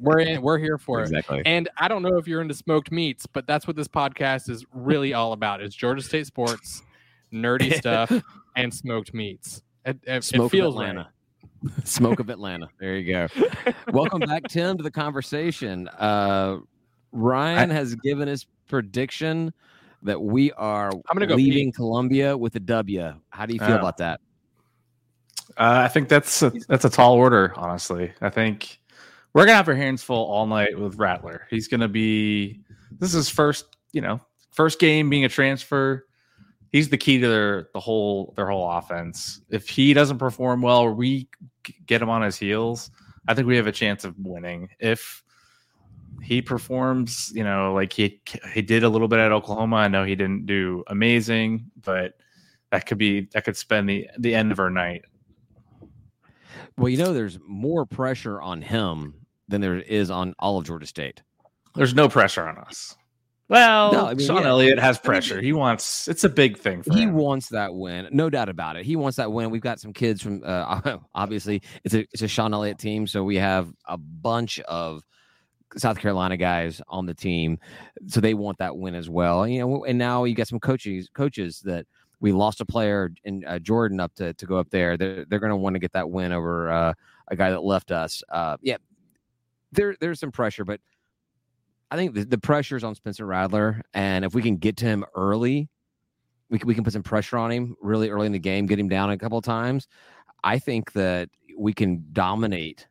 we're 0.00 0.20
in, 0.20 0.42
we're 0.42 0.58
here 0.58 0.78
for 0.78 1.02
it. 1.02 1.24
And 1.46 1.68
I 1.78 1.88
don't 1.88 2.02
know 2.02 2.16
if 2.18 2.26
you're 2.26 2.40
into 2.40 2.54
smoked 2.54 2.90
meats, 2.90 3.26
but 3.26 3.46
that's 3.46 3.66
what 3.66 3.76
this 3.76 3.88
podcast 3.88 4.48
is 4.50 4.64
really 4.72 5.14
all 5.14 5.32
about. 5.32 5.60
It's 5.60 5.74
Georgia 5.74 6.02
State 6.02 6.26
sports, 6.26 6.82
nerdy 7.32 7.74
stuff, 7.74 8.12
and 8.56 8.72
smoked 8.72 9.14
meats. 9.14 9.62
It, 9.84 9.98
it, 10.04 10.16
it 10.16 10.24
Smoke 10.24 10.50
feels 10.52 10.74
of 10.74 10.80
right. 10.80 10.90
Atlanta. 10.90 11.10
Smoke 11.84 12.20
of 12.20 12.28
Atlanta. 12.28 12.68
There 12.80 12.96
you 12.96 13.12
go. 13.12 13.28
Welcome 13.92 14.20
back, 14.20 14.44
Tim, 14.48 14.76
to 14.76 14.82
the 14.82 14.90
conversation. 14.90 15.88
Uh, 15.88 16.58
Ryan 17.12 17.70
has 17.70 17.94
given 17.96 18.26
his 18.26 18.46
prediction 18.68 19.52
that 20.02 20.20
we 20.20 20.50
are 20.52 20.90
I'm 20.90 21.00
gonna 21.14 21.26
go 21.26 21.36
leaving 21.36 21.70
Columbia 21.70 22.36
with 22.36 22.56
a 22.56 22.60
W. 22.60 23.14
How 23.30 23.46
do 23.46 23.54
you 23.54 23.60
feel 23.60 23.74
Oh. 23.74 23.78
about 23.78 23.98
that? 23.98 24.20
Uh, 25.56 25.82
I 25.84 25.88
think 25.88 26.08
that's 26.08 26.42
a, 26.42 26.52
that's 26.68 26.84
a 26.84 26.90
tall 26.90 27.14
order, 27.14 27.52
honestly. 27.56 28.12
I 28.20 28.30
think 28.30 28.80
we're 29.32 29.44
gonna 29.44 29.56
have 29.56 29.68
our 29.68 29.74
hands 29.74 30.02
full 30.02 30.24
all 30.26 30.46
night 30.46 30.78
with 30.78 30.96
Rattler. 30.96 31.46
He's 31.50 31.68
gonna 31.68 31.88
be 31.88 32.60
this 32.98 33.10
is 33.10 33.26
his 33.26 33.28
first, 33.28 33.76
you 33.92 34.00
know, 34.00 34.20
first 34.50 34.78
game 34.78 35.10
being 35.10 35.24
a 35.24 35.28
transfer. 35.28 36.06
He's 36.70 36.88
the 36.88 36.96
key 36.96 37.20
to 37.20 37.28
their 37.28 37.68
the 37.74 37.80
whole 37.80 38.32
their 38.36 38.48
whole 38.48 38.70
offense. 38.70 39.40
If 39.50 39.68
he 39.68 39.92
doesn't 39.94 40.18
perform 40.18 40.62
well, 40.62 40.88
we 40.88 41.28
get 41.86 42.02
him 42.02 42.08
on 42.08 42.22
his 42.22 42.36
heels, 42.36 42.90
I 43.28 43.34
think 43.34 43.46
we 43.46 43.56
have 43.56 43.66
a 43.66 43.72
chance 43.72 44.04
of 44.04 44.14
winning. 44.18 44.68
If 44.80 45.22
he 46.22 46.40
performs, 46.40 47.32
you 47.34 47.44
know, 47.44 47.74
like 47.74 47.92
he 47.92 48.20
he 48.52 48.62
did 48.62 48.84
a 48.84 48.88
little 48.88 49.08
bit 49.08 49.18
at 49.18 49.32
Oklahoma. 49.32 49.76
I 49.76 49.88
know 49.88 50.04
he 50.04 50.14
didn't 50.14 50.46
do 50.46 50.84
amazing, 50.86 51.70
but 51.82 52.14
that 52.70 52.86
could 52.86 52.98
be 52.98 53.28
that 53.32 53.44
could 53.44 53.56
spend 53.56 53.88
the 53.88 54.08
the 54.18 54.34
end 54.34 54.52
of 54.52 54.58
our 54.58 54.70
night. 54.70 55.04
Well, 56.82 56.88
you 56.90 56.98
know, 56.98 57.14
there's 57.14 57.38
more 57.46 57.86
pressure 57.86 58.40
on 58.40 58.60
him 58.60 59.14
than 59.48 59.60
there 59.60 59.78
is 59.78 60.10
on 60.10 60.34
all 60.38 60.58
of 60.58 60.66
Georgia 60.66 60.86
State. 60.86 61.22
There's 61.74 61.94
no 61.94 62.08
pressure 62.08 62.46
on 62.48 62.58
us. 62.58 62.96
Well, 63.48 63.92
No, 63.92 64.06
I 64.06 64.14
mean, 64.14 64.26
Shawn 64.26 64.42
yeah. 64.42 64.48
Elliott 64.48 64.78
has 64.78 64.98
pressure. 64.98 65.40
He 65.40 65.52
wants 65.52 66.08
it's 66.08 66.24
a 66.24 66.28
big 66.28 66.56
thing 66.56 66.82
for 66.82 66.92
He 66.94 67.02
him. 67.02 67.14
wants 67.14 67.48
that 67.50 67.74
win, 67.74 68.08
no 68.10 68.30
doubt 68.30 68.48
about 68.48 68.76
it. 68.76 68.84
He 68.86 68.96
wants 68.96 69.16
that 69.18 69.30
win. 69.30 69.50
We've 69.50 69.60
got 69.60 69.78
some 69.78 69.92
kids 69.92 70.22
from 70.22 70.42
uh, 70.44 70.98
obviously 71.14 71.62
it's 71.84 71.94
a 71.94 72.00
it's 72.12 72.22
a 72.22 72.28
Shawn 72.28 72.54
Elliott 72.54 72.78
team, 72.78 73.06
so 73.06 73.22
we 73.22 73.36
have 73.36 73.70
a 73.86 73.98
bunch 73.98 74.58
of 74.60 75.02
South 75.76 75.98
Carolina 75.98 76.36
guys 76.36 76.80
on 76.88 77.04
the 77.04 77.14
team, 77.14 77.58
so 78.06 78.20
they 78.20 78.34
want 78.34 78.58
that 78.58 78.76
win 78.76 78.94
as 78.94 79.10
well. 79.10 79.46
You 79.46 79.60
know, 79.60 79.84
and 79.84 79.98
now 79.98 80.24
you 80.24 80.34
got 80.34 80.48
some 80.48 80.60
coaches 80.60 81.10
coaches 81.14 81.60
that 81.64 81.86
we 82.22 82.30
lost 82.30 82.60
a 82.60 82.64
player 82.64 83.12
in 83.24 83.44
uh, 83.44 83.58
Jordan 83.58 83.98
up 83.98 84.14
to 84.14 84.32
to 84.32 84.46
go 84.46 84.56
up 84.56 84.70
there. 84.70 84.96
They're 84.96 85.26
they're 85.26 85.40
going 85.40 85.50
to 85.50 85.56
want 85.56 85.74
to 85.74 85.80
get 85.80 85.92
that 85.92 86.08
win 86.08 86.32
over 86.32 86.70
uh, 86.70 86.94
a 87.28 87.36
guy 87.36 87.50
that 87.50 87.64
left 87.64 87.90
us. 87.90 88.22
Uh, 88.30 88.56
yeah, 88.62 88.76
there 89.72 89.96
there's 90.00 90.20
some 90.20 90.30
pressure, 90.30 90.64
but 90.64 90.80
I 91.90 91.96
think 91.96 92.14
the, 92.14 92.24
the 92.24 92.38
pressure 92.38 92.76
is 92.76 92.84
on 92.84 92.94
Spencer 92.94 93.26
Rattler, 93.26 93.82
and 93.92 94.24
if 94.24 94.34
we 94.34 94.40
can 94.40 94.56
get 94.56 94.76
to 94.78 94.86
him 94.86 95.04
early, 95.16 95.68
we 96.48 96.60
can, 96.60 96.68
we 96.68 96.74
can 96.74 96.84
put 96.84 96.92
some 96.92 97.02
pressure 97.02 97.36
on 97.36 97.50
him 97.50 97.76
really 97.82 98.08
early 98.08 98.26
in 98.26 98.32
the 98.32 98.38
game, 98.38 98.66
get 98.66 98.78
him 98.78 98.88
down 98.88 99.10
a 99.10 99.18
couple 99.18 99.36
of 99.36 99.44
times. 99.44 99.88
I 100.44 100.60
think 100.60 100.92
that 100.92 101.28
we 101.58 101.72
can 101.72 102.04
dominate 102.12 102.86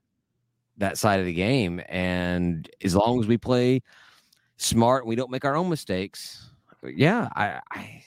that 0.77 0.97
side 0.97 1.21
of 1.21 1.25
the 1.25 1.33
game, 1.33 1.81
and 1.87 2.69
as 2.83 2.95
long 2.95 3.21
as 3.21 3.27
we 3.27 3.37
play 3.37 3.81
smart 4.57 5.03
and 5.03 5.09
we 5.09 5.15
don't 5.15 5.31
make 5.31 5.45
our 5.45 5.55
own 5.55 5.69
mistakes, 5.69 6.51
yeah, 6.83 7.29
I, 7.33 7.61
I 7.71 8.03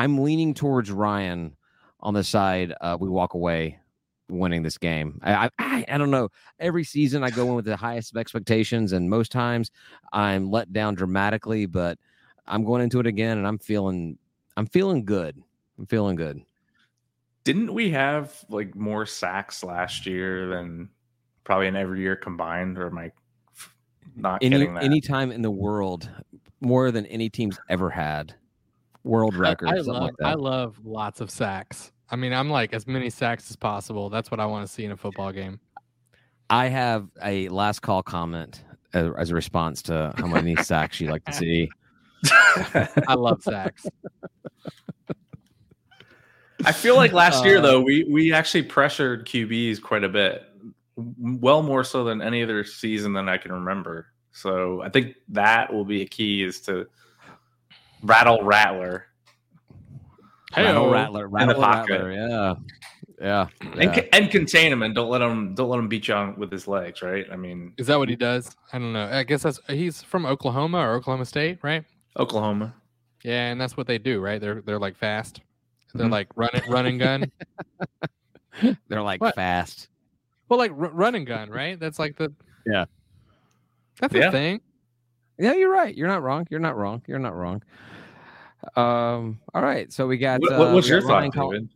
I'm 0.00 0.18
leaning 0.22 0.54
towards 0.54 0.90
Ryan 0.90 1.54
on 2.00 2.14
the 2.14 2.24
side. 2.24 2.72
Uh, 2.80 2.96
we 2.98 3.08
walk 3.10 3.34
away 3.34 3.78
winning 4.30 4.62
this 4.62 4.78
game. 4.78 5.20
I, 5.22 5.50
I- 5.58 5.84
I 5.88 5.98
don't 5.98 6.10
know. 6.10 6.28
Every 6.58 6.84
season 6.84 7.22
I 7.22 7.30
go 7.30 7.48
in 7.48 7.54
with 7.54 7.64
the 7.66 7.76
highest 7.76 8.12
of 8.12 8.16
expectations, 8.16 8.92
and 8.92 9.10
most 9.10 9.30
times 9.32 9.70
I'm 10.12 10.50
let 10.50 10.72
down 10.72 10.94
dramatically. 10.94 11.66
But 11.66 11.98
I'm 12.46 12.64
going 12.64 12.82
into 12.82 12.98
it 13.00 13.06
again, 13.06 13.38
and 13.38 13.46
I'm 13.46 13.58
feeling 13.58 14.16
I'm 14.56 14.66
feeling 14.66 15.04
good. 15.04 15.42
I'm 15.78 15.86
feeling 15.86 16.16
good. 16.16 16.40
Didn't 17.44 17.74
we 17.74 17.90
have 17.90 18.34
like 18.48 18.74
more 18.74 19.04
sacks 19.04 19.62
last 19.64 20.06
year 20.06 20.48
than 20.48 20.88
probably 21.44 21.66
in 21.66 21.76
every 21.76 22.00
year 22.00 22.16
combined? 22.16 22.78
Or 22.78 22.86
am 22.86 22.98
I 22.98 23.12
not 24.16 24.42
Any 24.42 24.66
any 24.68 25.00
time 25.00 25.30
in 25.32 25.42
the 25.42 25.50
world, 25.50 26.08
more 26.60 26.90
than 26.90 27.04
any 27.06 27.28
team's 27.28 27.58
ever 27.68 27.90
had, 27.90 28.34
world 29.04 29.36
record. 29.36 29.68
I, 29.68 29.76
I 29.76 29.80
love 29.80 30.02
like 30.02 30.16
that. 30.18 30.26
I 30.26 30.34
love 30.34 30.78
lots 30.84 31.20
of 31.20 31.30
sacks. 31.30 31.92
I 32.10 32.16
mean, 32.16 32.32
I'm 32.32 32.50
like 32.50 32.72
as 32.72 32.86
many 32.86 33.10
sacks 33.10 33.50
as 33.50 33.56
possible. 33.56 34.10
That's 34.10 34.30
what 34.30 34.40
I 34.40 34.46
want 34.46 34.66
to 34.66 34.72
see 34.72 34.84
in 34.84 34.92
a 34.92 34.96
football 34.96 35.32
game. 35.32 35.60
I 36.48 36.66
have 36.66 37.08
a 37.22 37.48
last 37.48 37.80
call 37.80 38.02
comment 38.02 38.64
as, 38.92 39.10
as 39.16 39.30
a 39.30 39.34
response 39.34 39.82
to 39.82 40.12
how 40.16 40.26
many 40.26 40.56
sacks 40.56 41.00
you 41.00 41.10
like 41.10 41.24
to 41.24 41.32
see. 41.32 41.70
I 43.08 43.14
love 43.14 43.42
sacks. 43.42 43.86
I 46.64 46.72
feel 46.72 46.96
like 46.96 47.12
last 47.12 47.44
year 47.44 47.58
Uh, 47.58 47.62
though 47.62 47.80
we 47.80 48.04
we 48.04 48.32
actually 48.32 48.64
pressured 48.64 49.26
QBs 49.26 49.80
quite 49.80 50.04
a 50.04 50.08
bit, 50.08 50.42
well 50.96 51.62
more 51.62 51.84
so 51.84 52.04
than 52.04 52.20
any 52.20 52.42
other 52.42 52.64
season 52.64 53.12
than 53.12 53.28
I 53.28 53.38
can 53.38 53.52
remember. 53.52 54.08
So 54.32 54.82
I 54.82 54.88
think 54.88 55.16
that 55.28 55.72
will 55.72 55.84
be 55.84 56.02
a 56.02 56.06
key 56.06 56.42
is 56.42 56.60
to 56.62 56.86
rattle 58.02 58.42
Rattler 58.42 59.06
Rattle, 60.56 60.82
Hey-o. 60.84 60.92
rattler, 60.92 61.24
in 61.26 61.30
the 61.30 61.54
rattle, 61.54 61.62
pocket. 61.62 61.92
rattler. 62.02 62.12
Yeah, 62.12 62.54
yeah. 63.20 63.46
and, 63.60 63.82
yeah. 63.82 63.94
c- 63.94 64.08
and 64.12 64.30
contain 64.30 64.72
him 64.72 64.82
and 64.82 64.94
don't 64.94 65.08
let 65.08 65.22
him 65.22 65.54
don't 65.54 65.68
let 65.68 65.78
him 65.78 65.86
beat 65.88 66.08
you 66.08 66.14
on 66.14 66.36
with 66.38 66.50
his 66.50 66.66
legs. 66.66 67.02
Right? 67.02 67.24
I 67.30 67.36
mean 67.36 67.72
Is 67.78 67.86
that 67.86 67.98
what 67.98 68.08
he 68.08 68.16
does? 68.16 68.56
I 68.72 68.78
don't 68.78 68.92
know. 68.92 69.08
I 69.12 69.22
guess 69.22 69.42
that's 69.44 69.60
he's 69.68 70.02
from 70.02 70.26
Oklahoma 70.26 70.78
or 70.78 70.94
Oklahoma 70.94 71.24
State, 71.24 71.58
right? 71.62 71.84
Oklahoma. 72.18 72.74
Yeah, 73.22 73.50
and 73.52 73.60
that's 73.60 73.76
what 73.76 73.86
they 73.86 73.98
do, 73.98 74.18
right? 74.20 74.40
They're 74.40 74.60
they're 74.62 74.78
like 74.78 74.96
fast. 74.96 75.40
They're 75.94 76.06
Mhm. 76.06 76.12
like 76.12 76.28
run 76.36 76.50
it, 76.54 76.66
run 76.68 76.86
and 76.86 76.98
gun. 76.98 77.30
They're 78.88 79.02
like 79.02 79.20
What? 79.20 79.34
fast. 79.36 79.88
Well, 80.48 80.58
like 80.58 80.70
r- 80.72 80.76
run 80.90 81.14
and 81.14 81.26
gun, 81.26 81.48
right? 81.50 81.78
That's 81.78 81.98
like 81.98 82.16
the 82.16 82.32
Yeah. 82.66 82.86
That's 84.00 84.14
Yeah. 84.14 84.28
a 84.28 84.32
thing. 84.32 84.60
Yeah, 85.40 85.54
you're 85.54 85.72
right. 85.72 85.96
You're 85.96 86.08
not 86.08 86.22
wrong. 86.22 86.46
You're 86.50 86.60
not 86.60 86.76
wrong. 86.76 87.02
You're 87.06 87.18
not 87.18 87.34
wrong. 87.34 87.62
Um. 88.76 89.40
All 89.54 89.62
right. 89.62 89.90
So 89.92 90.06
we 90.06 90.18
got. 90.18 90.40
What, 90.40 90.52
uh, 90.52 90.58
what 90.58 90.84
we 90.84 90.88
your 90.88 91.00
got 91.00 91.08
thought, 91.24 91.34
Col- 91.34 91.50
David? 91.52 91.68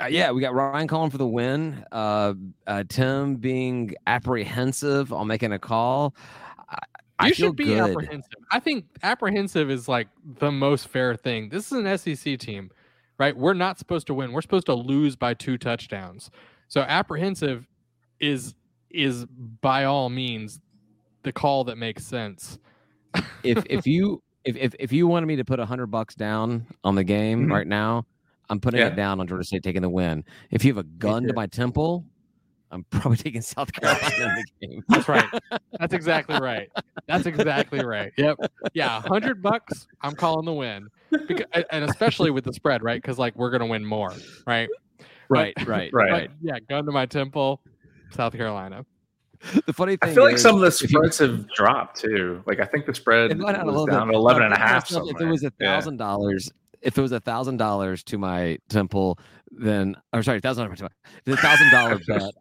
Uh, 0.00 0.06
yeah, 0.06 0.30
we 0.30 0.40
got 0.40 0.54
Ryan 0.54 0.86
calling 0.86 1.10
for 1.10 1.18
the 1.18 1.26
win. 1.26 1.84
Uh, 1.90 2.34
uh, 2.66 2.84
Tim 2.88 3.36
being 3.36 3.94
apprehensive 4.06 5.12
on 5.12 5.26
making 5.26 5.52
a 5.52 5.58
call. 5.58 6.14
I, 6.68 6.78
I 7.18 7.26
You 7.28 7.34
feel 7.34 7.48
should 7.48 7.56
be 7.56 7.64
good. 7.64 7.90
apprehensive. 7.90 8.32
I 8.52 8.60
think 8.60 8.84
apprehensive 9.02 9.70
is 9.70 9.88
like 9.88 10.08
the 10.38 10.52
most 10.52 10.88
fair 10.88 11.16
thing. 11.16 11.48
This 11.48 11.72
is 11.72 11.72
an 11.72 11.98
SEC 11.98 12.38
team, 12.38 12.70
right? 13.18 13.36
We're 13.36 13.52
not 13.54 13.78
supposed 13.78 14.06
to 14.08 14.14
win. 14.14 14.32
We're 14.32 14.42
supposed 14.42 14.66
to 14.66 14.74
lose 14.74 15.16
by 15.16 15.34
two 15.34 15.58
touchdowns. 15.58 16.30
So 16.68 16.82
apprehensive 16.82 17.66
is 18.20 18.54
is 18.90 19.24
by 19.60 19.84
all 19.84 20.08
means 20.08 20.60
the 21.22 21.32
call 21.32 21.64
that 21.64 21.76
makes 21.76 22.04
sense. 22.04 22.58
if 23.42 23.62
if 23.70 23.86
you 23.86 24.22
if, 24.44 24.56
if 24.56 24.74
if 24.78 24.92
you 24.92 25.06
wanted 25.06 25.26
me 25.26 25.36
to 25.36 25.44
put 25.44 25.58
a 25.60 25.66
hundred 25.66 25.86
bucks 25.88 26.14
down 26.14 26.66
on 26.84 26.94
the 26.94 27.04
game 27.04 27.46
Mhm. 27.46 27.52
right 27.52 27.66
now, 27.66 28.06
I'm 28.48 28.60
putting 28.60 28.80
Yeah. 28.80 28.88
it 28.88 28.96
down 28.96 29.20
on 29.20 29.26
Georgia 29.26 29.44
State 29.44 29.62
taking 29.62 29.82
the 29.82 29.90
win. 29.90 30.24
If 30.50 30.64
you 30.64 30.72
have 30.74 30.78
a 30.84 30.88
gun 30.88 31.24
to 31.26 31.32
my 31.34 31.46
temple, 31.46 32.04
I'm 32.70 32.84
probably 32.90 33.16
taking 33.18 33.42
South 33.42 33.72
Carolina 33.72 34.10
in 34.16 34.44
the 34.60 34.66
game. 34.66 34.84
That's 34.88 35.08
right. 35.08 35.26
That's 35.78 35.92
exactly 35.92 36.38
right. 36.40 36.68
That's 37.06 37.26
exactly 37.26 37.84
right. 37.84 38.12
Yep. 38.16 38.38
Yeah, 38.74 39.02
hundred 39.02 39.42
bucks. 39.42 39.86
I'm 40.02 40.14
calling 40.14 40.46
the 40.46 40.52
win, 40.54 40.88
because, 41.26 41.46
and 41.70 41.84
especially 41.84 42.30
with 42.30 42.44
the 42.44 42.52
spread, 42.52 42.82
right? 42.82 43.00
Because 43.02 43.18
like 43.18 43.34
we're 43.36 43.50
gonna 43.50 43.66
win 43.66 43.84
more, 43.84 44.14
right? 44.46 44.68
Right, 45.28 45.52
right, 45.66 45.90
Right. 45.92 46.28
But 46.28 46.36
yeah, 46.42 46.58
gun 46.68 46.84
to 46.86 46.92
my 46.92 47.06
temple, 47.06 47.60
South 48.10 48.32
Carolina. 48.32 48.84
The 49.66 49.72
funny 49.72 49.96
thing 49.96 50.10
I 50.10 50.14
feel 50.14 50.24
like 50.24 50.34
is, 50.34 50.42
some 50.42 50.56
of 50.56 50.60
the 50.60 50.66
if 50.68 50.82
you- 50.82 50.88
spreads 50.88 51.18
have 51.18 51.48
dropped 51.52 52.00
too. 52.00 52.42
Like 52.46 52.60
I 52.60 52.66
think 52.66 52.86
the 52.86 52.94
spread 52.94 53.36
was 53.36 53.44
went 53.44 53.56
out 53.56 53.66
a 53.66 53.70
little 53.70 53.86
down 53.86 54.08
bit. 54.08 54.12
to 54.12 54.18
11 54.18 54.42
and 54.42 54.52
a 54.54 54.60
I'll 54.60 54.82
tell 54.82 55.06
you 55.06 55.12
half. 55.14 55.16
If 55.16 55.20
it 55.26 55.30
was 55.30 55.42
a 55.44 55.50
thousand 55.50 55.96
dollars, 55.96 56.52
if 56.82 56.98
it 56.98 57.00
was 57.00 57.12
a 57.12 57.20
thousand 57.20 57.56
dollars 57.56 58.02
to 58.04 58.18
my 58.18 58.58
temple, 58.68 59.18
then 59.50 59.96
or 60.12 60.22
sorry, 60.22 60.40
thousand 60.40 60.64
dollars. 60.64 60.82
A 61.26 61.36
thousand 61.36 61.70
dollar 61.72 61.98
bet. 62.06 62.34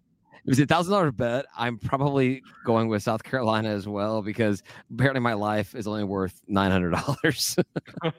If 0.45 0.53
it's 0.53 0.59
a 0.59 0.65
thousand 0.65 0.93
dollar 0.93 1.11
bet, 1.11 1.45
I'm 1.57 1.77
probably 1.77 2.41
going 2.65 2.87
with 2.89 3.03
South 3.03 3.23
Carolina 3.23 3.69
as 3.69 3.87
well 3.87 4.21
because 4.21 4.61
apparently 4.91 5.21
my 5.21 5.33
life 5.33 5.75
is 5.75 5.87
only 5.87 6.03
worth 6.03 6.41
nine 6.47 6.71
hundred 6.71 6.95
dollars. 6.95 7.55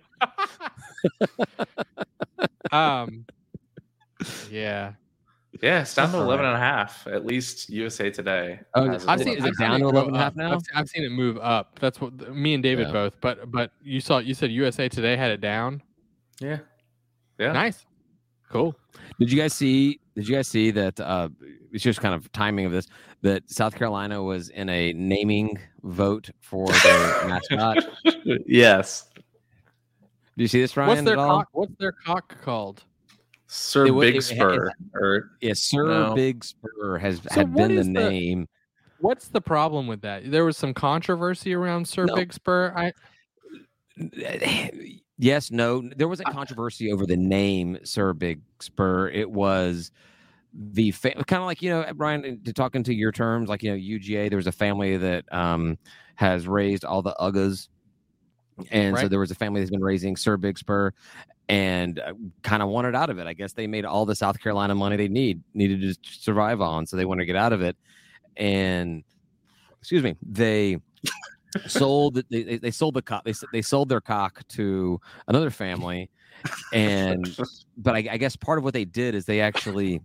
um, 2.73 3.27
yeah, 4.51 4.93
Yeah, 5.63 5.83
it's 5.83 5.95
down 5.95 6.07
to 6.07 6.13
That's 6.13 6.21
all 6.21 6.27
11 6.27 6.47
and 6.47 6.55
a 6.57 6.59
half. 6.59 7.07
At 7.07 7.27
least 7.27 7.69
USA 7.69 8.11
Today. 8.11 8.61
Oh, 8.75 8.89
I've 8.91 9.21
seen- 9.21 9.29
at 9.29 9.39
is 9.39 9.45
it 9.45 9.59
down 9.59 9.81
to 9.81 9.85
go 9.85 9.89
11 9.91 10.09
and 10.09 10.17
a 10.17 10.19
half 10.19 10.35
now? 10.37 10.55
I've, 10.55 10.63
I've 10.75 10.89
seen 10.89 11.05
it 11.05 11.11
move 11.11 11.39
up. 11.39 11.79
That's 11.79 12.01
what 12.01 12.35
me 12.35 12.55
and 12.55 12.63
David 12.63 12.87
Yeah. 12.87 12.93
both. 12.93 13.15
But 13.21 13.51
but 13.51 13.73
you 13.83 14.01
saw 14.01 14.19
you 14.19 14.33
said 14.35 14.51
USA 14.51 14.89
Today 14.89 15.17
had 15.17 15.31
it 15.31 15.41
down. 15.41 15.83
Yeah. 16.41 16.59
Yeah. 17.39 17.53
Nice, 17.53 17.85
cool. 18.51 18.75
Did 19.19 19.31
you 19.31 19.39
guys 19.39 19.53
see? 19.55 20.01
Did 20.15 20.29
you 20.29 20.35
guys 20.37 20.49
see 20.49 20.71
that? 20.73 20.99
Uh, 20.99 21.29
it's 21.73 21.85
just 21.85 22.01
kind 22.01 22.15
of 22.15 22.31
timing 22.33 22.67
of 22.67 22.73
this. 22.73 22.87
That 23.23 23.51
South 23.51 23.75
Carolina 23.75 24.23
was 24.23 24.49
in 24.49 24.69
a 24.71 24.93
naming 24.95 25.59
vote 25.83 26.31
for 26.41 26.67
their 26.69 27.29
mascot. 27.29 27.85
Did 28.05 28.45
yes. 28.47 29.09
you 30.37 30.49
see 30.49 30.61
this, 30.63 30.75
Ryan? 30.77 30.89
what's 30.89 31.03
their 31.03 31.13
at 31.15 31.19
all? 31.19 31.39
cock? 31.39 31.49
What's 31.53 31.75
their 31.79 31.93
cock 31.93 32.41
called? 32.43 32.85
Sir 33.53 33.87
It 33.87 33.99
Big 33.99 34.15
it- 34.15 34.19
it- 34.19 34.23
Spur. 34.23 34.73
or 34.95 35.03
er, 35.03 35.31
Yes, 35.41 35.61
Sir 35.61 35.85
No. 35.85 36.15
Big 36.15 36.45
Spur 36.45 36.99
has 36.99 37.17
So 37.17 37.29
had 37.31 37.53
been 37.53 37.75
the 37.75 37.83
the- 37.83 37.89
name. 37.91 38.49
What's 39.01 39.27
the 39.29 39.41
problem 39.41 39.89
with 39.89 40.03
that? 40.03 40.31
There 40.31 40.45
was 40.45 40.57
some 40.57 40.73
controversy 40.73 41.53
around 41.55 41.89
Sir 41.89 42.05
No. 42.05 42.15
Big 42.15 42.33
Spur. 42.33 42.73
I 42.77 42.93
yes, 45.19 45.51
no, 45.51 45.83
there 45.97 46.07
wasn't 46.07 46.29
controversy 46.31 46.93
over 46.93 47.07
the 47.07 47.17
name 47.17 47.79
Sir 47.83 48.13
Big 48.13 48.41
Spur. 48.61 49.09
It 49.09 49.29
was 49.31 49.91
the 50.53 50.91
fa- 50.93 51.25
kind 51.27 51.41
of 51.43 51.47
like 51.47 51.61
you 51.63 51.71
know, 51.71 51.81
uh, 51.81 51.93
Brian, 51.93 52.25
uh, 52.25 52.45
to 52.45 52.53
talking 52.53 52.83
to 52.85 52.95
your 52.95 53.11
terms, 53.11 53.49
like 53.49 53.63
you 53.63 53.71
know, 53.71 53.77
UGA. 53.77 54.29
There 54.29 54.37
was 54.37 54.47
a 54.47 54.53
family 54.53 54.97
that 54.97 55.25
um, 55.33 55.77
has 56.15 56.47
raised 56.47 56.85
all 56.85 57.03
the 57.03 57.17
Ugas, 57.21 57.69
and 58.71 58.97
so 58.97 59.09
there 59.09 59.19
was 59.19 59.31
a 59.31 59.35
family 59.35 59.61
that's 59.61 59.71
been 59.71 59.83
raising 59.83 60.17
Sir 60.17 60.37
Big 60.37 60.59
Spur. 60.59 60.93
And 61.51 61.99
uh, 61.99 62.13
kind 62.43 62.63
of 62.63 62.69
wanted 62.69 62.95
out 62.95 63.11
of 63.11 63.19
it. 63.19 63.27
I 63.27 63.33
guess 63.33 63.53
they 63.53 63.67
made 63.67 63.85
all 63.85 64.07
the 64.07 64.15
South 64.15 64.39
Carolina 64.41 64.75
money 64.75 64.97
they 64.97 65.09
need 65.09 65.43
needed 65.55 65.81
to 65.83 65.95
survive 66.11 66.61
on, 66.61 66.87
so 66.87 66.97
they 66.97 67.05
want 67.05 67.19
to 67.21 67.27
get 67.27 67.37
out 67.37 67.53
of 67.53 67.61
it. 67.61 67.77
And 68.37 69.03
excuse 69.81 70.03
me, 70.03 70.15
they 70.23 70.79
sold 71.67 72.15
the- 72.15 72.25
they, 72.31 72.43
they- 72.45 72.59
they 72.59 72.71
sold 72.71 72.95
the 72.95 73.03
cock 73.03 73.25
they, 73.25 73.35
they 73.53 73.63
sold 73.63 73.89
their 73.89 74.01
cock 74.01 74.47
to 74.51 75.01
another 75.27 75.51
family 75.51 76.09
and 76.73 77.37
but 77.77 77.97
I, 77.97 78.09
I 78.13 78.17
guess 78.17 78.37
part 78.37 78.57
of 78.59 78.65
what 78.65 78.73
they 78.73 78.85
did 78.85 79.15
is 79.17 79.25
they 79.27 79.41
actually 79.41 80.01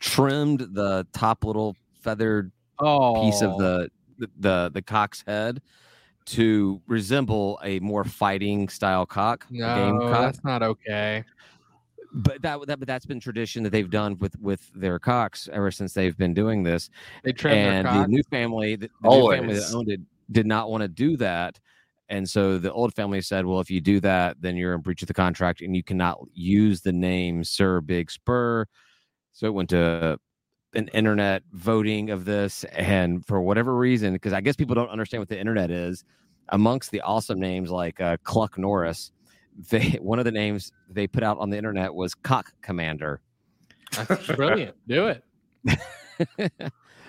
trimmed 0.00 0.60
the 0.72 1.06
top 1.12 1.44
little 1.44 1.76
feathered 2.00 2.50
oh 2.78 3.22
piece 3.22 3.42
of 3.42 3.58
the 3.58 3.90
the 4.18 4.30
the, 4.38 4.70
the 4.74 4.82
cock's 4.82 5.22
head 5.26 5.60
to 6.28 6.80
resemble 6.86 7.58
a 7.62 7.80
more 7.80 8.04
fighting 8.04 8.68
style 8.68 9.06
cock 9.06 9.46
a 9.50 9.54
game 9.54 9.98
no, 9.98 10.10
cock 10.10 10.20
that's 10.20 10.44
not 10.44 10.62
okay. 10.62 11.24
but 12.12 12.40
that, 12.42 12.58
that 12.66 12.78
but 12.78 12.86
that's 12.86 13.06
been 13.06 13.20
tradition 13.20 13.62
that 13.62 13.70
they've 13.70 13.90
done 13.90 14.18
with 14.18 14.38
with 14.40 14.70
their 14.74 14.98
cocks 14.98 15.48
ever 15.52 15.70
since 15.70 15.92
they've 15.92 16.16
been 16.16 16.34
doing 16.34 16.62
this 16.62 16.90
They 17.24 17.32
trimmed 17.32 17.58
and 17.58 17.86
their 17.86 18.02
the 18.02 18.08
new 18.08 18.22
family, 18.30 18.76
the, 18.76 18.90
the 19.02 19.08
new 19.08 19.30
family 19.30 19.54
that 19.54 19.74
owned 19.74 19.90
it, 19.90 20.00
did 20.30 20.46
not 20.46 20.70
want 20.70 20.82
to 20.82 20.88
do 20.88 21.16
that. 21.16 21.58
And 22.10 22.28
so 22.28 22.56
the 22.56 22.72
old 22.72 22.94
family 22.94 23.20
said, 23.20 23.44
"Well, 23.44 23.60
if 23.60 23.70
you 23.70 23.82
do 23.82 24.00
that, 24.00 24.40
then 24.40 24.56
you're 24.56 24.74
in 24.74 24.80
breach 24.80 25.02
of 25.02 25.08
the 25.08 25.14
contract, 25.14 25.60
and 25.60 25.76
you 25.76 25.82
cannot 25.82 26.18
use 26.32 26.80
the 26.80 26.92
name 26.92 27.44
Sir 27.44 27.82
Big 27.82 28.10
Spur." 28.10 28.64
So 29.34 29.46
it 29.46 29.52
went 29.52 29.68
to 29.70 30.18
an 30.74 30.88
internet 30.88 31.42
voting 31.52 32.10
of 32.10 32.24
this, 32.24 32.64
and 32.64 33.24
for 33.26 33.40
whatever 33.40 33.76
reason, 33.76 34.12
because 34.12 34.32
I 34.32 34.40
guess 34.40 34.56
people 34.56 34.74
don't 34.74 34.90
understand 34.90 35.20
what 35.20 35.28
the 35.28 35.38
internet 35.38 35.70
is, 35.70 36.04
amongst 36.50 36.90
the 36.90 37.00
awesome 37.02 37.38
names 37.40 37.70
like 37.70 38.00
uh, 38.00 38.16
Cluck 38.24 38.58
Norris, 38.58 39.12
they 39.70 39.90
one 40.02 40.18
of 40.18 40.24
the 40.24 40.32
names 40.32 40.72
they 40.90 41.06
put 41.06 41.22
out 41.22 41.38
on 41.38 41.50
the 41.50 41.56
internet 41.56 41.94
was 41.94 42.14
Cock 42.14 42.52
Commander. 42.62 43.20
That's 43.96 44.26
brilliant. 44.26 44.76
Do 44.86 45.06
it. 45.08 45.24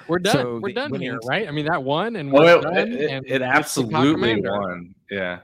We're 0.07 0.17
done. 0.19 0.33
So 0.33 0.59
we're 0.59 0.69
the 0.69 0.73
done 0.73 0.93
here, 0.95 1.11
winnings- 1.13 1.25
right? 1.27 1.47
I 1.47 1.51
mean, 1.51 1.65
that 1.65 1.83
won, 1.83 2.15
and 2.15 2.31
Oh, 2.33 2.41
we're 2.41 2.57
it, 2.57 2.61
done. 2.63 2.77
it, 2.77 3.11
and 3.11 3.25
it 3.27 3.41
what's 3.41 3.55
absolutely 3.57 4.41
won. 4.41 4.95
Yeah. 5.11 5.39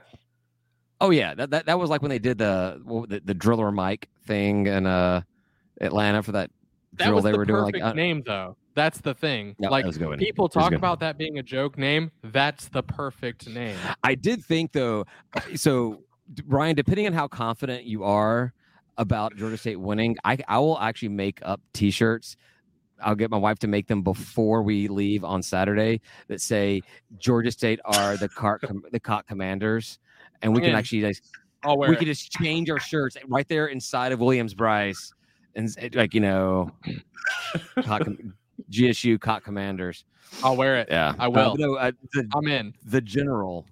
Oh 1.00 1.10
yeah, 1.10 1.34
that, 1.34 1.50
that 1.50 1.66
that 1.66 1.78
was 1.78 1.88
like 1.90 2.02
when 2.02 2.08
they 2.08 2.18
did 2.18 2.38
the 2.38 2.80
what- 2.84 3.08
the, 3.10 3.20
the 3.24 3.34
driller 3.34 3.70
Mike 3.70 4.08
thing 4.26 4.66
in 4.66 4.86
uh 4.86 5.20
Atlanta 5.80 6.22
for 6.22 6.32
that 6.32 6.50
That 6.94 7.04
drill 7.06 7.16
was 7.16 7.24
they 7.24 7.32
the 7.32 7.38
were 7.38 7.44
doing. 7.44 7.62
Like 7.62 7.74
perfect 7.74 7.84
uh, 7.84 7.92
name, 7.92 8.22
though. 8.24 8.56
That's 8.74 9.00
the 9.00 9.14
thing. 9.14 9.56
no, 9.58 9.70
like 9.70 9.86
people 10.18 10.50
talk 10.50 10.72
about 10.72 11.00
that 11.00 11.16
being 11.16 11.38
a 11.38 11.42
joke 11.42 11.78
name. 11.78 12.10
That's 12.22 12.68
the 12.68 12.82
perfect 12.82 13.48
name. 13.48 13.76
I 14.04 14.14
did 14.14 14.44
think 14.44 14.72
though, 14.72 15.06
so 15.54 16.02
Ryan, 16.46 16.76
depending 16.76 17.06
on 17.06 17.14
how 17.14 17.26
confident 17.26 17.84
you 17.84 18.04
are 18.04 18.52
about 18.98 19.34
Georgia 19.36 19.56
State 19.56 19.76
winning, 19.76 20.16
I 20.24 20.36
I 20.46 20.58
will 20.58 20.78
actually 20.78 21.08
make 21.08 21.40
up 21.42 21.60
T-shirts. 21.72 22.36
I'll 23.00 23.14
get 23.14 23.30
my 23.30 23.36
wife 23.36 23.58
to 23.60 23.66
make 23.66 23.86
them 23.86 24.02
before 24.02 24.62
we 24.62 24.88
leave 24.88 25.24
on 25.24 25.42
Saturday 25.42 26.00
that 26.28 26.40
say 26.40 26.82
Georgia 27.18 27.50
State 27.50 27.80
are 27.84 28.18
the 28.18 28.28
cart 28.28 28.60
com- 28.66 28.84
the 28.92 29.00
cock 29.00 29.26
commanders, 29.26 29.98
and 30.42 30.54
we 30.54 30.60
can 30.60 30.74
actually 30.74 31.02
like, 31.02 31.18
we 31.78 31.94
it. 31.94 31.98
could 31.98 32.08
just 32.08 32.30
change 32.30 32.68
our 32.68 32.78
shirts 32.78 33.16
right 33.28 33.48
there 33.48 33.68
inside 33.68 34.12
of 34.12 34.20
Williams-Brice, 34.20 35.12
and 35.56 35.94
like 35.94 36.14
you 36.14 36.20
know, 36.20 36.70
cock, 37.82 38.02
GSU 38.70 39.18
cock 39.20 39.42
commanders. 39.44 40.04
I'll 40.44 40.56
wear 40.56 40.76
it. 40.76 40.88
Yeah, 40.90 41.14
I 41.18 41.26
Uh, 41.26 41.30
will. 41.30 41.50
but 41.56 41.58
no, 41.60 41.74
uh, 41.74 41.90
the 42.12 42.28
I'm 42.34 42.46
in. 42.48 42.74
the 42.84 43.00
general, 43.00 43.66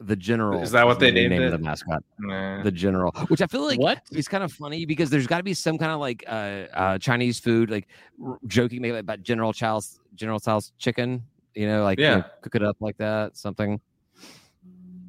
the 0.00 0.16
general. 0.16 0.62
Is 0.62 0.70
that 0.70 0.86
what 0.86 0.98
they 1.00 1.10
the 1.10 1.12
new 1.22 1.28
named 1.28 1.40
name 1.40 1.48
it? 1.48 1.50
the 1.50 1.58
mascot? 1.58 2.02
Nah. 2.18 2.62
The 2.62 2.70
general, 2.70 3.12
which 3.28 3.42
I 3.42 3.46
feel 3.46 3.64
like 3.64 3.78
what? 3.80 4.02
it's 4.12 4.28
kind 4.28 4.44
of 4.44 4.52
funny 4.52 4.84
because 4.86 5.10
there's 5.10 5.26
got 5.26 5.38
to 5.38 5.42
be 5.42 5.54
some 5.54 5.76
kind 5.78 5.92
of 5.92 6.00
like 6.00 6.24
uh, 6.28 6.30
uh, 6.74 6.98
Chinese 6.98 7.38
food, 7.40 7.70
like 7.70 7.88
r- 8.24 8.38
joking 8.46 8.80
maybe 8.82 8.96
about 8.98 9.22
General 9.22 9.52
Chow's 9.52 10.00
General 10.14 10.38
Chow's 10.40 10.72
chicken. 10.78 11.22
You 11.54 11.66
know, 11.66 11.82
like 11.84 11.98
you 11.98 12.04
know, 12.06 12.16
Yeah. 12.16 12.22
cook 12.42 12.54
it 12.54 12.62
up 12.62 12.76
like 12.80 12.98
that, 12.98 13.36
something. 13.36 13.80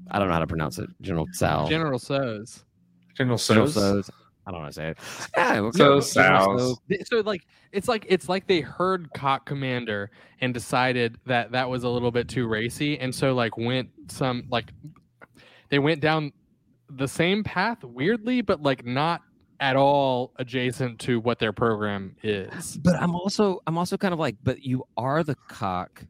I 0.09 0.19
don't 0.19 0.29
know 0.29 0.33
how 0.35 0.39
to 0.39 0.47
pronounce 0.47 0.79
it. 0.79 0.89
General 1.01 1.27
Tsao. 1.33 1.67
General 1.67 1.99
So's. 1.99 2.63
General 3.13 3.37
General 3.37 3.67
So's. 3.67 4.09
So's. 4.47 4.47
I 4.47 4.51
don't 4.51 4.59
know 4.59 4.63
how 4.63 4.67
to 4.67 4.73
say 4.73 4.89
it. 4.89 4.97
Yeah, 5.37 5.59
well, 5.61 5.71
So 5.73 5.95
yeah, 5.95 5.99
So's. 6.01 6.13
General 6.13 6.59
So's. 6.59 6.77
Th- 6.89 7.07
So 7.07 7.19
like 7.21 7.41
it's 7.71 7.87
like 7.87 8.05
it's 8.09 8.29
like 8.29 8.47
they 8.47 8.61
heard 8.61 9.11
Cock 9.13 9.45
Commander 9.45 10.09
and 10.41 10.53
decided 10.53 11.17
that 11.25 11.51
that 11.51 11.69
was 11.69 11.83
a 11.83 11.89
little 11.89 12.11
bit 12.11 12.27
too 12.27 12.47
racy, 12.47 12.97
and 12.99 13.13
so 13.13 13.33
like 13.33 13.57
went 13.57 13.89
some 14.07 14.45
like 14.49 14.71
they 15.69 15.79
went 15.79 16.01
down 16.01 16.31
the 16.89 17.07
same 17.07 17.43
path 17.43 17.83
weirdly, 17.83 18.41
but 18.41 18.61
like 18.61 18.85
not 18.85 19.21
at 19.59 19.75
all 19.75 20.31
adjacent 20.37 20.99
to 20.99 21.19
what 21.19 21.39
their 21.39 21.51
program 21.51 22.15
is. 22.23 22.77
But 22.77 22.95
I'm 23.01 23.15
also 23.15 23.61
I'm 23.67 23.77
also 23.77 23.97
kind 23.97 24.13
of 24.13 24.19
like, 24.19 24.37
but 24.43 24.63
you 24.63 24.85
are 24.95 25.23
the 25.23 25.35
cock, 25.49 26.05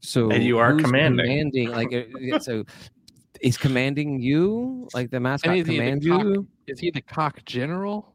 so 0.00 0.30
And 0.30 0.42
you 0.42 0.58
are 0.58 0.74
commanding. 0.76 1.26
commanding, 1.26 1.70
like 1.70 1.90
yeah, 2.20 2.38
so. 2.38 2.64
He's 3.42 3.58
commanding 3.58 4.20
you, 4.20 4.88
like 4.94 5.10
the 5.10 5.18
mascot 5.18 5.56
is 5.56 5.66
he 5.66 5.72
the 5.72 5.78
commands 5.78 6.06
cock? 6.06 6.22
you. 6.22 6.46
Is 6.68 6.78
he 6.78 6.90
the 6.90 7.02
cock 7.02 7.44
general? 7.44 8.14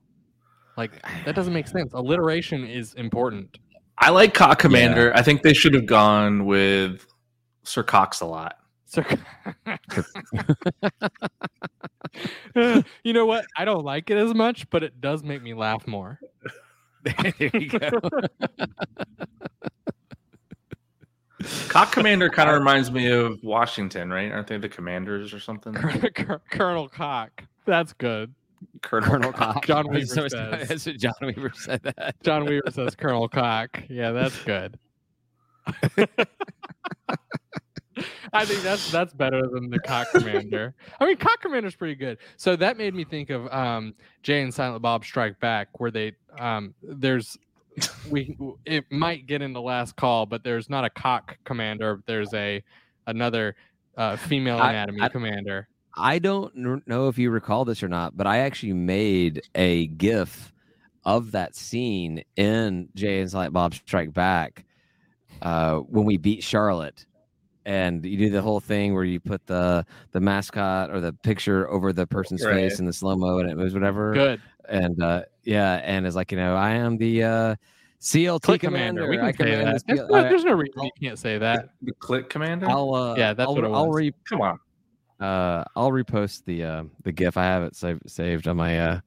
Like 0.78 1.02
that 1.26 1.36
doesn't 1.36 1.54
make 1.54 1.68
sense. 1.68 1.92
Alliteration 1.94 2.66
is 2.66 2.94
important. 2.94 3.58
I 4.00 4.12
like 4.12 4.34
Cock 4.34 4.60
Commander. 4.60 5.12
I 5.16 5.24
think 5.24 5.42
they 5.42 5.54
should 5.54 5.74
have 5.74 5.88
gone 5.88 6.46
with 6.46 7.06
Sir 7.64 7.84
Cox 7.84 8.22
a 8.22 8.26
lot. 8.26 8.58
Sir. 8.86 9.06
you 13.04 13.14
know 13.14 13.26
what? 13.26 13.46
I 13.58 13.66
don't 13.66 13.84
like 13.84 14.10
it 14.12 14.18
as 14.18 14.34
much, 14.36 14.70
but 14.70 14.84
it 14.84 15.02
does 15.02 15.24
make 15.24 15.42
me 15.42 15.54
laugh 15.54 15.86
more. 15.88 16.20
there 17.04 17.34
you 17.54 17.68
go. 17.70 17.90
Cock 21.78 21.92
Commander 21.92 22.28
kind 22.30 22.50
of 22.50 22.56
reminds 22.60 22.90
me 22.92 23.12
of 23.12 23.38
Washington, 23.44 24.10
right? 24.10 24.32
Aren't 24.32 24.48
they 24.48 24.58
the 24.58 24.68
commanders 24.68 25.32
or 25.32 25.40
something? 25.40 25.74
Colonel 26.50 26.90
Cock. 26.90 27.44
That's 27.66 27.94
good. 27.94 28.34
Colonel 28.82 29.32
Cock. 29.32 29.64
John 29.64 29.88
Weaver 29.92 30.06
So 30.08 30.28
says. 30.28 30.68
that's 30.70 30.86
John 30.86 31.14
Weaver 31.22 31.52
said 31.54 31.84
that. 31.84 32.16
John 32.24 32.46
Weaver 32.46 32.72
says 32.72 32.96
Colonel 32.96 33.30
Cock. 33.30 33.84
Yeah, 33.90 34.10
that's 34.12 34.44
good. 34.44 34.80
I 38.34 38.46
think 38.46 38.64
that's 38.64 38.92
that's 38.92 39.14
better 39.14 39.48
than 39.48 39.70
the 39.70 39.80
cock 39.80 40.08
commander. 40.12 40.74
I 41.00 41.06
mean, 41.06 41.18
cock 41.18 41.42
commander's 41.42 41.76
pretty 41.76 41.96
good. 41.96 42.18
So 42.38 42.56
that 42.56 42.78
made 42.78 42.96
me 42.96 43.04
think 43.04 43.30
of 43.30 43.48
um, 43.54 43.94
Jay 44.24 44.42
and 44.42 44.52
Silent 44.54 44.82
Bob 44.82 45.06
Strike 45.06 45.40
Back, 45.40 45.80
where 45.80 45.92
they 45.92 46.14
um, 46.40 46.74
there's 46.82 47.38
we 48.10 48.38
it 48.66 48.86
might 48.92 49.28
get 49.28 49.42
in 49.42 49.54
the 49.54 49.62
last 49.62 49.96
call, 49.96 50.26
but 50.26 50.44
there's 50.44 50.70
not 50.70 50.86
a 50.86 50.90
cock 50.90 51.38
commander. 51.44 52.02
There's 52.06 52.34
a 52.34 52.64
another 53.06 53.56
uh, 53.98 54.16
female 54.18 54.62
anatomy 54.62 55.02
I- 55.02 55.10
commander. 55.10 55.68
I 56.00 56.20
don't 56.20 56.56
know 56.88 57.08
if 57.08 57.18
you 57.18 57.32
recall 57.32 57.66
this 57.66 57.82
or 57.82 57.88
not, 57.88 58.16
but 58.16 58.28
I 58.28 58.40
actually 58.40 58.74
made 58.74 59.42
a 59.56 59.88
GIF 59.88 60.54
of 61.06 61.32
that 61.32 61.56
scene 61.56 62.24
in 62.36 62.90
Jay 62.94 63.20
and 63.22 63.32
Silent 63.32 63.54
Bob 63.54 63.74
Strike 63.74 64.14
Back 64.14 64.64
uh, 65.42 65.78
when 65.78 66.06
we 66.06 66.18
beat 66.18 66.44
Charlotte. 66.44 67.06
And 67.66 68.06
you 68.06 68.16
do 68.18 68.30
the 68.30 68.42
whole 68.44 68.60
thing 68.60 68.94
where 68.94 69.04
you 69.04 69.20
put 69.20 69.46
the 69.48 69.86
the 70.12 70.22
mascot 70.22 70.90
or 70.90 71.02
the 71.02 71.12
picture 71.12 71.68
over 71.70 71.92
the 71.92 72.06
person's 72.08 72.46
Right. 72.46 72.54
face 72.54 72.80
in 72.80 72.86
the 72.86 72.94
slow 72.94 73.16
mo, 73.18 73.40
and 73.40 73.50
it 73.50 73.58
was 73.58 73.74
whatever. 73.74 74.14
Good. 74.14 74.42
And 74.70 75.02
uh, 75.02 75.24
yeah, 75.44 75.76
and 75.84 76.06
it's 76.06 76.16
like 76.16 76.32
you 76.32 76.38
know, 76.38 76.56
I 76.56 76.72
am 76.72 76.98
the 76.98 77.24
uh, 77.24 77.56
CLT 78.02 78.42
Click 78.42 78.62
commander. 78.62 79.04
commander. 79.06 79.10
We 79.10 79.28
I 79.28 79.32
say 79.32 79.38
command 79.38 79.68
that. 79.68 79.84
There's, 79.88 80.00
no, 80.10 80.22
there's 80.24 80.44
no 80.44 80.54
reason 80.54 80.84
you 80.84 80.92
can't 81.02 81.18
say 81.20 81.38
that. 81.38 81.70
The 81.82 81.94
Click 81.94 82.30
Commander? 82.30 82.70
I'll 82.70 82.94
uh, 82.94 83.16
Yeah, 83.16 83.34
that's 83.34 83.48
I'll, 83.48 83.56
what 83.56 83.64
it 83.64 83.72
I'll 83.72 83.88
was. 83.88 83.96
re- 83.98 84.14
Come 84.30 84.42
on. 84.42 84.60
uh, 85.20 85.64
I'll 85.76 85.92
repost 85.92 86.44
the 86.46 86.64
uh, 86.64 86.84
the 87.04 87.12
GIF. 87.12 87.38
I 87.38 87.44
have 87.44 87.64
it 87.64 87.76
saved 87.76 88.02
saved 88.10 88.48
on 88.48 88.58
my 88.58 88.80
uh, 88.80 89.00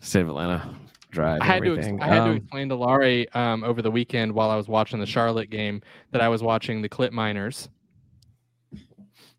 State 0.00 0.22
of 0.22 0.28
Atlanta 0.28 0.74
drive. 1.10 1.42
I 1.42 1.44
and 1.56 1.64
had 1.64 1.64
to 1.64 1.78
ex- 1.78 2.02
I 2.02 2.06
had 2.06 2.24
to 2.24 2.30
Um, 2.30 2.36
explain 2.36 2.68
to 2.68 2.74
Laurie 2.76 3.28
um, 3.32 3.64
over 3.64 3.82
the 3.82 3.90
weekend 3.90 4.32
while 4.32 4.50
I 4.50 4.56
was 4.56 4.68
watching 4.68 5.00
the 5.00 5.06
Charlotte 5.06 5.50
game 5.50 5.82
that 6.12 6.20
I 6.22 6.28
was 6.28 6.42
watching 6.42 6.80
the 6.82 6.88
Clip 6.88 7.12
Miners 7.12 7.68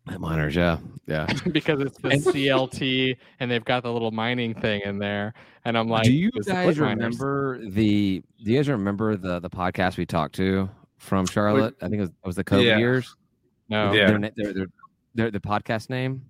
miners, 0.06 0.54
yeah, 0.56 0.78
yeah. 1.06 1.26
because 1.52 1.80
it's 1.80 1.98
the 1.98 2.08
And- 2.10 2.22
CLT 2.22 3.16
and 3.40 3.50
they've 3.50 3.64
got 3.64 3.82
the 3.82 3.92
little 3.92 4.10
mining 4.10 4.54
thing 4.54 4.82
in 4.84 4.98
there, 4.98 5.34
and 5.64 5.76
I'm 5.78 5.88
like, 5.88 6.04
do 6.04 6.12
you 6.12 6.30
guys 6.30 6.44
Clip 6.44 6.56
Miners." 6.56 6.78
remember 7.20 7.58
the? 7.70 8.22
Do 8.44 8.50
you 8.50 8.56
guys 8.58 8.68
remember 8.68 9.16
the 9.16 9.38
the 9.40 9.50
podcast 9.50 9.96
we 9.96 10.06
talked 10.06 10.34
to 10.36 10.68
from 10.98 11.26
Charlotte? 11.26 11.74
I 11.80 11.86
think 11.88 11.96
it 11.98 12.00
was, 12.00 12.10
it 12.10 12.26
was 12.26 12.36
the 12.36 12.44
COVID 12.44 12.64
Yeah. 12.64 12.78
years. 12.78 13.14
No, 13.68 13.92
Yeah. 13.92 14.06
Their, 14.08 14.18
na- 14.18 14.28
their, 14.36 14.52
their, 14.52 14.66
their, 15.14 15.30
the 15.30 15.40
podcast 15.40 15.88
name. 15.88 16.22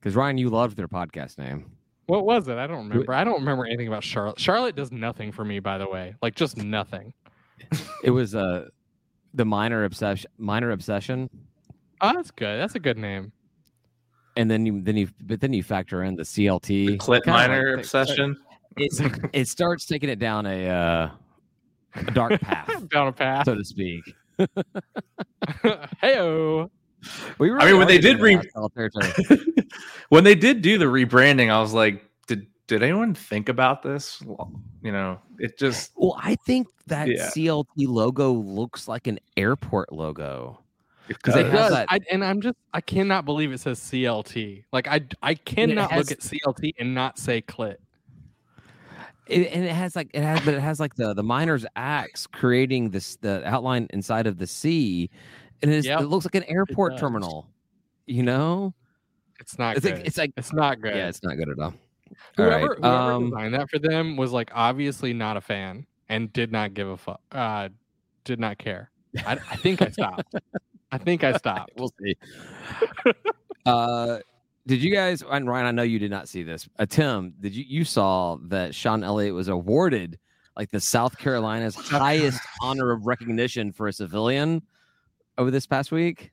Because 0.00 0.16
Ryan, 0.16 0.38
you 0.38 0.48
loved 0.50 0.76
their 0.76 0.88
podcast 0.88 1.38
name. 1.38 1.70
what 2.06 2.24
was 2.24 2.48
it? 2.48 2.58
I 2.58 2.66
don't 2.66 2.88
remember. 2.88 3.12
I 3.12 3.22
don't 3.22 3.38
remember 3.40 3.64
anything 3.66 3.86
about 3.88 4.02
Charlotte. 4.02 4.38
Charlotte 4.40 4.74
does 4.76 4.90
nothing 4.90 5.30
for 5.30 5.44
me, 5.44 5.60
by 5.60 5.78
the 5.78 5.88
way. 5.88 6.14
Like 6.22 6.34
just 6.34 6.56
nothing. 6.56 7.12
It 8.02 8.10
was 8.10 8.34
uh 8.34 8.66
the 9.34 9.44
minor 9.44 9.84
obsession. 9.84 10.28
Minor 10.38 10.72
obsession. 10.72 11.30
Oh, 12.02 12.12
that's 12.14 12.30
good. 12.32 12.58
That's 12.60 12.74
a 12.74 12.80
good 12.80 12.98
name. 12.98 13.32
and 14.36 14.50
then 14.50 14.66
you 14.66 14.80
then 14.82 14.96
you 14.96 15.08
but 15.22 15.40
then 15.40 15.52
you 15.52 15.62
factor 15.62 16.02
in 16.02 16.16
the 16.16 16.22
CLT 16.24 16.86
The 16.86 16.96
Clip 16.98 17.24
Kinda 17.24 17.38
like 17.38 17.78
obsession. 17.78 18.36
It, 18.76 19.30
it 19.32 19.48
starts 19.48 19.86
taking 19.86 20.08
it 20.10 20.18
down 20.18 20.46
a 20.46 20.68
uh, 20.68 21.10
a 21.94 22.10
dark 22.12 22.40
path, 22.40 22.88
Down 22.90 23.08
a 23.08 23.12
path. 23.12 23.44
so 23.46 23.54
to 23.54 23.64
speak. 23.64 24.02
Heyo. 26.02 26.70
We 27.38 27.50
I 27.52 27.66
mean, 27.66 27.78
when 27.78 27.88
they 27.88 27.98
did 27.98 28.20
re- 28.20 28.34
into 28.34 28.48
hostile 28.54 28.70
territory. 28.70 29.10
when 30.08 30.22
they 30.24 30.34
did 30.36 30.62
do 30.62 30.78
the 30.78 30.84
rebranding, 30.84 31.50
I 31.50 31.60
was 31.60 31.72
like, 31.72 32.02
did 32.28 32.46
did 32.68 32.82
anyone 32.82 33.12
think 33.14 33.48
about 33.48 33.82
this? 33.82 34.22
You 34.82 34.92
know, 34.92 35.18
it 35.38 35.58
just 35.58 35.92
well, 35.96 36.16
I 36.22 36.36
think 36.46 36.68
that 36.86 37.08
Yeah. 37.08 37.28
CLT 37.30 37.66
logo 37.88 38.32
looks 38.32 38.86
like 38.88 39.06
an 39.08 39.18
airport 39.36 39.92
logo. 39.92 40.61
Because 41.16 41.36
It 41.36 41.50
does. 41.50 41.72
I, 41.72 41.98
and 42.10 42.24
I'm 42.24 42.40
just 42.40 42.56
I 42.72 42.80
cannot 42.80 43.24
believe 43.24 43.52
it 43.52 43.58
says 43.60 43.80
CLT. 43.80 44.64
Like 44.72 44.88
I 44.88 45.00
I 45.22 45.34
cannot 45.34 45.90
has- 45.90 46.10
look 46.10 46.12
at 46.12 46.20
CLT 46.20 46.74
and 46.78 46.94
not 46.94 47.18
say 47.18 47.42
clit. 47.42 47.76
It, 49.28 49.52
and 49.52 49.64
it 49.64 49.72
has 49.72 49.94
like 49.94 50.10
it 50.12 50.22
has, 50.22 50.40
but 50.44 50.54
it 50.54 50.60
has 50.60 50.80
like 50.80 50.94
the 50.96 51.14
the 51.14 51.22
miner's 51.22 51.64
axe 51.76 52.26
creating 52.26 52.90
this 52.90 53.16
the 53.16 53.46
outline 53.46 53.86
inside 53.90 54.26
of 54.26 54.36
the 54.36 54.46
sea, 54.48 55.10
and 55.62 55.70
it, 55.70 55.76
is, 55.76 55.86
Yep, 55.86 56.00
it 56.00 56.06
looks 56.06 56.24
like 56.26 56.34
an 56.34 56.44
airport 56.44 56.98
terminal. 56.98 57.48
You 58.06 58.24
know, 58.24 58.74
It's 59.38 59.58
not 59.60 59.76
it's 59.76 59.86
good. 59.86 59.98
like 59.98 60.06
it's 60.06 60.18
like 60.18 60.32
it's 60.36 60.52
not 60.52 60.80
good. 60.80 60.96
yeah, 60.96 61.08
it's 61.08 61.22
not 61.22 61.36
good 61.36 61.48
at 61.48 61.58
all. 61.58 61.66
All 61.66 61.74
whoever, 62.36 62.50
right, 62.70 62.78
whoever 62.78 63.12
um, 63.12 63.30
designed 63.30 63.54
that 63.54 63.70
for 63.70 63.78
them 63.78 64.16
was 64.16 64.32
like 64.32 64.50
obviously 64.52 65.12
not 65.14 65.36
a 65.36 65.40
fan 65.40 65.86
and 66.08 66.30
did 66.32 66.50
not 66.50 66.74
give 66.74 66.88
a 66.88 66.96
fuck. 66.96 67.20
Uh, 67.30 67.68
did 68.24 68.40
not 68.40 68.58
care. 68.58 68.90
I, 69.24 69.32
I 69.50 69.56
think 69.56 69.80
I 69.82 69.88
stopped. 69.90 70.34
I 70.92 70.98
think 70.98 71.24
I 71.24 71.32
stopped. 71.36 71.72
we'll 71.76 71.92
see. 72.00 72.16
uh, 73.66 74.18
did 74.66 74.82
you 74.82 74.92
guys? 74.94 75.22
And 75.28 75.48
Ryan, 75.48 75.66
I 75.66 75.70
know 75.72 75.82
you 75.82 75.98
did 75.98 76.10
not 76.10 76.28
see 76.28 76.42
this. 76.42 76.68
Uh, 76.78 76.86
Tim, 76.86 77.34
did 77.40 77.54
you? 77.54 77.64
You 77.66 77.84
saw 77.84 78.36
that 78.44 78.74
Shawn 78.74 79.02
Elliott 79.02 79.34
was 79.34 79.48
awarded 79.48 80.18
like 80.56 80.70
the 80.70 80.80
South 80.80 81.16
Carolina's 81.18 81.74
highest 81.74 82.40
honor 82.60 82.92
of 82.92 83.06
recognition 83.06 83.72
for 83.72 83.88
a 83.88 83.92
civilian 83.92 84.62
over 85.38 85.50
this 85.50 85.66
past 85.66 85.90
week. 85.90 86.30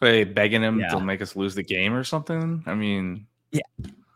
they 0.00 0.22
begging 0.24 0.62
him 0.62 0.78
Yeah. 0.80 0.90
to 0.90 1.00
make 1.00 1.22
us 1.22 1.34
lose 1.34 1.54
the 1.54 1.62
game 1.62 1.94
or 1.94 2.04
something. 2.04 2.62
I 2.66 2.74
mean, 2.74 3.26
yeah. 3.52 3.62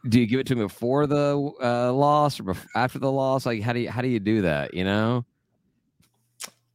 Do 0.07 0.21
you 0.21 0.27
give 0.27 0.39
it 0.39 0.47
to 0.49 0.53
him 0.53 0.59
before 0.59 1.07
the 1.07 1.51
uh, 1.63 1.91
loss 1.93 2.39
or 2.39 2.45
bef- 2.45 2.67
after 2.77 2.99
the 2.99 3.11
loss? 3.11 3.47
Like, 3.47 3.63
how 3.63 3.73
do 3.73 3.81
you 3.81 3.91
how 3.91 4.03
do 4.03 4.09
you 4.09 4.21
do 4.21 4.43
that? 4.43 4.75
You 4.75 4.85
know, 4.85 5.25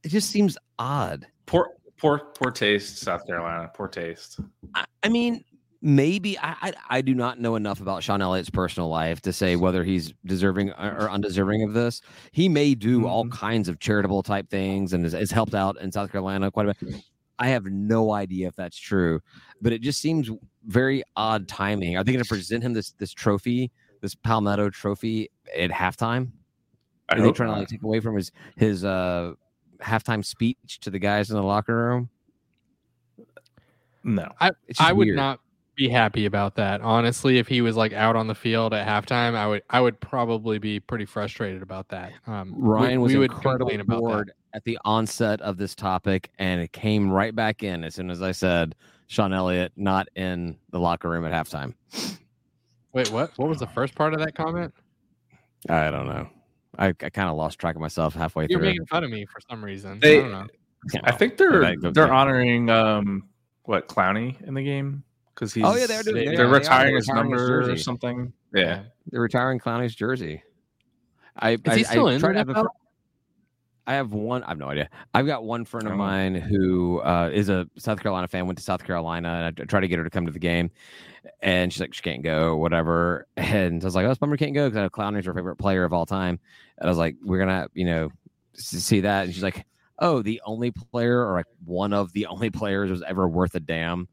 it 0.02 0.08
just 0.08 0.30
seems 0.30 0.58
odd. 0.80 1.26
poor 1.46 1.70
poor 2.00 2.18
poor 2.34 2.50
taste, 2.50 2.98
South 2.98 3.26
Carolina. 3.26 3.70
Poor 3.74 3.88
taste. 3.88 4.40
I, 4.74 4.84
I 5.02 5.08
mean, 5.08 5.44
maybe 5.82 6.38
I, 6.38 6.56
I 6.62 6.72
I 6.88 7.00
do 7.00 7.14
not 7.14 7.38
know 7.40 7.56
enough 7.56 7.80
about 7.80 8.02
Shawn 8.02 8.20
Elliott's 8.22 8.50
personal 8.50 8.88
life 8.88 9.20
to 9.22 9.32
say 9.32 9.56
whether 9.56 9.84
he's 9.84 10.12
deserving 10.26 10.70
or 10.72 11.02
or 11.02 11.10
undeserving 11.10 11.62
of 11.62 11.72
this. 11.74 12.00
He 12.32 12.48
may 12.48 12.74
do 12.74 13.06
all 13.06 13.24
Mhm. 13.24 13.32
kinds 13.32 13.68
of 13.68 13.78
charitable 13.78 14.22
type 14.22 14.48
things 14.48 14.92
and 14.92 15.04
has, 15.04 15.12
has 15.12 15.30
helped 15.30 15.54
out 15.54 15.80
in 15.80 15.92
South 15.92 16.10
Carolina 16.10 16.50
quite 16.50 16.68
a 16.68 16.74
bit. 16.82 17.02
I 17.38 17.48
have 17.48 17.64
no 17.64 18.12
idea 18.12 18.48
if 18.48 18.56
that's 18.56 18.76
true, 18.76 19.20
but 19.62 19.72
it 19.72 19.80
just 19.80 20.00
seems 20.00 20.30
very 20.66 21.02
odd 21.16 21.48
timing. 21.48 21.96
Are 21.96 22.04
they 22.04 22.12
going 22.12 22.22
to 22.22 22.28
present 22.28 22.62
him 22.62 22.74
this 22.74 22.90
this 22.92 23.14
trophy, 23.14 23.70
this 24.02 24.14
Palmetto 24.14 24.68
trophy 24.68 25.30
at 25.56 25.70
halftime? 25.70 26.32
I 27.08 27.14
Are 27.14 27.20
they 27.20 27.22
hope 27.28 27.36
trying 27.36 27.48
to 27.54 27.58
like 27.60 27.68
take 27.68 27.82
away 27.82 28.00
from 28.00 28.14
his 28.16 28.30
his 28.56 28.84
uh 28.84 29.32
halftime 29.80 30.24
speech 30.24 30.78
to 30.80 30.90
the 30.90 30.98
guys 30.98 31.30
in 31.30 31.36
the 31.36 31.42
locker 31.42 31.74
room? 31.76 32.10
no. 34.04 34.28
It's 34.40 34.78
just 34.78 34.80
I 34.80 34.92
would 34.92 35.06
weird. 35.06 35.16
not 35.16 35.40
be 35.76 35.88
happy 35.88 36.26
about 36.26 36.56
that. 36.56 36.80
Honestly, 36.80 37.38
if 37.38 37.48
he 37.48 37.60
was 37.60 37.76
like 37.76 37.92
out 37.92 38.16
on 38.16 38.26
the 38.26 38.34
field 38.34 38.74
at 38.74 38.86
halftime, 38.86 39.34
I 39.34 39.46
would 39.46 39.62
I 39.70 39.80
would 39.80 39.98
probably 40.00 40.58
be 40.58 40.80
pretty 40.80 41.06
frustrated 41.06 41.62
about 41.62 41.88
that. 41.88 42.12
Um, 42.26 42.52
we- 42.54 42.68
Ryan 42.68 43.00
was 43.00 43.12
we, 43.12 43.18
would 43.18 43.30
incredibly 43.32 43.76
complain 43.76 43.80
about 43.80 44.08
that. 44.08 44.14
bored 44.14 44.32
at 44.52 44.64
the 44.64 44.78
onset 44.84 45.40
of 45.42 45.56
this 45.58 45.74
topic, 45.74 46.30
and 46.38 46.60
it 46.60 46.72
came 46.72 47.10
right 47.10 47.34
back 47.34 47.62
in 47.62 47.84
as 47.84 47.94
soon 47.94 48.10
as 48.10 48.20
I 48.20 48.32
said 48.32 48.74
Shawn 49.06 49.32
Elliott 49.32 49.72
not 49.76 50.08
in 50.16 50.56
the 50.70 50.80
locker 50.80 51.08
room 51.08 51.24
at 51.24 51.32
halftime. 51.32 51.74
Wait, 52.92 53.10
what? 53.10 53.30
What 53.36 53.48
was 53.48 53.58
the 53.58 53.66
first 53.68 53.94
part 53.94 54.12
of 54.12 54.20
that 54.20 54.34
comment? 54.34 54.74
I 55.68 55.90
don't 55.90 56.06
know. 56.06 56.28
I, 56.78 56.88
I 56.88 56.92
kind 56.92 57.28
of 57.28 57.36
lost 57.36 57.58
track 57.58 57.74
of 57.74 57.80
myself 57.80 58.14
halfway 58.14 58.46
through. 58.46 58.56
You're 58.56 58.64
making 58.64 58.86
fun 58.86 59.04
of 59.04 59.10
me 59.10 59.26
for 59.26 59.40
some 59.50 59.64
reason. 59.64 59.98
They- 60.00 60.18
I 60.18 60.22
don't 60.22 60.32
know. 60.32 60.46
I 61.04 61.12
think 61.12 61.36
they're 61.36 61.76
they're 61.92 62.10
honoring 62.12 62.70
um 62.70 63.28
what 63.64 63.86
Clowney 63.88 64.40
in 64.48 64.54
the 64.54 64.62
game 64.62 65.04
because 65.34 65.52
he's 65.52 65.64
Oh, 65.64 65.74
yeah, 65.76 65.86
they're 65.86 66.02
doing- 66.02 66.14
they 66.16 66.24
they're, 66.24 66.36
they 66.36 66.42
are. 66.42 66.48
retiring 66.48 66.86
They're 66.92 66.96
his 66.96 67.08
retiring 67.08 67.30
his 67.32 67.40
number 67.42 67.70
or 67.72 67.76
something. 67.76 68.32
Yeah. 68.54 68.82
They're 69.10 69.20
retiring 69.20 69.58
Clowney's 69.58 69.94
jersey. 69.94 70.42
I 71.36 71.50
Is 71.52 71.60
I, 71.66 71.76
he 71.76 71.84
still 71.84 72.08
I 72.08 72.14
in 72.14 72.20
tried 72.20 72.30
the 72.30 72.32
to 72.32 72.38
have 72.38 72.48
a 72.48 72.54
NFL? 72.54 72.62
fr- 72.62 72.68
I 73.90 73.94
have 73.94 74.12
one. 74.12 74.44
I 74.44 74.48
have 74.50 74.58
no 74.58 74.68
idea. 74.68 74.88
I've 75.14 75.26
got 75.26 75.42
one 75.44 75.64
friend 75.64 75.86
of 75.88 75.94
Oh. 75.94 75.96
mine 75.96 76.34
who 76.36 77.00
uh, 77.00 77.30
is 77.32 77.48
a 77.48 77.68
South 77.76 78.00
Carolina 78.00 78.28
fan. 78.28 78.46
Went 78.46 78.58
to 78.58 78.64
South 78.64 78.84
Carolina, 78.84 79.28
and 79.28 79.60
I 79.60 79.64
tried 79.64 79.80
to 79.80 79.88
get 79.88 79.98
her 79.98 80.04
to 80.04 80.10
come 80.10 80.26
to 80.26 80.32
the 80.32 80.38
game, 80.38 80.70
and 81.40 81.72
she's 81.72 81.80
like, 81.80 81.92
she 81.92 82.02
can't 82.02 82.22
go, 82.22 82.56
whatever. 82.56 83.26
And 83.36 83.82
I 83.82 83.84
was 83.84 83.96
like, 83.96 84.06
oh, 84.06 84.10
it's 84.10 84.18
bummer, 84.18 84.36
can't 84.36 84.54
go 84.54 84.68
because 84.68 84.78
I 84.78 84.82
know 84.82 84.90
Clowney's 84.90 85.26
her 85.26 85.34
favorite 85.34 85.56
player 85.56 85.82
of 85.84 85.92
all 85.92 86.06
time. 86.06 86.38
And 86.78 86.86
I 86.86 86.88
was 86.88 86.98
like, 86.98 87.16
we're 87.22 87.38
gonna, 87.40 87.66
you 87.74 87.84
know, 87.84 88.10
see 88.54 89.00
that. 89.00 89.24
And 89.24 89.34
she's 89.34 89.42
like, 89.42 89.66
oh, 89.98 90.22
the 90.22 90.40
only 90.46 90.70
player 90.70 91.26
or 91.26 91.34
like 91.34 91.46
one 91.64 91.92
of 91.92 92.12
the 92.12 92.26
only 92.26 92.50
players 92.50 92.90
was 92.90 93.02
ever 93.02 93.26
worth 93.28 93.54
a 93.56 93.60
damn 93.60 94.06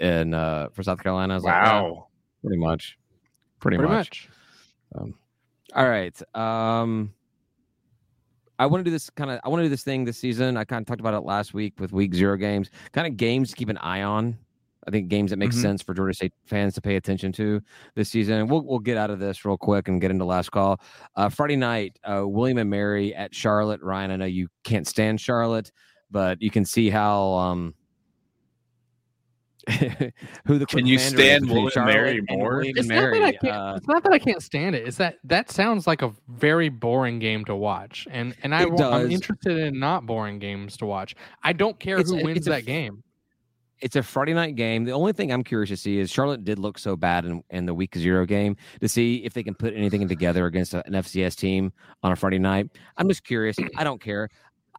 in 0.00 0.32
uh, 0.32 0.68
for 0.72 0.82
South 0.82 1.02
Carolina. 1.02 1.34
I 1.34 1.36
was 1.36 1.44
like, 1.44 1.54
yeah, 1.66 1.80
Wow. 1.82 2.06
pretty 2.42 2.56
much, 2.58 2.98
pretty, 3.60 3.76
Pretty 3.76 3.92
much. 3.92 4.28
much. 4.94 5.12
All 5.74 5.86
right. 5.88 6.18
Um 6.34 7.12
I 8.58 8.66
want 8.66 8.80
to 8.80 8.84
do 8.84 8.90
this 8.90 9.08
kind 9.10 9.30
of 9.30 9.40
I 9.44 9.48
want 9.48 9.60
to 9.60 9.64
do 9.64 9.68
this 9.68 9.84
thing 9.84 10.04
this 10.04 10.18
season. 10.18 10.56
I 10.56 10.64
kind 10.64 10.80
of 10.82 10.86
talked 10.86 11.00
about 11.00 11.14
it 11.14 11.20
last 11.20 11.54
week 11.54 11.74
with 11.78 11.92
week 11.92 12.14
0 12.14 12.36
games. 12.36 12.70
Kind 12.92 13.06
of 13.06 13.16
games 13.16 13.50
to 13.50 13.56
keep 13.56 13.68
an 13.68 13.78
eye 13.78 14.02
on. 14.02 14.36
I 14.86 14.90
think 14.90 15.08
games 15.08 15.30
that 15.30 15.36
make 15.38 15.50
Mhm. 15.50 15.60
sense 15.60 15.82
for 15.82 15.92
Georgia 15.92 16.14
State 16.14 16.32
fans 16.46 16.74
to 16.74 16.80
pay 16.80 16.96
attention 16.96 17.30
to 17.32 17.60
this 17.94 18.08
season. 18.08 18.48
We'll 18.48 18.62
we'll 18.64 18.78
get 18.78 18.96
out 18.96 19.10
of 19.10 19.18
this 19.18 19.44
real 19.44 19.58
quick 19.58 19.86
and 19.88 20.00
get 20.00 20.10
into 20.10 20.24
last 20.24 20.50
call. 20.50 20.80
Uh 21.14 21.28
Friday 21.28 21.56
night, 21.56 21.98
uh 22.04 22.26
William 22.26 22.58
and 22.58 22.70
Mary 22.70 23.14
at 23.14 23.34
Charlotte. 23.34 23.82
Ryan, 23.82 24.10
I 24.12 24.16
know 24.16 24.24
you 24.24 24.48
can't 24.64 24.86
stand 24.86 25.20
Charlotte, 25.20 25.70
but 26.10 26.40
you 26.40 26.50
can 26.50 26.64
see 26.64 26.88
how 26.90 27.32
um 27.34 27.74
who 30.46 30.58
the 30.58 30.66
Can 30.66 30.86
you 30.86 30.96
commander 30.96 30.96
is 30.96 31.02
stand 31.08 31.46
between 31.46 31.64
William 31.64 31.84
Mary 31.84 32.20
more? 32.30 32.56
William 32.56 32.76
It's 32.76 32.88
and 32.88 33.00
not, 33.00 33.12
that 33.12 33.22
I 33.22 33.32
can't, 33.32 33.54
Uh, 33.56 33.74
it's 33.76 33.86
not 33.88 34.02
that 34.04 34.12
I 34.12 34.18
can't 34.18 34.42
stand 34.42 34.74
it. 34.74 34.86
It's 34.86 34.96
that 34.98 35.16
that 35.24 35.50
sounds 35.50 35.86
like 35.86 36.02
a 36.02 36.12
very 36.28 36.68
boring 36.68 37.18
game 37.18 37.44
to 37.46 37.54
watch, 37.56 38.06
and 38.10 38.34
and 38.42 38.54
I, 38.54 38.64
I'm 38.64 39.10
interested 39.10 39.58
in 39.58 39.78
not 39.78 40.06
boring 40.06 40.38
games 40.38 40.76
to 40.78 40.86
watch. 40.86 41.14
I 41.42 41.52
don't 41.52 41.78
care 41.78 41.98
It's 41.98 42.10
who 42.10 42.18
a- 42.20 42.24
wins 42.24 42.38
it's 42.38 42.46
a 42.46 42.50
that 42.50 42.64
game. 42.66 43.02
it's 43.80 43.94
a 43.96 44.02
Friday 44.02 44.34
night 44.34 44.56
game. 44.56 44.84
The 44.84 44.92
only 44.92 45.12
thing 45.12 45.30
I'm 45.32 45.44
curious 45.44 45.70
to 45.70 45.76
see 45.76 45.98
is 45.98 46.10
Charlotte 46.10 46.44
did 46.44 46.58
look 46.58 46.78
so 46.78 46.96
bad 46.96 47.24
in, 47.24 47.42
in 47.50 47.66
the 47.66 47.74
week 47.74 47.94
zero 47.96 48.26
game 48.26 48.56
to 48.80 48.88
see 48.88 49.16
if 49.24 49.34
they 49.34 49.42
can 49.42 49.54
put 49.54 49.74
anything 49.74 50.08
together 50.08 50.46
against 50.46 50.74
an 50.74 50.82
FCS 50.88 51.36
team 51.36 51.72
on 52.02 52.12
a 52.12 52.16
Friday 52.16 52.38
night. 52.38 52.66
I'm 52.96 53.08
just 53.08 53.22
curious. 53.24 53.56
I 53.76 53.84
don't 53.84 54.00
care. 54.00 54.28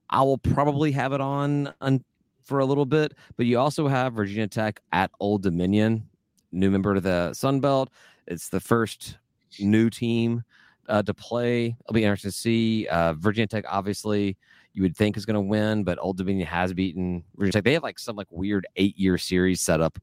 I 0.10 0.24
will 0.24 0.40
probably 0.40 0.92
have 0.94 1.14
it 1.14 1.22
on, 1.22 1.72
on 1.82 2.04
for 2.50 2.60
a 2.60 2.66
little 2.66 2.86
bit, 2.86 3.14
but 3.38 3.46
you 3.46 3.58
also 3.60 3.88
have 3.88 4.14
Virginia 4.14 4.48
Tech 4.48 4.82
at 4.92 5.12
Old 5.20 5.44
Dominion, 5.44 6.04
new 6.52 6.70
member 6.72 6.96
to 6.96 7.00
the 7.00 7.32
Sun 7.34 7.62
Belt. 7.62 7.92
It's 8.28 8.50
the 8.50 8.60
first 8.60 9.18
new 9.60 9.90
team 9.90 10.44
uh, 10.90 11.04
to 11.04 11.14
play. 11.14 11.68
It'll 11.68 11.94
be 11.94 12.04
interesting 12.04 12.32
to 12.32 12.38
see. 12.38 12.88
Uh, 12.88 13.14
Virginia 13.14 13.48
Tech, 13.48 13.66
obviously, 13.70 14.36
you 14.74 14.82
would 14.82 14.98
think 14.98 15.16
is 15.16 15.26
going 15.26 15.36
to 15.36 15.42
win, 15.42 15.84
but 15.84 16.00
Old 16.02 16.18
Dominion 16.18 16.48
has 16.48 16.74
beaten 16.74 17.24
Virginia 17.38 17.54
Tech. 17.54 17.64
They 17.64 17.74
have 17.74 17.84
like 17.84 18.00
some 18.00 18.16
like 18.16 18.28
weird 18.32 18.68
eight 18.76 18.98
year 18.98 19.18
series 19.18 19.62
set 19.62 19.80
up 19.80 20.00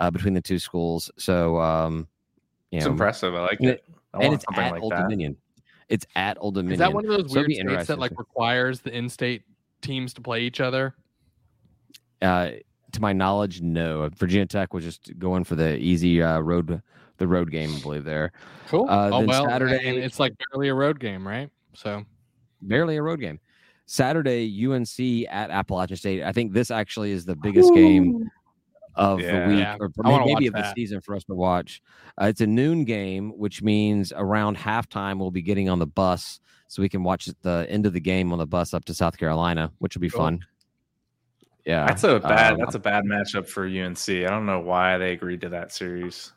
uh, 0.00 0.10
between 0.10 0.34
the 0.34 0.40
two 0.40 0.58
schools. 0.58 1.10
So, 1.18 1.60
um, 1.60 2.06
you 2.70 2.78
It's 2.78 2.86
know, 2.86 2.92
impressive. 2.92 3.34
I 3.34 3.40
like 3.40 3.60
and 3.60 3.70
it. 3.70 3.84
I 4.14 4.24
and 4.24 4.34
it's 4.34 4.44
at 4.52 4.72
like 4.72 4.82
Old 4.82 4.92
that. 4.92 5.02
Dominion. 5.02 5.36
It's 5.88 6.06
at 6.14 6.36
Old 6.40 6.54
Dominion. 6.54 6.74
Is 6.74 6.78
that 6.78 6.92
one 6.92 7.04
of 7.04 7.10
those 7.10 7.32
So 7.32 7.40
weird 7.40 7.48
be 7.48 7.54
states 7.56 7.86
that 7.88 7.98
like 7.98 8.12
requires 8.16 8.80
the 8.80 8.96
in-state 8.96 9.42
teams 9.82 10.12
to 10.14 10.20
play 10.20 10.42
each 10.42 10.60
other? 10.60 10.94
Uh, 12.22 12.50
to 12.92 13.00
my 13.00 13.12
knowledge, 13.12 13.60
no. 13.60 14.08
Virginia 14.16 14.46
Tech 14.46 14.72
was 14.72 14.84
just 14.84 15.16
going 15.18 15.44
for 15.44 15.54
the 15.56 15.76
easy 15.76 16.22
uh, 16.22 16.38
road, 16.40 16.82
the 17.18 17.28
road 17.28 17.50
game, 17.50 17.74
I 17.74 17.80
believe. 17.80 18.04
There, 18.04 18.32
Cool. 18.68 18.88
Uh, 18.88 19.10
oh 19.12 19.18
then 19.20 19.26
well, 19.26 19.44
Saturday- 19.46 19.88
and 19.88 19.98
it's 19.98 20.18
like 20.20 20.34
barely 20.50 20.68
a 20.68 20.74
road 20.74 20.98
game, 21.00 21.26
right? 21.26 21.50
So 21.74 22.04
barely 22.62 22.96
a 22.96 23.02
road 23.02 23.20
game. 23.20 23.38
Saturday, 23.86 24.44
UNC 24.66 25.26
at 25.30 25.50
Appalachian 25.50 25.96
State. 25.96 26.22
I 26.22 26.32
think 26.32 26.52
this 26.52 26.70
actually 26.70 27.12
is 27.12 27.24
the 27.24 27.36
biggest 27.36 27.72
game 27.72 28.28
of 28.96 29.20
Yeah. 29.20 29.44
the 29.44 29.48
week, 29.50 29.58
Yeah, 29.60 29.76
or 29.80 29.90
I 30.04 30.10
wanna 30.10 30.26
maybe 30.26 30.50
watch 30.50 30.60
of 30.60 30.64
the 30.64 30.72
season 30.74 31.00
for 31.00 31.14
us 31.16 31.24
to 31.24 31.34
watch. 31.34 31.80
Uh, 32.20 32.26
it's 32.26 32.40
a 32.40 32.46
noon 32.46 32.84
game, 32.84 33.30
which 33.38 33.62
means 33.62 34.12
around 34.14 34.56
halftime 34.58 35.18
we'll 35.18 35.30
be 35.30 35.40
getting 35.42 35.68
on 35.70 35.78
the 35.78 35.86
bus 35.86 36.40
so 36.66 36.82
we 36.82 36.88
can 36.88 37.02
watch 37.02 37.30
the 37.42 37.66
end 37.70 37.86
of 37.86 37.92
the 37.94 38.00
game 38.00 38.30
on 38.32 38.38
the 38.38 38.46
bus 38.46 38.74
up 38.74 38.84
to 38.86 38.92
South 38.94 39.16
Carolina, 39.16 39.70
which 39.78 39.94
will 39.96 40.00
be 40.02 40.10
Cool. 40.10 40.20
fun. 40.20 40.40
Yeah, 41.68 41.86
That's 41.86 42.02
a 42.02 42.18
bad. 42.18 42.54
um, 42.54 42.58
that's 42.60 42.74
a 42.74 42.78
bad 42.78 43.04
matchup 43.04 43.46
for 43.46 43.66
UNC. 43.66 44.08
I 44.08 44.30
don't 44.30 44.46
know 44.46 44.58
why 44.60 44.96
they 44.96 45.12
agreed 45.12 45.42
to 45.42 45.50
that 45.50 45.70
series. 45.70 46.32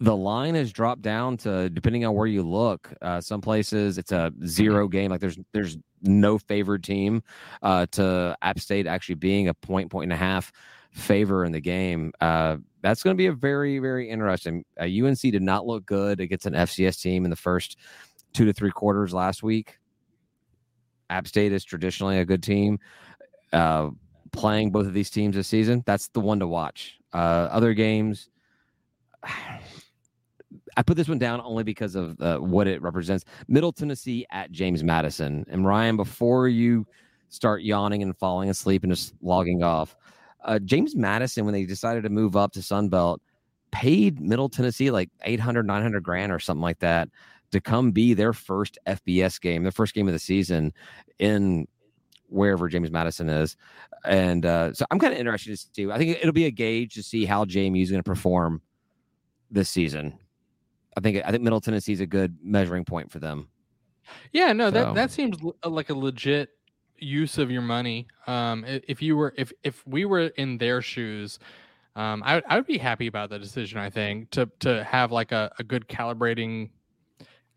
the 0.00 0.16
line 0.16 0.54
has 0.54 0.72
dropped 0.72 1.02
down 1.02 1.36
to 1.36 1.68
depending 1.68 2.06
on 2.06 2.14
where 2.14 2.26
you 2.26 2.42
look. 2.42 2.90
Uh, 3.02 3.20
some 3.20 3.42
places 3.42 3.98
it's 3.98 4.10
a 4.10 4.32
zero 4.46 4.88
game, 4.88 5.10
like 5.10 5.20
there's 5.20 5.38
there's 5.52 5.76
no 6.00 6.38
favored 6.38 6.82
team. 6.82 7.22
Uh, 7.62 7.84
to 7.90 8.34
App 8.40 8.58
State 8.58 8.86
actually 8.86 9.16
being 9.16 9.48
a 9.48 9.54
point 9.54 9.90
point 9.90 10.04
and 10.04 10.12
a 10.14 10.16
half 10.16 10.50
favor 10.92 11.44
in 11.44 11.52
the 11.52 11.60
game. 11.60 12.10
Uh, 12.18 12.56
that's 12.80 13.02
going 13.02 13.14
to 13.14 13.18
be 13.18 13.26
a 13.26 13.32
very 13.32 13.78
very 13.80 14.08
interesting. 14.08 14.64
Uh, 14.80 14.84
UNC 14.84 15.18
did 15.20 15.42
not 15.42 15.66
look 15.66 15.84
good 15.84 16.20
against 16.20 16.46
an 16.46 16.54
FCS 16.54 17.02
team 17.02 17.24
in 17.24 17.30
the 17.30 17.36
first 17.36 17.76
two 18.32 18.46
to 18.46 18.54
three 18.54 18.70
quarters 18.70 19.12
last 19.12 19.42
week. 19.42 19.76
App 21.10 21.26
State 21.26 21.52
is 21.52 21.64
traditionally 21.64 22.18
a 22.18 22.24
good 22.24 22.42
team. 22.42 22.78
Uh, 23.52 23.90
playing 24.32 24.70
both 24.70 24.86
of 24.86 24.94
these 24.94 25.10
teams 25.10 25.36
this 25.36 25.48
season, 25.48 25.82
that's 25.86 26.08
the 26.08 26.20
one 26.20 26.40
to 26.40 26.46
watch. 26.46 26.98
Uh, 27.12 27.48
other 27.50 27.74
games. 27.74 28.28
I 30.76 30.82
put 30.82 30.96
this 30.96 31.08
one 31.08 31.18
down 31.18 31.40
only 31.40 31.64
because 31.64 31.94
of 31.94 32.20
uh, 32.20 32.38
what 32.38 32.66
it 32.68 32.80
represents. 32.80 33.24
Middle 33.48 33.72
Tennessee 33.72 34.26
at 34.30 34.52
James 34.52 34.84
Madison. 34.84 35.44
And 35.48 35.66
Ryan, 35.66 35.96
before 35.96 36.48
you 36.48 36.86
start 37.30 37.62
yawning 37.62 38.02
and 38.02 38.16
falling 38.16 38.48
asleep 38.48 38.84
and 38.84 38.92
just 38.92 39.14
logging 39.20 39.62
off, 39.62 39.96
uh, 40.44 40.58
James 40.60 40.94
Madison, 40.94 41.44
when 41.44 41.52
they 41.52 41.64
decided 41.64 42.04
to 42.04 42.08
move 42.10 42.36
up 42.36 42.52
to 42.52 42.60
Sunbelt, 42.60 43.18
paid 43.72 44.20
Middle 44.20 44.48
Tennessee 44.48 44.90
like 44.90 45.10
800, 45.22 45.66
900 45.66 46.02
grand 46.02 46.32
or 46.32 46.38
something 46.38 46.62
like 46.62 46.78
that 46.78 47.08
to 47.50 47.60
come 47.60 47.90
be 47.90 48.14
their 48.14 48.32
first 48.32 48.78
FBS 48.86 49.40
game, 49.40 49.62
their 49.62 49.72
first 49.72 49.94
game 49.94 50.06
of 50.06 50.12
the 50.12 50.18
season 50.18 50.72
in 51.18 51.66
wherever 52.28 52.68
James 52.68 52.90
Madison 52.90 53.28
is. 53.28 53.56
And 54.04 54.46
uh, 54.46 54.72
so 54.72 54.84
I'm 54.90 54.98
kind 54.98 55.12
of 55.12 55.18
interested 55.18 55.50
to 55.50 55.56
see. 55.56 55.90
I 55.90 55.98
think 55.98 56.18
it'll 56.20 56.32
be 56.32 56.46
a 56.46 56.50
gauge 56.50 56.94
to 56.94 57.02
see 57.02 57.24
how 57.24 57.44
JMU 57.44 57.82
is 57.82 57.90
going 57.90 58.02
to 58.02 58.08
perform 58.08 58.62
this 59.50 59.68
season. 59.68 60.18
I 60.96 61.00
think 61.00 61.22
I 61.24 61.30
think 61.30 61.42
Middle 61.42 61.60
Tennessee 61.60 61.92
is 61.92 62.00
a 62.00 62.06
good 62.06 62.36
measuring 62.42 62.84
point 62.84 63.10
for 63.10 63.18
them. 63.18 63.48
yeah, 64.32 64.52
no, 64.52 64.66
So- 64.68 64.72
that 64.72 64.94
that 64.94 65.10
seems 65.10 65.36
uh, 65.64 65.68
like 65.68 65.90
a 65.90 65.94
legit 65.94 66.50
use 66.98 67.38
of 67.38 67.50
your 67.50 67.62
money. 67.62 68.08
Um, 68.26 68.64
if 68.66 69.00
you 69.02 69.16
were 69.16 69.32
if 69.36 69.52
if 69.64 69.86
we 69.86 70.04
were 70.04 70.26
in 70.36 70.58
their 70.58 70.82
shoes. 70.82 71.38
Um, 71.96 72.22
I, 72.24 72.40
I 72.48 72.54
would 72.54 72.66
be 72.66 72.78
happy 72.78 73.08
about 73.08 73.28
the 73.28 73.40
decision. 73.40 73.78
I 73.80 73.90
think 73.90 74.30
to 74.30 74.48
to 74.60 74.84
have 74.84 75.10
like 75.10 75.32
a, 75.32 75.50
a 75.58 75.64
good 75.64 75.88
calibrating 75.88 76.70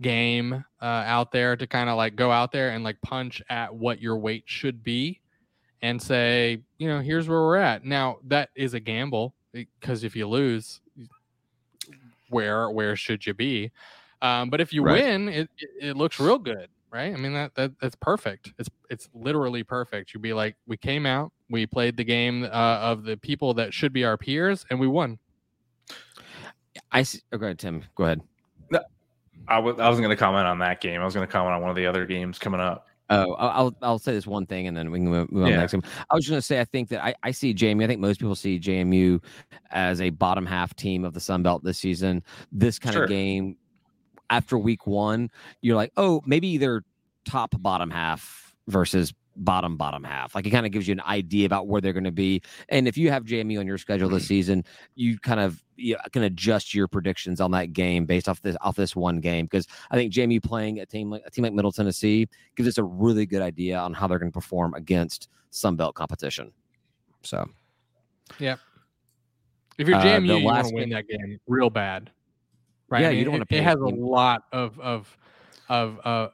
game 0.01 0.65
uh, 0.81 0.85
out 0.85 1.31
there 1.31 1.55
to 1.55 1.67
kind 1.67 1.89
of 1.89 1.97
like 1.97 2.15
go 2.15 2.31
out 2.31 2.51
there 2.51 2.69
and 2.69 2.83
like 2.83 2.99
punch 3.01 3.41
at 3.49 3.73
what 3.73 4.01
your 4.01 4.17
weight 4.17 4.43
should 4.45 4.83
be, 4.83 5.19
and 5.81 6.01
say, 6.01 6.61
you 6.77 6.87
know, 6.87 6.99
here's 6.99 7.27
where 7.27 7.39
we're 7.41 7.57
at. 7.57 7.85
Now 7.85 8.17
that 8.27 8.49
is 8.55 8.73
a 8.73 8.79
gamble 8.79 9.33
because 9.53 10.03
if 10.03 10.15
you 10.15 10.27
lose, 10.27 10.81
where 12.29 12.69
where 12.69 12.95
should 12.95 13.25
you 13.25 13.33
be? 13.33 13.71
Um, 14.21 14.49
but 14.49 14.61
if 14.61 14.71
you 14.73 14.83
Right. 14.83 15.03
win, 15.03 15.29
it, 15.29 15.49
it 15.57 15.69
it 15.89 15.97
looks 15.97 16.19
real 16.19 16.37
good, 16.37 16.69
right? 16.91 17.13
I 17.13 17.17
mean 17.17 17.33
that 17.33 17.55
that 17.55 17.71
that's 17.81 17.95
perfect. 17.95 18.53
It's 18.59 18.69
it's 18.89 19.09
literally 19.13 19.63
perfect. 19.63 20.13
You'd 20.13 20.21
be 20.21 20.33
like, 20.33 20.55
we 20.67 20.77
came 20.77 21.05
out, 21.05 21.31
we 21.49 21.65
played 21.65 21.97
the 21.97 22.03
game 22.03 22.43
uh, 22.43 22.47
of 22.47 23.03
the 23.03 23.17
people 23.17 23.53
that 23.55 23.73
should 23.73 23.93
be 23.93 24.03
our 24.05 24.17
peers, 24.17 24.65
and 24.69 24.79
we 24.79 24.87
won. 24.87 25.17
I 26.91 27.03
see. 27.03 27.19
Oh, 27.33 27.37
go 27.37 27.45
ahead, 27.47 27.59
Tim. 27.59 27.83
Go 27.95 28.05
ahead. 28.05 28.21
I 29.47 29.59
was 29.59 29.79
I 29.79 29.87
wasn't 29.89 30.05
going 30.05 30.15
to 30.15 30.19
comment 30.19 30.47
on 30.47 30.59
that 30.59 30.81
game. 30.81 31.01
I 31.01 31.05
was 31.05 31.13
going 31.13 31.25
to 31.25 31.31
comment 31.31 31.53
on 31.53 31.61
one 31.61 31.69
of 31.69 31.75
the 31.75 31.85
other 31.85 32.05
games 32.05 32.39
coming 32.39 32.59
up. 32.59 32.87
Oh, 33.09 33.33
I'll 33.33 33.75
I'll- 33.81 33.99
say 33.99 34.13
this 34.13 34.25
one 34.25 34.45
thing 34.45 34.67
and 34.67 34.77
then 34.77 34.89
we 34.89 34.99
can 34.99 35.09
move, 35.09 35.31
move 35.31 35.43
on 35.43 35.47
to 35.47 35.51
Yeah. 35.51 35.57
the 35.57 35.61
next 35.61 35.73
game. 35.73 35.83
I 36.09 36.15
was 36.15 36.23
just 36.23 36.29
going 36.29 36.39
to 36.39 36.45
say 36.45 36.61
I 36.61 36.65
think 36.65 36.89
that 36.89 37.03
I, 37.03 37.13
I 37.23 37.31
see 37.31 37.53
JMU. 37.53 37.83
I 37.83 37.87
think 37.87 37.99
most 37.99 38.21
people 38.21 38.35
see 38.35 38.57
JMU 38.57 39.21
as 39.71 39.99
a 39.99 40.11
bottom 40.11 40.45
half 40.45 40.73
team 40.75 41.03
of 41.03 41.13
the 41.13 41.19
Sun 41.19 41.43
Belt 41.43 41.61
this 41.63 41.77
season. 41.77 42.23
This 42.53 42.79
kind 42.79 42.93
Sure. 42.93 43.03
of 43.03 43.09
game 43.09 43.57
after 44.29 44.57
week 44.57 44.87
one, 44.87 45.29
you're 45.61 45.75
like, 45.75 45.91
oh, 45.97 46.21
maybe 46.25 46.57
they're 46.57 46.83
top 47.25 47.53
bottom 47.59 47.91
half 47.91 48.55
versus 48.67 49.13
bottom 49.35 49.75
bottom 49.75 50.03
half. 50.03 50.33
Like 50.33 50.45
it 50.47 50.51
kind 50.51 50.65
of 50.65 50.71
gives 50.71 50.87
you 50.87 50.93
an 50.93 51.01
idea 51.01 51.45
about 51.45 51.67
where 51.67 51.81
they're 51.81 51.93
going 51.93 52.05
to 52.05 52.11
be. 52.11 52.41
And 52.69 52.87
if 52.87 52.97
you 52.97 53.11
have 53.11 53.25
JMU 53.25 53.59
on 53.59 53.67
your 53.67 53.77
schedule 53.77 54.09
this 54.09 54.23
mm-hmm. 54.23 54.27
season, 54.27 54.65
you 54.95 55.19
kind 55.19 55.39
of 55.39 55.61
you 55.81 55.97
can 56.11 56.23
adjust 56.23 56.73
your 56.73 56.87
predictions 56.87 57.41
on 57.41 57.51
that 57.51 57.73
game 57.73 58.05
based 58.05 58.29
off 58.29 58.41
this 58.41 58.55
off 58.61 58.75
this 58.75 58.95
one 58.95 59.19
game 59.19 59.45
because 59.45 59.67
I 59.89 59.95
think 59.95 60.11
Jamie 60.11 60.39
playing 60.39 60.79
a 60.79 60.85
team 60.85 61.09
like 61.09 61.23
a 61.25 61.31
team 61.31 61.43
like 61.43 61.53
Middle 61.53 61.71
Tennessee 61.71 62.27
gives 62.55 62.69
us 62.69 62.77
a 62.77 62.83
really 62.83 63.25
good 63.25 63.41
idea 63.41 63.77
on 63.77 63.93
how 63.93 64.07
they're 64.07 64.19
going 64.19 64.31
to 64.31 64.33
perform 64.33 64.73
against 64.73 65.29
Sun 65.49 65.75
Belt 65.75 65.95
competition. 65.95 66.51
So 67.23 67.45
yeah, 68.39 68.55
If 69.77 69.87
you're 69.87 69.97
Uh, 69.97 70.03
JMU, 70.03 70.27
the 70.27 70.39
you 70.39 70.45
want 70.45 70.67
to 70.67 70.73
win 70.73 70.89
that 70.89 71.07
game 71.07 71.39
real 71.47 71.69
bad, 71.69 72.11
right? 72.89 73.01
Yeah, 73.01 73.07
I 73.09 73.11
you 73.11 73.25
don't 73.25 73.33
wanna 73.33 73.45
it, 73.49 73.57
it 73.57 73.63
has 73.63 73.75
a 73.79 73.87
lot 73.87 74.43
of 74.51 74.79
of 74.79 75.17
of 75.69 75.99
uh 76.03 76.27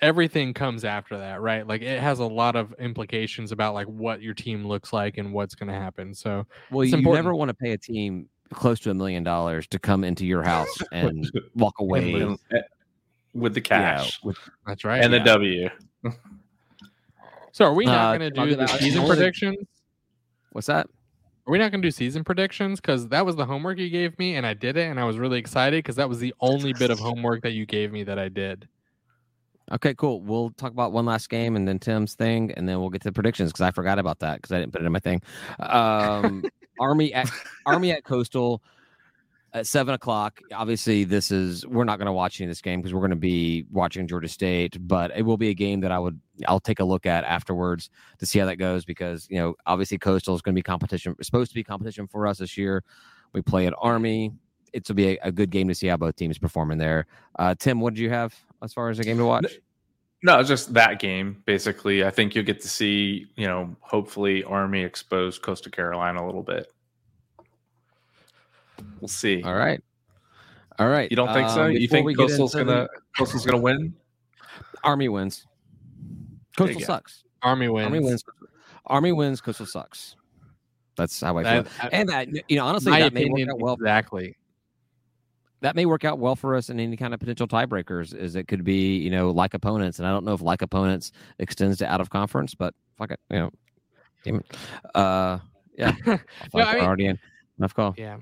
everything 0.00 0.52
comes 0.52 0.84
after 0.84 1.16
that 1.16 1.40
right 1.40 1.64
like 1.68 1.80
it 1.80 2.00
has 2.00 2.18
a 2.18 2.24
lot 2.24 2.56
of 2.56 2.74
implications 2.80 3.52
about 3.52 3.72
like 3.72 3.86
what 3.86 4.20
your 4.20 4.34
team 4.34 4.66
looks 4.66 4.92
like 4.92 5.16
and 5.16 5.32
what's 5.32 5.54
going 5.54 5.68
to 5.68 5.74
happen 5.74 6.12
so 6.12 6.44
well 6.72 6.84
you 6.84 6.92
important. 6.96 7.24
never 7.24 7.36
want 7.36 7.48
to 7.48 7.54
pay 7.54 7.70
a 7.70 7.78
team 7.78 8.28
close 8.54 8.80
to 8.80 8.90
a 8.90 8.94
million 8.94 9.22
dollars 9.22 9.66
to 9.68 9.78
come 9.78 10.04
into 10.04 10.24
your 10.26 10.42
house 10.42 10.76
and 10.92 11.30
walk 11.54 11.74
away 11.80 12.14
And- 12.14 12.38
with 13.34 13.54
the 13.54 13.60
yeah, 13.60 13.96
cash 13.96 14.20
with 14.22 14.38
that's 14.66 14.84
right 14.84 15.02
and 15.02 15.12
the. 15.12 15.18
W. 15.20 15.68
so 17.52 17.64
are 17.64 17.74
we 17.74 17.84
not 17.84 18.14
Uh, 18.14 18.18
going 18.18 18.32
to 18.32 18.46
do 18.46 18.54
the 18.56 18.66
season 18.68 19.04
predictions 19.06 19.58
what's 20.52 20.68
that 20.68 20.86
are 21.46 21.50
we 21.50 21.58
not 21.58 21.72
going 21.72 21.82
to 21.82 21.86
do 21.86 21.90
season 21.90 22.22
predictions 22.22 22.80
because 22.80 23.08
that 23.08 23.26
was 23.26 23.34
the 23.36 23.44
homework 23.44 23.78
you 23.78 23.90
gave 23.90 24.16
me 24.20 24.36
and 24.36 24.46
i 24.46 24.54
did 24.54 24.76
it 24.76 24.88
and 24.88 25.00
i 25.00 25.04
was 25.04 25.18
really 25.18 25.38
excited 25.38 25.78
because 25.78 25.96
that 25.96 26.08
was 26.08 26.20
the 26.20 26.32
only 26.40 26.72
bit 26.74 26.90
of 26.92 26.98
homework 27.00 27.42
that 27.42 27.50
you 27.52 27.66
gave 27.66 27.92
me 27.92 28.02
that 28.04 28.18
i 28.18 28.28
did 28.28 28.68
Okay, 29.72 29.94
cool. 29.94 30.20
We'll 30.20 30.50
talk 30.50 30.72
about 30.72 30.92
one 30.92 31.06
last 31.06 31.30
game 31.30 31.56
and 31.56 31.66
then 31.66 31.78
Tim's 31.78 32.12
thing, 32.12 32.52
and 32.52 32.68
then 32.68 32.80
we'll 32.80 32.90
get 32.90 33.00
to 33.00 33.08
the 33.08 33.12
predictions 33.12 33.50
because 33.50 33.62
I 33.62 33.70
forgot 33.70 33.98
about 33.98 34.18
that 34.18 34.36
because 34.42 34.52
I 34.52 34.60
didn't 34.60 34.72
put 34.72 34.82
it 34.82 34.84
in 34.84 34.92
my 34.92 34.98
thing. 34.98 35.22
Um, 35.58 36.44
Army 36.80 37.12
at 37.14 37.30
Army 37.66 37.92
at 37.92 38.04
Coastal 38.04 38.62
at 39.54 39.66
seven 39.66 39.94
o'clock. 39.94 40.40
Obviously, 40.52 41.04
this 41.04 41.30
is 41.30 41.66
we're 41.66 41.84
not 41.84 41.98
going 41.98 42.06
to 42.06 42.12
watch 42.12 42.40
any 42.40 42.46
of 42.46 42.50
this 42.50 42.60
game 42.60 42.80
because 42.80 42.92
we're 42.92 43.00
going 43.00 43.10
to 43.10 43.16
be 43.16 43.64
watching 43.70 44.06
Georgia 44.06 44.28
State, 44.28 44.76
but 44.86 45.12
it 45.16 45.22
will 45.22 45.36
be 45.36 45.48
a 45.48 45.54
game 45.54 45.80
that 45.80 45.92
I 45.92 45.98
would 45.98 46.20
I'll 46.46 46.60
take 46.60 46.80
a 46.80 46.84
look 46.84 47.06
at 47.06 47.24
afterwards 47.24 47.88
to 48.18 48.26
see 48.26 48.40
how 48.40 48.46
that 48.46 48.56
goes 48.56 48.84
because 48.84 49.26
you 49.30 49.38
know 49.38 49.54
obviously 49.66 49.96
Coastal 49.96 50.34
is 50.34 50.42
going 50.42 50.54
to 50.54 50.58
be 50.58 50.62
competition 50.62 51.14
supposed 51.22 51.50
to 51.52 51.54
be 51.54 51.62
competition 51.62 52.06
for 52.06 52.26
us 52.26 52.38
this 52.38 52.58
year. 52.58 52.82
We 53.32 53.42
play 53.42 53.66
at 53.66 53.74
Army. 53.78 54.32
It's 54.72 54.90
will 54.90 54.96
be 54.96 55.10
a, 55.10 55.18
a 55.22 55.32
good 55.32 55.50
game 55.50 55.68
to 55.68 55.74
see 55.74 55.86
how 55.86 55.96
both 55.96 56.16
teams 56.16 56.36
perform 56.36 56.72
in 56.72 56.78
there. 56.78 57.06
Uh, 57.38 57.54
Tim, 57.56 57.80
what 57.80 57.94
did 57.94 58.00
you 58.00 58.10
have 58.10 58.34
as 58.60 58.72
far 58.72 58.90
as 58.90 58.98
a 58.98 59.04
game 59.04 59.18
to 59.18 59.24
watch? 59.24 59.60
No, 60.24 60.40
it's 60.40 60.48
just 60.48 60.72
that 60.72 60.98
game. 61.00 61.42
Basically, 61.44 62.02
I 62.02 62.08
think 62.10 62.34
you'll 62.34 62.46
get 62.46 62.58
to 62.62 62.68
see, 62.68 63.26
you 63.36 63.46
know, 63.46 63.76
hopefully 63.80 64.42
Army 64.42 64.82
expose 64.82 65.38
Coastal 65.38 65.70
Carolina 65.70 66.24
a 66.24 66.26
little 66.26 66.42
bit. 66.42 66.72
We'll 69.00 69.08
see. 69.08 69.42
All 69.42 69.54
right. 69.54 69.82
All 70.78 70.88
right. 70.88 71.10
You 71.10 71.16
don't 71.16 71.32
think 71.34 71.50
so? 71.50 71.64
Um, 71.64 71.72
You 71.72 71.86
think 71.86 72.06
we 72.06 72.14
get 72.14 72.22
Coastal's 72.28 72.54
into 72.54 72.64
gonna 72.72 72.88
Coastal's 73.18 73.44
gonna 73.44 73.58
win? 73.58 73.94
Army 74.82 75.10
wins. 75.10 75.46
There 76.56 76.68
Coastal 76.68 76.82
sucks. 76.82 77.24
army 77.42 77.68
wins 77.68 77.84
Army 77.84 78.00
wins. 78.00 78.24
Army 78.86 79.12
wins. 79.12 79.40
Coastal 79.42 79.66
sucks. 79.66 80.16
That's 80.96 81.20
how 81.20 81.36
I 81.36 81.42
feel. 81.42 81.62
That- 81.64 81.72
I- 81.82 81.88
and 81.88 82.08
that 82.08 82.28
you 82.50 82.56
know, 82.56 82.64
honestly, 82.64 82.92
that 82.92 83.12
may 83.12 83.26
work 83.26 83.48
out 83.50 83.58
well. 83.60 83.74
exactly 83.74 84.36
That 85.64 85.74
may 85.76 85.86
work 85.86 86.04
out 86.04 86.18
well 86.18 86.36
for 86.36 86.54
us 86.54 86.68
in 86.68 86.78
any 86.78 86.94
kind 86.94 87.14
of 87.14 87.20
potential 87.20 87.48
tiebreakers. 87.48 88.14
Is 88.14 88.36
it 88.36 88.48
could 88.48 88.64
be 88.64 88.98
you 88.98 89.08
know 89.08 89.30
like 89.30 89.54
opponents, 89.54 89.98
and 89.98 90.06
I 90.06 90.10
don't 90.10 90.22
know 90.26 90.34
if 90.34 90.42
like 90.42 90.60
opponents 90.60 91.10
extends 91.38 91.78
to 91.78 91.90
out 91.90 92.02
of 92.02 92.10
conference, 92.10 92.54
but 92.54 92.74
fuck 92.98 93.10
it, 93.12 93.20
you 93.30 93.38
know, 93.38 93.50
damn 94.24 94.36
it. 94.36 94.56
Uh, 94.94 95.38
yeah. 95.78 95.94
No, 96.06 96.18
Fuck, 96.52 96.66
I 96.68 96.74
mean- 96.74 96.84
already 96.84 97.06
in. 97.06 97.18
Enough 97.58 97.74
call. 97.74 97.94
yeah 97.96 98.18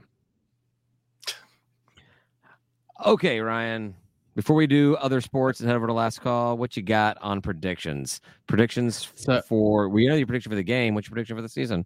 Okay, 3.05 3.41
Ryan. 3.41 3.95
Before 4.37 4.55
we 4.57 4.67
do 4.67 4.95
other 4.97 5.21
sports 5.21 5.59
and 5.61 5.69
head 5.69 5.75
over 5.77 5.87
to 5.89 5.93
last 5.93 6.21
call, 6.21 6.57
what 6.57 6.77
you 6.77 6.83
got 6.83 7.19
on 7.21 7.43
predictions? 7.43 8.21
Predictions 8.47 9.09
So- 9.17 9.43
for 9.43 9.89
we 9.89 10.07
know 10.07 10.15
your 10.15 10.27
prediction 10.27 10.51
for 10.51 10.57
the 10.57 10.63
game. 10.63 10.95
What's 10.95 11.09
your 11.09 11.15
prediction 11.15 11.37
for 11.37 11.43
the 11.43 11.49
season? 11.49 11.85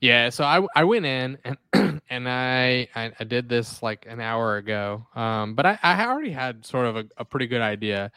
Yeah, 0.00 0.30
so 0.30 0.44
I 0.44 0.64
I 0.76 0.84
went 0.84 1.06
in 1.06 1.38
and 1.44 1.56
and 2.10 2.28
I, 2.28 2.88
I 2.94 3.12
I 3.18 3.24
did 3.24 3.48
this 3.48 3.82
like 3.82 4.06
an 4.08 4.20
hour 4.20 4.56
ago. 4.56 5.06
Um, 5.14 5.54
but 5.54 5.66
I 5.66 5.78
I 5.82 6.06
already 6.06 6.30
had 6.30 6.64
sort 6.64 6.86
of 6.86 6.96
a, 6.96 7.04
a 7.16 7.24
pretty 7.24 7.46
good 7.46 7.60
idea. 7.62 8.12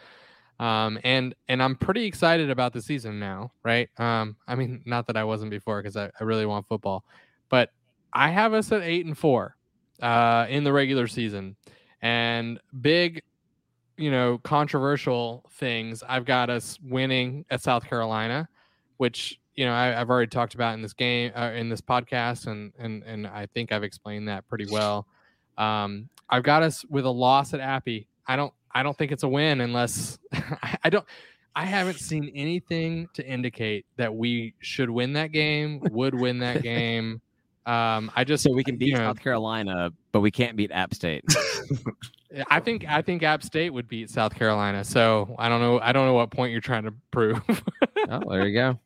Um, 0.60 1.00
and 1.04 1.36
and 1.50 1.62
I'm 1.64 1.76
pretty 1.76 2.06
excited 2.06 2.50
about 2.52 2.74
the 2.74 2.82
season 2.82 3.20
now, 3.20 3.52
right? 3.64 3.90
Um, 4.00 4.38
I 4.48 4.56
mean, 4.56 4.84
not 4.86 5.08
that 5.08 5.18
I 5.18 5.24
wasn't 5.24 5.52
before 5.52 5.82
because 5.82 5.98
I, 5.98 6.12
I 6.20 6.24
really 6.24 6.46
want 6.46 6.68
football, 6.68 7.04
but 7.50 7.72
I 8.14 8.30
have 8.30 8.54
us 8.54 8.72
at 8.72 8.84
eight 8.84 9.06
and 9.08 9.18
four, 9.18 9.58
uh, 10.02 10.46
in 10.50 10.64
the 10.64 10.74
regular 10.74 11.08
season, 11.08 11.56
and 12.02 12.60
big, 12.82 13.24
you 13.98 14.12
know, 14.12 14.40
controversial 14.40 15.46
things. 15.54 16.04
I've 16.08 16.26
got 16.26 16.50
us 16.52 16.80
winning 16.84 17.46
at 17.52 17.62
South 17.62 17.86
Carolina, 17.86 18.50
which 18.98 19.40
you 19.56 19.66
know 19.66 19.74
I, 19.74 20.00
I've 20.00 20.10
already 20.10 20.30
talked 20.30 20.54
about 20.54 20.74
in 20.74 20.82
this 20.82 20.94
game, 20.94 21.32
uh, 21.36 21.52
in 21.54 21.70
this 21.70 21.82
podcast, 21.82 22.48
and 22.48 22.74
and 22.78 23.04
and 23.04 23.28
I 23.28 23.48
think 23.54 23.72
I've 23.72 23.84
explained 23.84 24.28
that 24.28 24.48
pretty 24.48 24.68
well. 24.72 25.08
Um, 25.58 26.10
I've 26.30 26.44
got 26.44 26.64
us 26.64 26.86
with 26.90 27.06
a 27.06 27.10
loss 27.10 27.54
at 27.54 27.60
Appy. 27.60 28.08
I 28.28 28.36
don't 28.36 28.54
I 28.74 28.84
don't 28.84 28.98
think 28.98 29.12
it's 29.12 29.24
a 29.24 29.30
win 29.30 29.62
unless 29.62 30.20
I, 30.34 30.78
I 30.86 30.90
don't. 30.90 31.06
I 31.54 31.66
haven't 31.66 32.00
seen 32.00 32.32
anything 32.34 33.10
to 33.14 33.28
indicate 33.28 33.86
that 33.98 34.16
we 34.16 34.54
should 34.60 34.90
win 34.90 35.14
that 35.14 35.34
game, 35.34 35.82
would 35.92 36.16
win 36.16 36.40
that 36.40 36.64
game. 36.64 37.22
Um, 37.66 38.10
I 38.16 38.24
just 38.24 38.44
So 38.44 38.54
we 38.54 38.64
can 38.64 38.78
beat 38.78 38.88
you 38.88 38.94
know, 38.94 39.00
South 39.00 39.20
Carolina, 39.20 39.92
but 40.14 40.22
we 40.22 40.32
can't 40.32 40.56
beat 40.56 40.72
App 40.72 40.94
State. 40.94 41.26
I 42.50 42.60
think 42.62 42.86
I 42.88 43.02
think 43.02 43.22
App 43.24 43.44
State 43.44 43.72
would 43.72 43.88
beat 43.88 44.10
South 44.10 44.34
Carolina. 44.34 44.84
So 44.84 45.36
I 45.38 45.50
don't 45.50 45.60
know. 45.60 45.80
I 45.80 45.92
don't 45.92 46.06
know 46.06 46.14
what 46.14 46.32
point 46.32 46.54
you're 46.54 46.62
trying 46.62 46.84
to 46.86 46.94
prove. 47.12 47.42
oh, 48.10 48.22
there 48.30 48.48
you 48.48 48.54
go. 48.54 48.80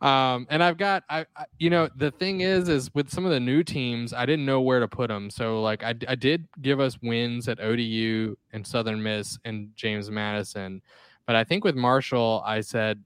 Um, 0.00 0.46
and 0.48 0.62
I've 0.62 0.78
got 0.78 1.02
I, 1.10 1.26
I 1.36 1.46
you 1.58 1.70
know 1.70 1.88
the 1.96 2.10
thing 2.12 2.42
is 2.42 2.68
is 2.68 2.92
with 2.94 3.10
some 3.10 3.24
of 3.24 3.32
the 3.32 3.40
new 3.40 3.64
teams 3.64 4.12
I 4.12 4.26
didn't 4.26 4.46
know 4.46 4.60
where 4.60 4.80
to 4.80 4.86
put 4.86 5.08
them. 5.08 5.28
So 5.28 5.60
like 5.60 5.82
I, 5.82 5.94
I 6.06 6.14
did 6.14 6.46
give 6.62 6.78
us 6.78 6.98
wins 7.02 7.48
at 7.48 7.60
ODU 7.60 8.36
and 8.52 8.66
Southern 8.66 9.02
Miss 9.02 9.38
and 9.44 9.70
James 9.74 10.10
Madison, 10.10 10.82
but 11.26 11.34
I 11.34 11.42
think 11.42 11.64
with 11.64 11.74
Marshall 11.74 12.42
I 12.46 12.60
said 12.60 13.02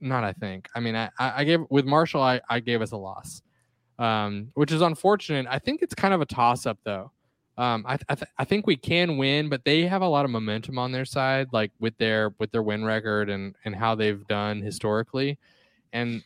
not 0.00 0.24
I 0.24 0.32
think 0.32 0.68
I 0.74 0.80
mean 0.80 0.96
I 0.96 1.10
I 1.18 1.44
gave 1.44 1.60
with 1.70 1.84
Marshall 1.84 2.22
I 2.22 2.40
I 2.48 2.58
gave 2.58 2.82
us 2.82 2.90
a 2.90 2.96
loss, 2.96 3.42
um, 4.00 4.48
which 4.54 4.72
is 4.72 4.80
unfortunate. 4.80 5.46
I 5.48 5.60
think 5.60 5.80
it's 5.80 5.94
kind 5.94 6.12
of 6.12 6.20
a 6.20 6.26
toss 6.26 6.66
up 6.66 6.78
though. 6.82 7.12
Um, 7.56 7.84
I 7.86 7.98
I, 8.08 8.14
th- 8.16 8.30
I 8.38 8.44
think 8.44 8.66
we 8.66 8.76
can 8.76 9.16
win, 9.16 9.48
but 9.48 9.64
they 9.64 9.86
have 9.86 10.02
a 10.02 10.08
lot 10.08 10.24
of 10.24 10.32
momentum 10.32 10.76
on 10.76 10.90
their 10.90 11.04
side, 11.04 11.48
like 11.52 11.70
with 11.78 11.96
their 11.98 12.34
with 12.40 12.50
their 12.50 12.64
win 12.64 12.84
record 12.84 13.30
and 13.30 13.54
and 13.64 13.76
how 13.76 13.94
they've 13.94 14.26
done 14.26 14.60
historically, 14.60 15.38
and 15.92 16.24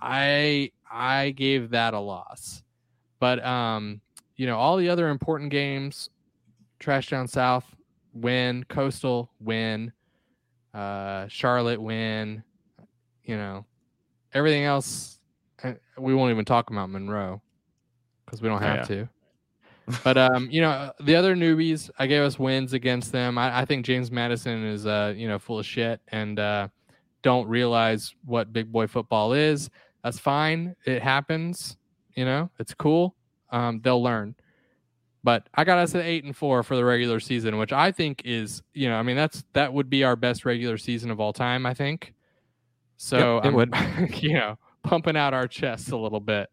I 0.00 0.72
I 0.90 1.30
gave 1.30 1.70
that 1.70 1.94
a 1.94 1.98
loss, 1.98 2.62
but 3.20 3.44
um, 3.44 4.00
you 4.36 4.46
know 4.46 4.58
all 4.58 4.76
the 4.76 4.88
other 4.88 5.08
important 5.08 5.50
games, 5.50 6.10
Trash 6.78 7.08
Down 7.08 7.26
South 7.26 7.64
win, 8.12 8.64
Coastal 8.68 9.30
win, 9.40 9.92
uh, 10.72 11.26
Charlotte 11.28 11.80
win, 11.80 12.42
you 13.24 13.36
know, 13.36 13.64
everything 14.32 14.64
else 14.64 15.18
uh, 15.62 15.72
we 15.98 16.14
won't 16.14 16.30
even 16.30 16.44
talk 16.44 16.70
about 16.70 16.90
Monroe 16.90 17.40
because 18.24 18.40
we 18.42 18.48
don't 18.48 18.62
have 18.62 18.88
yeah. 18.90 18.96
to. 18.96 19.08
But 20.02 20.16
um, 20.16 20.48
you 20.50 20.62
know, 20.62 20.92
the 21.00 21.14
other 21.14 21.36
newbies, 21.36 21.90
I 21.98 22.06
gave 22.06 22.22
us 22.22 22.38
wins 22.38 22.72
against 22.72 23.12
them. 23.12 23.36
I, 23.36 23.60
I 23.60 23.64
think 23.66 23.84
James 23.84 24.10
Madison 24.10 24.64
is 24.64 24.86
uh, 24.86 25.12
you 25.14 25.28
know, 25.28 25.38
full 25.38 25.58
of 25.58 25.66
shit 25.66 26.00
and 26.08 26.38
uh 26.38 26.68
don't 27.24 27.48
realize 27.48 28.14
what 28.24 28.52
big 28.52 28.70
boy 28.70 28.86
football 28.86 29.32
is. 29.32 29.68
That's 30.04 30.18
fine. 30.18 30.76
It 30.84 31.02
happens. 31.02 31.78
You 32.14 32.26
know, 32.26 32.50
it's 32.60 32.74
cool. 32.74 33.16
Um, 33.50 33.80
they'll 33.82 34.02
learn. 34.02 34.36
But 35.24 35.48
I 35.54 35.64
got 35.64 35.78
us 35.78 35.94
at 35.94 36.04
eight 36.04 36.24
and 36.24 36.36
four 36.36 36.62
for 36.62 36.76
the 36.76 36.84
regular 36.84 37.18
season, 37.18 37.56
which 37.56 37.72
I 37.72 37.90
think 37.90 38.20
is, 38.26 38.62
you 38.74 38.90
know, 38.90 38.96
I 38.96 39.02
mean, 39.02 39.16
that's 39.16 39.42
that 39.54 39.72
would 39.72 39.88
be 39.88 40.04
our 40.04 40.14
best 40.14 40.44
regular 40.44 40.76
season 40.76 41.10
of 41.10 41.18
all 41.18 41.32
time. 41.32 41.64
I 41.64 41.72
think. 41.72 42.12
So 42.98 43.36
Yep, 43.36 43.44
it 43.44 43.48
I'm, 43.48 43.54
would. 43.54 43.74
you 44.22 44.34
know, 44.34 44.58
pumping 44.82 45.16
out 45.16 45.32
our 45.32 45.48
chests 45.48 45.90
a 45.90 45.96
little 45.96 46.20
bit. 46.20 46.50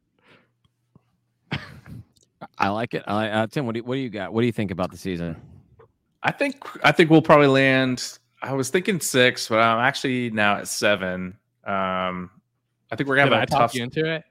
I 2.58 2.70
like 2.70 2.93
it. 2.93 3.04
I 3.06 3.28
uh, 3.28 3.47
Tim, 3.47 3.66
what 3.66 3.74
do 3.74 3.80
you, 3.80 3.84
what 3.84 3.95
do 3.95 4.02
you 4.02 4.10
got? 4.10 4.34
What 4.34 4.41
do 4.41 4.47
you 4.47 4.54
think 4.54 4.72
about 4.72 4.91
the 4.91 4.97
season? 4.97 5.36
I 6.24 6.32
think 6.32 6.56
I 6.86 6.93
think 6.93 7.10
we'll 7.10 7.22
probably 7.22 7.47
land. 7.47 8.20
I 8.41 8.54
was 8.54 8.70
thinking 8.70 9.02
six, 9.02 9.49
but 9.49 9.60
I'm 9.60 9.80
actually 9.80 10.30
now 10.30 10.56
at 10.56 10.68
seven. 10.70 11.38
Um, 11.66 12.32
I 12.92 12.96
think 12.96 13.08
we're 13.08 13.16
gonna 13.16 13.30
Did 13.30 13.39
have 13.39 13.44
a 13.44 13.52
talk 13.52 13.60
tough. 13.60 13.76
you 13.76 13.84
into 13.84 14.06
it? 14.06 14.24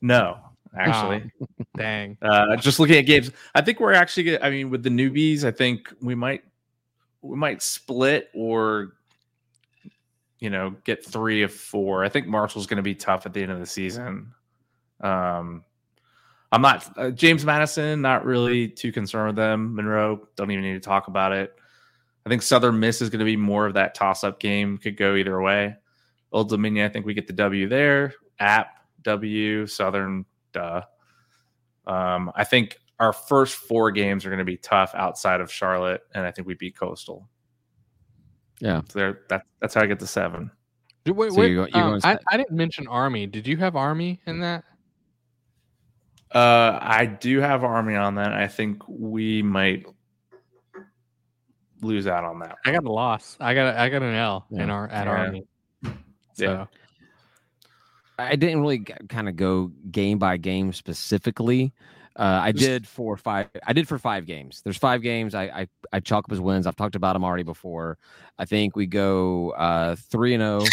No, 0.00 0.38
actually, 0.76 1.30
Dang. 1.76 2.18
uh, 2.22 2.56
just 2.56 2.80
looking 2.80 2.96
at 2.96 3.02
games, 3.02 3.30
I 3.54 3.60
think 3.62 3.78
we're 3.78 3.92
actually. 3.92 4.40
I 4.40 4.50
mean, 4.50 4.70
with 4.70 4.82
the 4.82 4.90
newbies, 4.90 5.44
I 5.44 5.52
think 5.52 5.92
we 6.00 6.14
might 6.14 6.42
we 7.22 7.36
might 7.36 7.62
split 7.62 8.28
or 8.34 8.94
you 10.40 10.50
know 10.50 10.74
get 10.84 11.06
three 11.06 11.42
of 11.42 11.52
four. 11.52 12.04
I 12.04 12.08
think 12.08 12.26
Marshall's 12.26 12.66
going 12.66 12.78
to 12.78 12.82
be 12.82 12.96
tough 12.96 13.26
at 13.26 13.32
the 13.32 13.42
end 13.42 13.52
of 13.52 13.60
the 13.60 13.66
season. 13.66 14.32
Um, 15.00 15.64
I'm 16.50 16.62
not 16.62 16.98
uh, 16.98 17.10
James 17.10 17.44
Madison. 17.44 18.02
Not 18.02 18.24
really 18.24 18.68
too 18.68 18.90
concerned 18.90 19.28
with 19.28 19.36
them. 19.36 19.74
Monroe 19.74 20.28
don't 20.36 20.50
even 20.50 20.64
need 20.64 20.74
to 20.74 20.80
talk 20.80 21.06
about 21.06 21.32
it. 21.32 21.54
I 22.26 22.28
think 22.28 22.42
Southern 22.42 22.78
Miss 22.78 23.00
is 23.00 23.10
going 23.10 23.20
to 23.20 23.24
be 23.24 23.36
more 23.36 23.66
of 23.66 23.74
that 23.74 23.94
toss-up 23.94 24.38
game. 24.38 24.78
Could 24.78 24.96
go 24.96 25.16
either 25.16 25.40
way. 25.40 25.76
Old 26.32 26.48
Dominion, 26.48 26.86
I 26.86 26.88
think 26.88 27.06
we 27.06 27.14
get 27.14 27.26
the 27.26 27.32
W 27.34 27.68
there. 27.68 28.14
App 28.38 28.68
W 29.02 29.66
Southern, 29.66 30.24
duh. 30.52 30.82
Um, 31.86 32.32
I 32.34 32.44
think 32.44 32.78
our 32.98 33.12
first 33.12 33.54
four 33.56 33.90
games 33.90 34.24
are 34.24 34.28
going 34.30 34.38
to 34.38 34.44
be 34.44 34.56
tough 34.56 34.92
outside 34.94 35.40
of 35.40 35.52
Charlotte, 35.52 36.02
and 36.14 36.24
I 36.24 36.30
think 36.30 36.46
we 36.48 36.54
beat 36.54 36.76
Coastal. 36.76 37.28
Yeah, 38.60 38.82
so 38.88 38.98
there. 38.98 39.20
That, 39.28 39.42
that's 39.60 39.74
how 39.74 39.82
I 39.82 39.86
get 39.86 39.98
to 40.00 40.06
seven. 40.06 40.50
Wait, 41.04 41.32
So 41.32 41.38
wait, 41.38 41.50
you're 41.50 41.66
go- 41.66 41.78
you're 41.78 41.94
um, 41.96 42.00
I, 42.04 42.16
I 42.30 42.36
didn't 42.36 42.52
mention 42.52 42.86
Army. 42.86 43.26
Did 43.26 43.46
you 43.46 43.56
have 43.56 43.74
Army 43.74 44.20
in 44.24 44.40
that? 44.40 44.62
Uh, 46.32 46.78
I 46.80 47.06
do 47.06 47.40
have 47.40 47.64
Army 47.64 47.96
on 47.96 48.14
that. 48.14 48.32
I 48.32 48.46
think 48.46 48.82
we 48.88 49.42
might 49.42 49.84
lose 51.82 52.06
out 52.06 52.24
on 52.24 52.38
that. 52.38 52.56
I 52.64 52.70
got 52.72 52.84
a 52.84 52.92
loss. 52.92 53.36
I 53.40 53.52
got 53.54 53.74
a, 53.74 53.80
I 53.80 53.88
got 53.88 54.02
an 54.02 54.14
L 54.14 54.46
in 54.52 54.70
our 54.70 54.88
at 54.88 55.06
Yeah. 55.06 55.12
Army. 55.12 55.42
So 56.34 56.44
Yeah. 56.44 56.66
I 58.18 58.36
didn't 58.36 58.60
really 58.60 58.80
kind 59.08 59.28
of 59.28 59.36
go 59.36 59.72
game 59.90 60.18
by 60.18 60.36
game 60.36 60.72
specifically. 60.72 61.72
Uh, 62.14 62.40
I 62.42 62.52
did 62.52 62.86
for 62.86 63.16
five. 63.16 63.48
I 63.66 63.72
did 63.72 63.88
for 63.88 63.98
five 63.98 64.26
games. 64.26 64.60
There's 64.62 64.76
five 64.76 65.02
games. 65.02 65.34
I 65.34 65.44
I, 65.44 65.68
I 65.94 66.00
chalk 66.00 66.26
up 66.26 66.32
as 66.32 66.40
wins. 66.40 66.66
I've 66.66 66.76
talked 66.76 66.94
about 66.94 67.14
them 67.14 67.24
already 67.24 67.42
before. 67.42 67.96
I 68.38 68.44
think 68.44 68.76
we 68.76 68.86
go 68.86 69.50
uh, 69.52 69.96
three 69.96 70.34
and 70.34 70.42
zero 70.42 70.64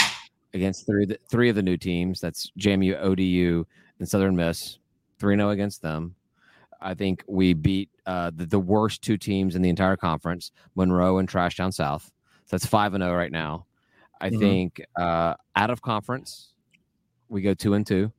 against 0.53 0.85
three 0.85 1.03
of 1.03 1.09
the, 1.09 1.19
three 1.29 1.49
of 1.49 1.55
the 1.55 1.61
new 1.63 1.77
teams. 1.77 2.19
That's 2.19 2.51
JMU, 2.59 3.01
ODU, 3.01 3.65
and 3.99 4.09
Southern 4.09 4.35
Miss. 4.35 4.79
Three 5.17 5.33
and 5.33 5.39
zero 5.39 5.51
against 5.51 5.81
them. 5.81 6.15
I 6.81 6.93
think 6.93 7.23
we 7.27 7.53
beat 7.53 7.89
uh, 8.05 8.31
the, 8.35 8.45
the 8.45 8.59
worst 8.59 9.01
two 9.01 9.17
teams 9.17 9.55
in 9.55 9.61
the 9.61 9.69
entire 9.69 9.97
conference, 9.97 10.51
Monroe 10.75 11.17
and 11.19 11.27
Trash 11.27 11.55
Down 11.55 11.71
South. 11.71 12.03
So 12.45 12.55
that's 12.55 12.65
five 12.65 12.93
and 12.93 13.03
zero 13.03 13.15
right 13.15 13.31
now. 13.31 13.65
I 14.21 14.29
Mhm. 14.29 14.39
think 14.39 14.81
uh, 14.97 15.35
out 15.55 15.69
of 15.69 15.81
conference, 15.81 16.53
we 17.29 17.41
go 17.41 17.53
two 17.53 17.73
and 17.73 17.85
two. 17.85 18.11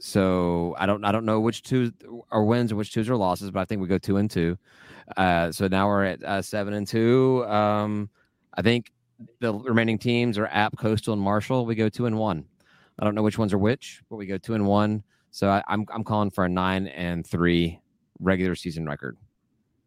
So 0.00 0.74
I 0.78 0.86
don't 0.86 1.04
I 1.04 1.12
don't 1.12 1.24
know 1.24 1.40
which 1.40 1.62
two 1.62 1.92
are 2.30 2.44
wins 2.44 2.70
and 2.70 2.78
which 2.78 2.92
twos 2.92 3.08
are 3.08 3.16
losses, 3.16 3.50
but 3.50 3.60
I 3.60 3.64
think 3.64 3.80
we 3.80 3.88
go 3.88 3.98
two 3.98 4.16
and 4.18 4.30
two. 4.30 4.58
Uh, 5.16 5.52
so 5.52 5.68
now 5.68 5.86
we're 5.86 6.04
at 6.04 6.22
uh, 6.24 6.42
seven 6.42 6.74
and 6.74 6.86
two. 6.86 7.44
Um, 7.46 8.10
I 8.54 8.62
think 8.62 8.92
the 9.40 9.54
remaining 9.54 9.98
teams 9.98 10.36
are 10.36 10.46
App, 10.46 10.76
Coastal, 10.76 11.14
and 11.14 11.22
Marshall. 11.22 11.64
We 11.64 11.74
go 11.74 11.88
two 11.88 12.06
and 12.06 12.18
one. 12.18 12.44
I 12.98 13.04
don't 13.04 13.14
know 13.14 13.22
which 13.22 13.38
ones 13.38 13.52
are 13.52 13.58
which, 13.58 14.02
but 14.10 14.16
we 14.16 14.26
go 14.26 14.36
two 14.38 14.54
and 14.54 14.66
one. 14.66 15.02
So 15.30 15.48
I, 15.48 15.62
I'm 15.68 15.86
I'm 15.92 16.04
calling 16.04 16.30
for 16.30 16.44
a 16.44 16.48
nine 16.48 16.88
and 16.88 17.26
three 17.26 17.80
regular 18.20 18.54
season 18.54 18.86
record. 18.86 19.16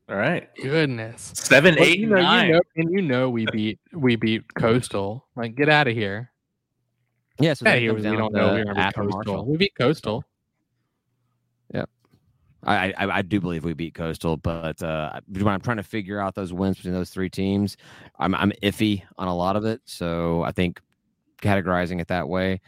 All 0.10 0.16
right, 0.16 0.48
goodness. 0.62 1.34
seven, 1.36 1.76
Well, 1.76 1.84
eight, 1.84 2.00
you 2.00 2.06
and 2.06 2.12
know, 2.16 2.22
nine. 2.22 2.48
you 2.48 2.54
know, 2.54 2.62
and 2.78 2.92
you 2.92 3.02
know 3.02 3.30
we 3.30 3.46
beat 3.48 3.80
we 3.94 4.16
beat 4.16 4.54
Coastal. 4.54 5.28
Like, 5.36 5.56
get 5.56 5.68
out 5.70 5.88
of 5.88 5.94
here. 5.94 6.32
Yeah, 7.40 7.54
so 7.54 7.66
Yeah, 7.66 7.76
that 7.76 7.82
we 7.82 7.88
comes 7.88 8.04
down 8.04 8.18
don't 8.18 8.34
know 8.34 8.54
we're 8.54 8.64
gonna 8.66 8.80
App 8.80 8.96
beat 8.96 9.02
Coastal. 9.02 9.16
Marshall. 9.34 9.46
We 9.46 9.58
beat 9.58 9.76
Coastal. 9.76 10.24
I, 12.64 12.92
I 12.98 13.18
I 13.18 13.22
do 13.22 13.40
believe 13.40 13.64
we 13.64 13.74
beat 13.74 13.94
Coastal, 13.94 14.36
but 14.36 14.82
uh, 14.82 15.20
when 15.32 15.48
I'm 15.48 15.62
trying 15.62 15.78
to 15.78 15.84
figure 15.84 16.20
out 16.20 16.36
those 16.36 16.52
wins 16.52 16.78
between 16.78 16.94
those 16.94 17.10
three 17.12 17.30
teams, 17.30 17.78
I'm 18.20 18.34
I'm 18.36 18.52
iffy 18.64 19.04
on 19.18 19.28
a 19.28 19.36
lot 19.36 19.56
of 19.56 19.64
it. 19.66 19.82
So 19.86 20.44
I 20.44 20.52
think 20.52 20.82
categorizing 21.42 22.02
it 22.02 22.08
that 22.08 22.28
way. 22.28 22.60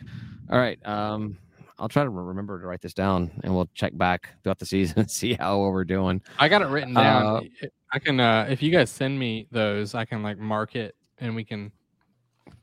All 0.50 0.58
right, 0.58 0.80
um, 0.88 1.38
I'll 1.80 1.90
try 1.90 2.04
to 2.04 2.10
remember 2.10 2.60
to 2.60 2.68
write 2.68 2.82
this 2.82 2.94
down, 2.94 3.32
and 3.44 3.56
we'll 3.56 3.70
check 3.74 3.98
back 3.98 4.30
throughout 4.44 4.60
the 4.60 4.66
season 4.66 5.00
and 5.00 5.12
see 5.20 5.34
how 5.34 5.60
well 5.60 5.72
we're 5.72 5.86
doing. 5.86 6.22
I 6.38 6.50
got 6.50 6.62
it 6.62 6.68
written 6.68 6.94
down. 6.94 7.26
Uh, 7.26 7.68
I 7.92 8.00
can 8.00 8.20
uh 8.20 8.46
if 8.50 8.62
you 8.62 8.70
guys 8.72 8.90
send 8.92 9.18
me 9.18 9.48
those, 9.52 9.96
I 9.96 10.06
can 10.06 10.22
like 10.22 10.38
mark 10.38 10.76
it 10.76 10.96
and 11.18 11.36
we 11.36 11.44
can 11.44 11.72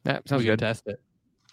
That 0.04 0.28
sounds 0.28 0.44
good. 0.44 0.58
test 0.58 0.86
it. 0.86 1.00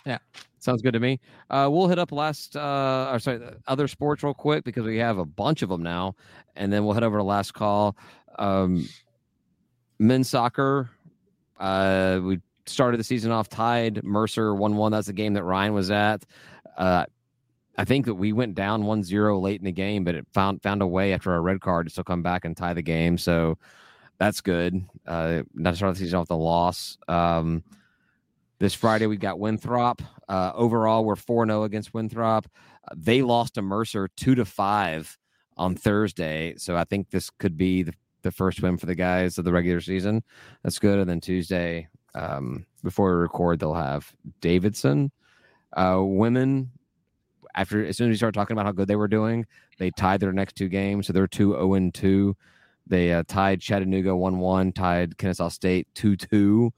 Yeah, 0.06 0.18
sounds 0.60 0.82
good 0.82 0.92
to 0.94 1.00
me. 1.00 1.20
Uh, 1.50 1.70
we'll 1.72 1.88
hit 1.88 1.98
up 1.98 2.12
last, 2.12 2.58
uh, 2.58 3.10
or 3.12 3.20
sorry, 3.20 3.40
other 3.68 3.88
sports 3.88 4.22
real 4.22 4.34
quick 4.34 4.66
because 4.66 4.84
we 4.86 4.98
have 4.98 5.18
a 5.18 5.26
bunch 5.26 5.62
of 5.62 5.70
them 5.70 5.82
now, 5.82 6.16
and 6.58 6.72
then 6.74 6.84
we'll 6.84 6.94
head 6.94 7.04
over 7.04 7.18
to 7.18 7.24
last 7.24 7.54
call. 7.54 7.96
Um, 8.38 8.88
men's 10.00 10.30
soccer. 10.30 10.90
Uh, 11.58 12.20
we 12.22 12.42
started 12.66 13.00
the 13.00 13.04
season 13.06 13.32
off 13.32 13.48
tied. 13.48 14.04
Mercer 14.04 14.54
one 14.54 14.76
one. 14.76 14.92
That's 14.92 15.08
the 15.08 15.14
game 15.14 15.34
that 15.36 15.44
Ryan 15.44 15.74
was 15.74 15.90
at. 15.90 16.26
Uh, 16.78 17.06
I 17.78 17.86
think 17.86 18.06
that 18.06 18.16
we 18.16 18.34
went 18.34 18.56
down 18.56 18.84
1-0 18.84 19.42
late 19.42 19.60
in 19.60 19.66
the 19.66 19.72
game, 19.72 20.04
but 20.04 20.16
it 20.16 20.28
found 20.34 20.62
found 20.62 20.82
a 20.82 20.88
way 20.88 21.14
after 21.14 21.34
a 21.34 21.42
red 21.42 21.60
card 21.62 21.88
to 21.88 21.92
still 21.92 22.04
come 22.04 22.22
back 22.22 22.46
and 22.46 22.56
tie 22.56 22.74
the 22.74 22.82
game. 22.82 23.18
So 23.18 23.58
that's 24.20 24.42
good. 24.42 24.86
Uh, 25.08 25.44
not 25.54 25.72
to 25.72 25.76
start 25.78 25.94
the 25.96 26.00
season 26.00 26.20
off 26.20 26.30
a 26.30 26.36
loss. 26.36 26.98
Um, 27.08 27.64
this 28.60 28.74
Friday 28.74 29.08
we 29.08 29.18
got 29.18 29.40
Winthrop. 29.40 30.02
Uh, 30.30 30.52
overall, 30.54 31.04
we're 31.04 31.16
four 31.16 31.46
0 31.46 31.64
against 31.64 31.94
Winthrop. 31.94 32.48
Uh, 32.88 32.96
they 32.96 33.22
lost 33.22 33.56
to 33.56 33.62
Mercer 33.62 34.08
two 34.16 34.36
to 34.36 34.46
five 34.46 35.18
on 35.58 35.76
Thursday, 35.76 36.54
so 36.58 36.76
I 36.76 36.84
think 36.84 37.10
this 37.10 37.30
could 37.30 37.58
be 37.58 37.84
the, 37.84 37.94
the 38.22 38.32
first 38.32 38.62
win 38.62 38.78
for 38.78 38.86
the 38.86 38.96
guys 38.96 39.38
of 39.38 39.46
the 39.46 39.52
regular 39.52 39.82
season. 39.82 40.24
That's 40.64 40.80
good. 40.80 41.00
And 41.00 41.10
then 41.10 41.20
Tuesday, 41.20 41.88
um, 42.16 42.66
before 42.84 43.10
we 43.10 43.22
record, 43.22 43.60
they'll 43.60 43.74
have 43.74 44.14
Davidson. 44.42 45.12
Uh, 45.76 46.02
women, 46.04 46.72
after 47.56 47.86
as 47.86 47.98
soon 47.98 48.10
as 48.10 48.14
we 48.14 48.18
started 48.18 48.38
talking 48.38 48.56
about 48.56 48.66
how 48.66 48.72
good 48.72 48.88
they 48.88 48.96
were 48.96 49.08
doing, 49.08 49.46
they 49.78 49.92
tied 49.92 50.20
their 50.20 50.34
next 50.34 50.56
two 50.56 50.70
games, 50.70 51.08
so 51.08 51.14
they're 51.14 51.28
two 51.28 51.52
zero 51.52 51.74
and 51.74 51.94
two. 51.94 52.36
They 52.86 53.14
uh, 53.14 53.24
tied 53.28 53.62
Chattanooga 53.62 54.16
one 54.16 54.40
one, 54.40 54.72
tied 54.72 55.18
Kennesaw 55.18 55.50
State 55.50 55.88
two 55.94 56.16
two 56.16 56.74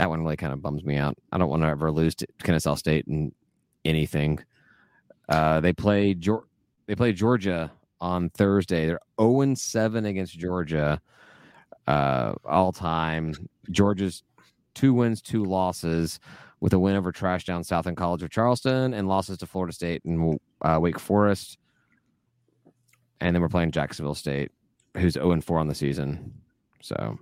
that 0.00 0.08
one 0.08 0.22
really 0.22 0.36
kind 0.36 0.54
of 0.54 0.62
bums 0.62 0.82
me 0.82 0.96
out. 0.96 1.14
I 1.30 1.36
don't 1.36 1.50
want 1.50 1.62
to 1.62 1.68
ever 1.68 1.92
lose 1.92 2.14
to 2.16 2.26
Kennesaw 2.42 2.74
State 2.74 3.06
in 3.06 3.32
anything. 3.84 4.42
Uh, 5.28 5.60
they 5.60 5.74
play 5.74 6.14
Geor- 6.14 6.44
they 6.86 6.94
play 6.94 7.12
Georgia 7.12 7.70
on 8.00 8.30
Thursday. 8.30 8.86
They're 8.86 9.00
0 9.20 9.54
7 9.54 10.06
against 10.06 10.38
Georgia 10.38 11.02
uh, 11.86 12.32
all 12.46 12.72
time. 12.72 13.34
Georgia's 13.70 14.22
two 14.74 14.94
wins, 14.94 15.20
two 15.20 15.44
losses, 15.44 16.18
with 16.60 16.72
a 16.72 16.78
win 16.78 16.96
over 16.96 17.10
Trash 17.12 17.44
Down 17.44 17.64
South 17.64 17.86
and 17.86 17.96
College 17.96 18.22
of 18.22 18.30
Charleston 18.30 18.92
and 18.94 19.08
losses 19.08 19.38
to 19.38 19.46
Florida 19.46 19.72
State 19.72 20.04
and 20.04 20.38
uh, 20.62 20.78
Wake 20.80 20.98
Forest. 20.98 21.58
And 23.20 23.34
then 23.34 23.42
we're 23.42 23.48
playing 23.48 23.70
Jacksonville 23.70 24.14
State, 24.14 24.50
who's 24.96 25.14
0 25.14 25.40
4 25.40 25.58
on 25.58 25.68
the 25.68 25.74
season. 25.74 26.32
So 26.82 27.18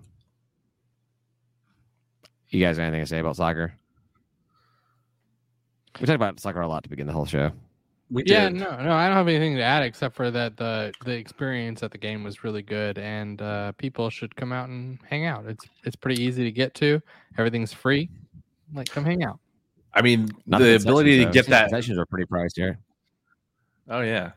you 2.51 2.65
guys 2.65 2.77
got 2.77 2.85
anything 2.85 3.03
to 3.03 3.07
say 3.07 3.19
about 3.19 3.37
soccer? 3.37 3.75
We 6.01 6.07
talked 6.07 6.15
about 6.17 6.41
soccer 6.41 6.61
a 6.61 6.69
lot 6.69 6.85
to 6.85 6.89
begin 6.89 7.07
the 7.07 7.13
whole 7.13 7.27
show. 7.27 7.51
We 8.11 8.23
Yeah, 8.25 8.49
did. 8.49 8.55
no, 8.55 8.71
no, 8.83 8.93
I 8.93 9.07
don't 9.07 9.17
have 9.17 9.29
anything 9.29 9.57
to 9.57 9.63
add 9.63 9.83
except 9.83 10.15
for 10.15 10.31
that 10.31 10.57
the 10.57 10.93
the 11.05 11.13
experience 11.13 11.83
at 11.83 11.91
the 11.91 11.99
game 11.99 12.25
was 12.25 12.43
really 12.43 12.63
good, 12.63 12.97
and 12.99 13.43
uh, 13.43 13.73
people 13.73 14.09
should 14.09 14.35
come 14.35 14.51
out 14.53 14.69
and 14.69 14.99
hang 15.09 15.27
out. 15.27 15.45
It's 15.47 15.67
it's 15.85 15.97
pretty 15.97 16.23
easy 16.23 16.45
to 16.45 16.53
get 16.53 16.73
to. 16.75 17.03
Everything's 17.37 17.73
free. 17.73 18.09
Like, 18.75 18.89
come 18.89 19.05
hang 19.05 19.23
out. 19.25 19.39
I 19.95 20.03
mean, 20.03 20.29
Not 20.47 20.59
the 20.61 20.77
ability 20.77 21.19
to 21.19 21.25
though. 21.27 21.33
get 21.33 21.47
that. 21.47 21.71
concessions 21.71 21.99
are 21.99 22.07
pretty 22.07 22.27
pricey 22.27 22.57
here. 22.57 22.79
Oh 23.91 24.01
yeah, 24.01 24.33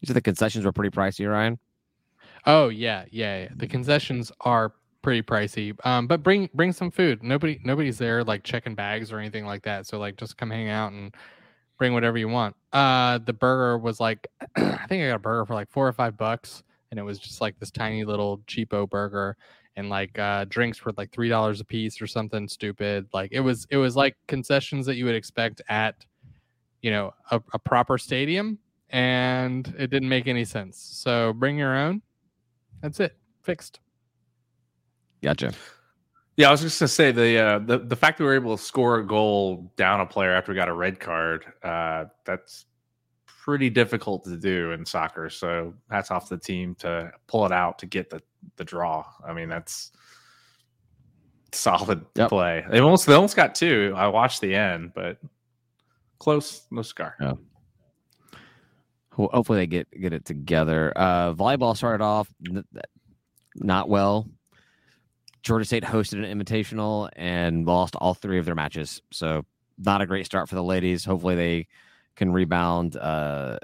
You 0.00 0.06
said 0.06 0.16
the 0.16 0.20
concessions 0.20 0.64
were 0.64 0.72
pretty 0.72 0.94
pricey, 0.94 1.30
Ryan. 1.30 1.58
Oh 2.44 2.68
yeah, 2.68 3.04
yeah, 3.10 3.42
yeah. 3.42 3.48
The 3.54 3.68
concessions 3.68 4.32
are 4.40 4.72
pretty 5.02 5.22
pricey. 5.22 5.74
Um, 5.86 6.06
but 6.08 6.22
bring 6.22 6.50
bring 6.54 6.72
some 6.72 6.90
food. 6.90 7.22
Nobody 7.22 7.60
nobody's 7.64 7.98
there 7.98 8.24
like 8.24 8.42
checking 8.42 8.74
bags 8.74 9.12
or 9.12 9.18
anything 9.20 9.46
like 9.46 9.62
that. 9.62 9.86
So 9.86 9.98
like 9.98 10.16
just 10.16 10.36
come 10.36 10.50
hang 10.50 10.68
out 10.68 10.90
and 10.92 11.14
bring 11.78 11.94
whatever 11.94 12.18
you 12.18 12.28
want. 12.28 12.56
Uh, 12.72 13.18
the 13.18 13.32
burger 13.32 13.78
was 13.78 14.00
like 14.00 14.26
I 14.56 14.86
think 14.88 15.04
I 15.04 15.08
got 15.08 15.16
a 15.16 15.18
burger 15.20 15.46
for 15.46 15.54
like 15.54 15.70
four 15.70 15.86
or 15.86 15.92
five 15.92 16.16
bucks, 16.16 16.64
and 16.90 16.98
it 16.98 17.04
was 17.04 17.18
just 17.18 17.40
like 17.40 17.58
this 17.60 17.70
tiny 17.70 18.04
little 18.04 18.38
cheapo 18.48 18.90
burger. 18.90 19.36
And 19.80 19.88
like 19.88 20.18
uh, 20.18 20.44
drinks 20.44 20.84
were 20.84 20.92
like 20.98 21.10
three 21.10 21.30
dollars 21.30 21.60
a 21.60 21.64
piece 21.64 22.02
or 22.02 22.06
something 22.06 22.46
stupid. 22.46 23.08
Like 23.14 23.32
it 23.32 23.40
was, 23.40 23.66
it 23.70 23.78
was 23.78 23.96
like 23.96 24.14
concessions 24.28 24.84
that 24.84 24.96
you 24.96 25.06
would 25.06 25.14
expect 25.14 25.62
at, 25.70 26.04
you 26.82 26.90
know, 26.90 27.14
a, 27.30 27.40
a 27.54 27.58
proper 27.58 27.96
stadium, 27.96 28.58
and 28.90 29.74
it 29.78 29.88
didn't 29.90 30.10
make 30.10 30.26
any 30.26 30.44
sense. 30.44 30.76
So 30.78 31.32
bring 31.32 31.56
your 31.56 31.74
own. 31.74 32.02
That's 32.82 33.00
it. 33.00 33.16
Fixed. 33.42 33.80
Gotcha. 35.22 35.52
yeah. 36.36 36.48
I 36.48 36.50
was 36.50 36.60
just 36.60 36.78
gonna 36.78 36.88
say 36.88 37.10
the 37.10 37.38
uh, 37.38 37.58
the 37.60 37.78
the 37.78 37.96
fact 37.96 38.18
that 38.18 38.24
we 38.24 38.28
were 38.28 38.34
able 38.34 38.56
to 38.56 38.62
score 38.62 38.98
a 38.98 39.06
goal 39.06 39.72
down 39.76 40.00
a 40.00 40.06
player 40.06 40.32
after 40.32 40.52
we 40.52 40.56
got 40.56 40.68
a 40.68 40.74
red 40.74 41.00
card. 41.00 41.46
Uh, 41.62 42.04
that's 42.26 42.66
pretty 43.26 43.70
difficult 43.70 44.24
to 44.24 44.36
do 44.36 44.72
in 44.72 44.84
soccer. 44.84 45.30
So 45.30 45.72
hats 45.90 46.10
off 46.10 46.28
to 46.28 46.36
the 46.36 46.40
team 46.40 46.74
to 46.76 47.10
pull 47.26 47.46
it 47.46 47.52
out 47.52 47.78
to 47.78 47.86
get 47.86 48.10
the 48.10 48.20
the 48.56 48.64
draw. 48.64 49.04
I 49.26 49.32
mean, 49.32 49.48
that's 49.48 49.92
solid 51.52 52.04
Yep. 52.16 52.28
play. 52.28 52.64
They 52.70 52.80
almost 52.80 53.06
they 53.06 53.14
almost 53.14 53.36
got 53.36 53.54
two. 53.54 53.92
I 53.96 54.06
watched 54.08 54.40
the 54.40 54.54
end, 54.54 54.92
but 54.94 55.18
close, 56.18 56.66
no 56.70 56.82
scar. 56.82 57.16
Yeah. 57.20 57.32
Ho- 59.12 59.30
Hopefully 59.32 59.58
they 59.58 59.66
get 59.66 59.88
get 60.00 60.12
it 60.12 60.24
together. 60.24 60.92
Uh, 60.96 61.34
volleyball 61.34 61.76
started 61.76 62.02
off 62.04 62.28
not 63.56 63.88
well. 63.88 64.28
Georgia 65.42 65.64
State 65.64 65.84
hosted 65.84 66.22
an 66.24 66.38
invitational 66.38 67.08
and 67.16 67.66
lost 67.66 67.96
all 67.96 68.14
three 68.14 68.38
of 68.38 68.44
their 68.44 68.54
matches. 68.54 69.00
So 69.10 69.44
not 69.78 70.02
a 70.02 70.06
great 70.06 70.26
start 70.26 70.48
for 70.48 70.54
the 70.54 70.62
ladies. 70.62 71.04
Hopefully 71.04 71.34
they 71.34 71.66
can 72.14 72.30
rebound 72.30 72.96
uh, 72.96 73.58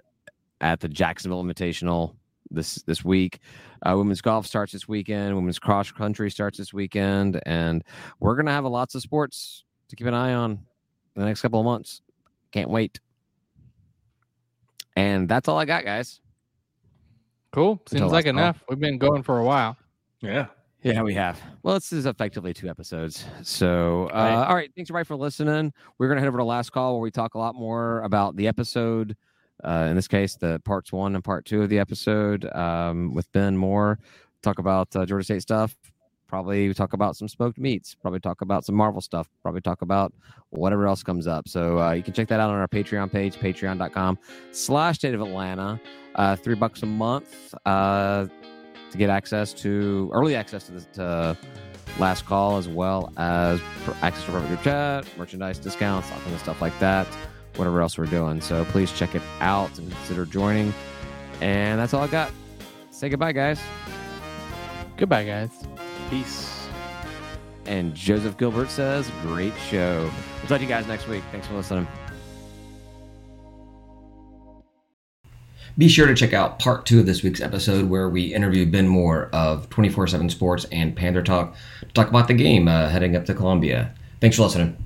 at 0.62 0.80
the 0.80 0.88
Jacksonville 0.88 1.44
Invitational 1.44 2.16
this 2.50 2.76
this 2.82 3.04
week. 3.04 3.40
Uh, 3.84 3.94
women's 3.96 4.20
golf 4.20 4.46
starts 4.46 4.72
this 4.72 4.86
weekend. 4.88 5.34
Women's 5.34 5.58
cross 5.58 5.90
country 5.92 6.30
starts 6.30 6.58
this 6.58 6.72
weekend, 6.72 7.40
and 7.46 7.82
we're 8.20 8.36
gonna 8.36 8.52
have 8.52 8.64
a 8.64 8.68
lots 8.68 8.94
of 8.94 9.02
sports 9.02 9.64
to 9.88 9.96
keep 9.96 10.06
an 10.06 10.14
eye 10.14 10.34
on 10.34 10.52
in 10.52 11.22
the 11.22 11.24
next 11.24 11.42
couple 11.42 11.60
of 11.60 11.64
months. 11.64 12.00
Can't 12.52 12.70
wait. 12.70 13.00
And 14.96 15.28
that's 15.28 15.48
all 15.48 15.58
I 15.58 15.64
got, 15.64 15.84
guys. 15.84 16.20
Cool. 17.52 17.80
Seems 17.88 18.00
Until 18.02 18.08
like 18.12 18.24
last 18.26 18.32
call. 18.32 18.42
enough. 18.42 18.64
We've 18.68 18.78
been 18.80 18.98
going 18.98 19.22
for 19.22 19.38
a 19.38 19.44
while. 19.44 19.76
Yeah. 20.20 20.46
Yeah, 20.82 21.02
we 21.02 21.14
have. 21.14 21.40
Well, 21.62 21.74
this 21.74 21.92
is 21.92 22.06
effectively 22.06 22.54
two 22.54 22.68
episodes. 22.68 23.24
So, 23.42 24.04
uh, 24.12 24.14
Right. 24.14 24.32
all 24.46 24.54
right. 24.54 24.70
Thanks, 24.76 24.90
everybody, 24.90 25.06
for 25.06 25.16
listening. 25.16 25.72
We're 25.98 26.06
going 26.06 26.16
to 26.16 26.20
head 26.20 26.28
over 26.28 26.38
to 26.38 26.44
last 26.44 26.70
call 26.70 26.94
where 26.94 27.02
we 27.02 27.10
talk 27.10 27.34
a 27.34 27.38
lot 27.38 27.54
more 27.54 28.02
about 28.02 28.36
the 28.36 28.46
episode. 28.46 29.16
Uh, 29.64 29.86
in 29.88 29.96
this 29.96 30.08
case, 30.08 30.36
the 30.36 30.60
parts 30.64 30.92
one 30.92 31.14
and 31.14 31.24
part 31.24 31.44
two 31.44 31.62
of 31.62 31.68
the 31.68 31.78
episode 31.78 32.44
um, 32.54 33.14
with 33.14 33.30
Ben 33.32 33.56
Moore. 33.56 33.98
Talk 34.42 34.58
about 34.58 34.94
uh, 34.94 35.06
Georgia 35.06 35.24
State 35.24 35.42
stuff. 35.42 35.74
Probably 36.28 36.74
talk 36.74 36.92
about 36.92 37.16
some 37.16 37.28
smoked 37.28 37.58
meats. 37.58 37.94
Probably 37.94 38.20
talk 38.20 38.40
about 38.40 38.64
some 38.64 38.74
Marvel 38.74 39.00
stuff. 39.00 39.28
Probably 39.42 39.60
talk 39.60 39.82
about 39.82 40.12
whatever 40.50 40.86
else 40.86 41.02
comes 41.02 41.26
up. 41.26 41.48
So 41.48 41.80
uh, 41.80 41.92
you 41.92 42.02
can 42.02 42.12
check 42.12 42.28
that 42.28 42.40
out 42.40 42.50
on 42.50 42.56
our 42.56 42.68
Patreon 42.68 43.12
page, 43.12 43.36
patreon.com 43.36 44.18
slash 44.50 44.96
state 44.96 45.14
of 45.14 45.20
Atlanta. 45.20 45.80
Uh, 46.16 46.34
three 46.34 46.56
bucks 46.56 46.82
a 46.82 46.86
month. 46.86 47.54
Uh, 47.64 48.26
to 48.90 48.98
get 48.98 49.10
access 49.10 49.52
to 49.52 50.10
early 50.12 50.34
access 50.34 50.64
to 50.64 50.72
the 50.72 50.80
to 50.94 51.36
last 51.98 52.26
call 52.26 52.56
as 52.56 52.68
well 52.68 53.12
as 53.16 53.60
access 54.02 54.24
to 54.24 54.30
private 54.30 54.48
group 54.48 54.62
chat, 54.62 55.06
merchandise 55.16 55.58
discounts, 55.58 56.10
all 56.12 56.18
kinds 56.20 56.34
of 56.34 56.40
stuff 56.40 56.60
like 56.60 56.78
that. 56.78 57.06
Whatever 57.56 57.80
else 57.80 57.98
we're 57.98 58.06
doing. 58.06 58.40
So 58.40 58.64
please 58.66 58.92
check 58.92 59.14
it 59.14 59.22
out 59.40 59.78
and 59.78 59.90
consider 59.90 60.24
joining. 60.26 60.72
And 61.40 61.78
that's 61.78 61.94
all 61.94 62.02
I 62.02 62.08
got. 62.08 62.30
Say 62.90 63.08
goodbye, 63.08 63.32
guys. 63.32 63.60
Goodbye, 64.96 65.24
guys. 65.24 65.50
Peace. 66.10 66.68
And 67.66 67.94
Joseph 67.94 68.36
Gilbert 68.38 68.70
says, 68.70 69.10
great 69.22 69.52
show. 69.68 70.02
We'll 70.38 70.48
talk 70.48 70.58
to 70.58 70.62
you 70.62 70.68
guys 70.68 70.86
next 70.86 71.08
week. 71.08 71.22
Thanks 71.32 71.46
for 71.46 71.54
listening. 71.54 71.86
Be 75.78 75.88
sure 75.88 76.06
to 76.06 76.14
check 76.14 76.32
out 76.32 76.58
part 76.58 76.86
two 76.86 77.00
of 77.00 77.06
this 77.06 77.22
week's 77.22 77.42
episode 77.42 77.90
where 77.90 78.08
we 78.08 78.32
interview 78.32 78.64
Ben 78.64 78.88
Moore 78.88 79.28
of 79.34 79.68
24 79.68 80.06
7 80.06 80.30
Sports 80.30 80.64
and 80.72 80.96
Panther 80.96 81.22
Talk 81.22 81.54
to 81.80 81.86
talk 81.88 82.08
about 82.08 82.28
the 82.28 82.34
game 82.34 82.66
uh, 82.66 82.88
heading 82.88 83.14
up 83.14 83.26
to 83.26 83.34
Columbia. 83.34 83.94
Thanks 84.20 84.36
for 84.36 84.44
listening. 84.44 84.85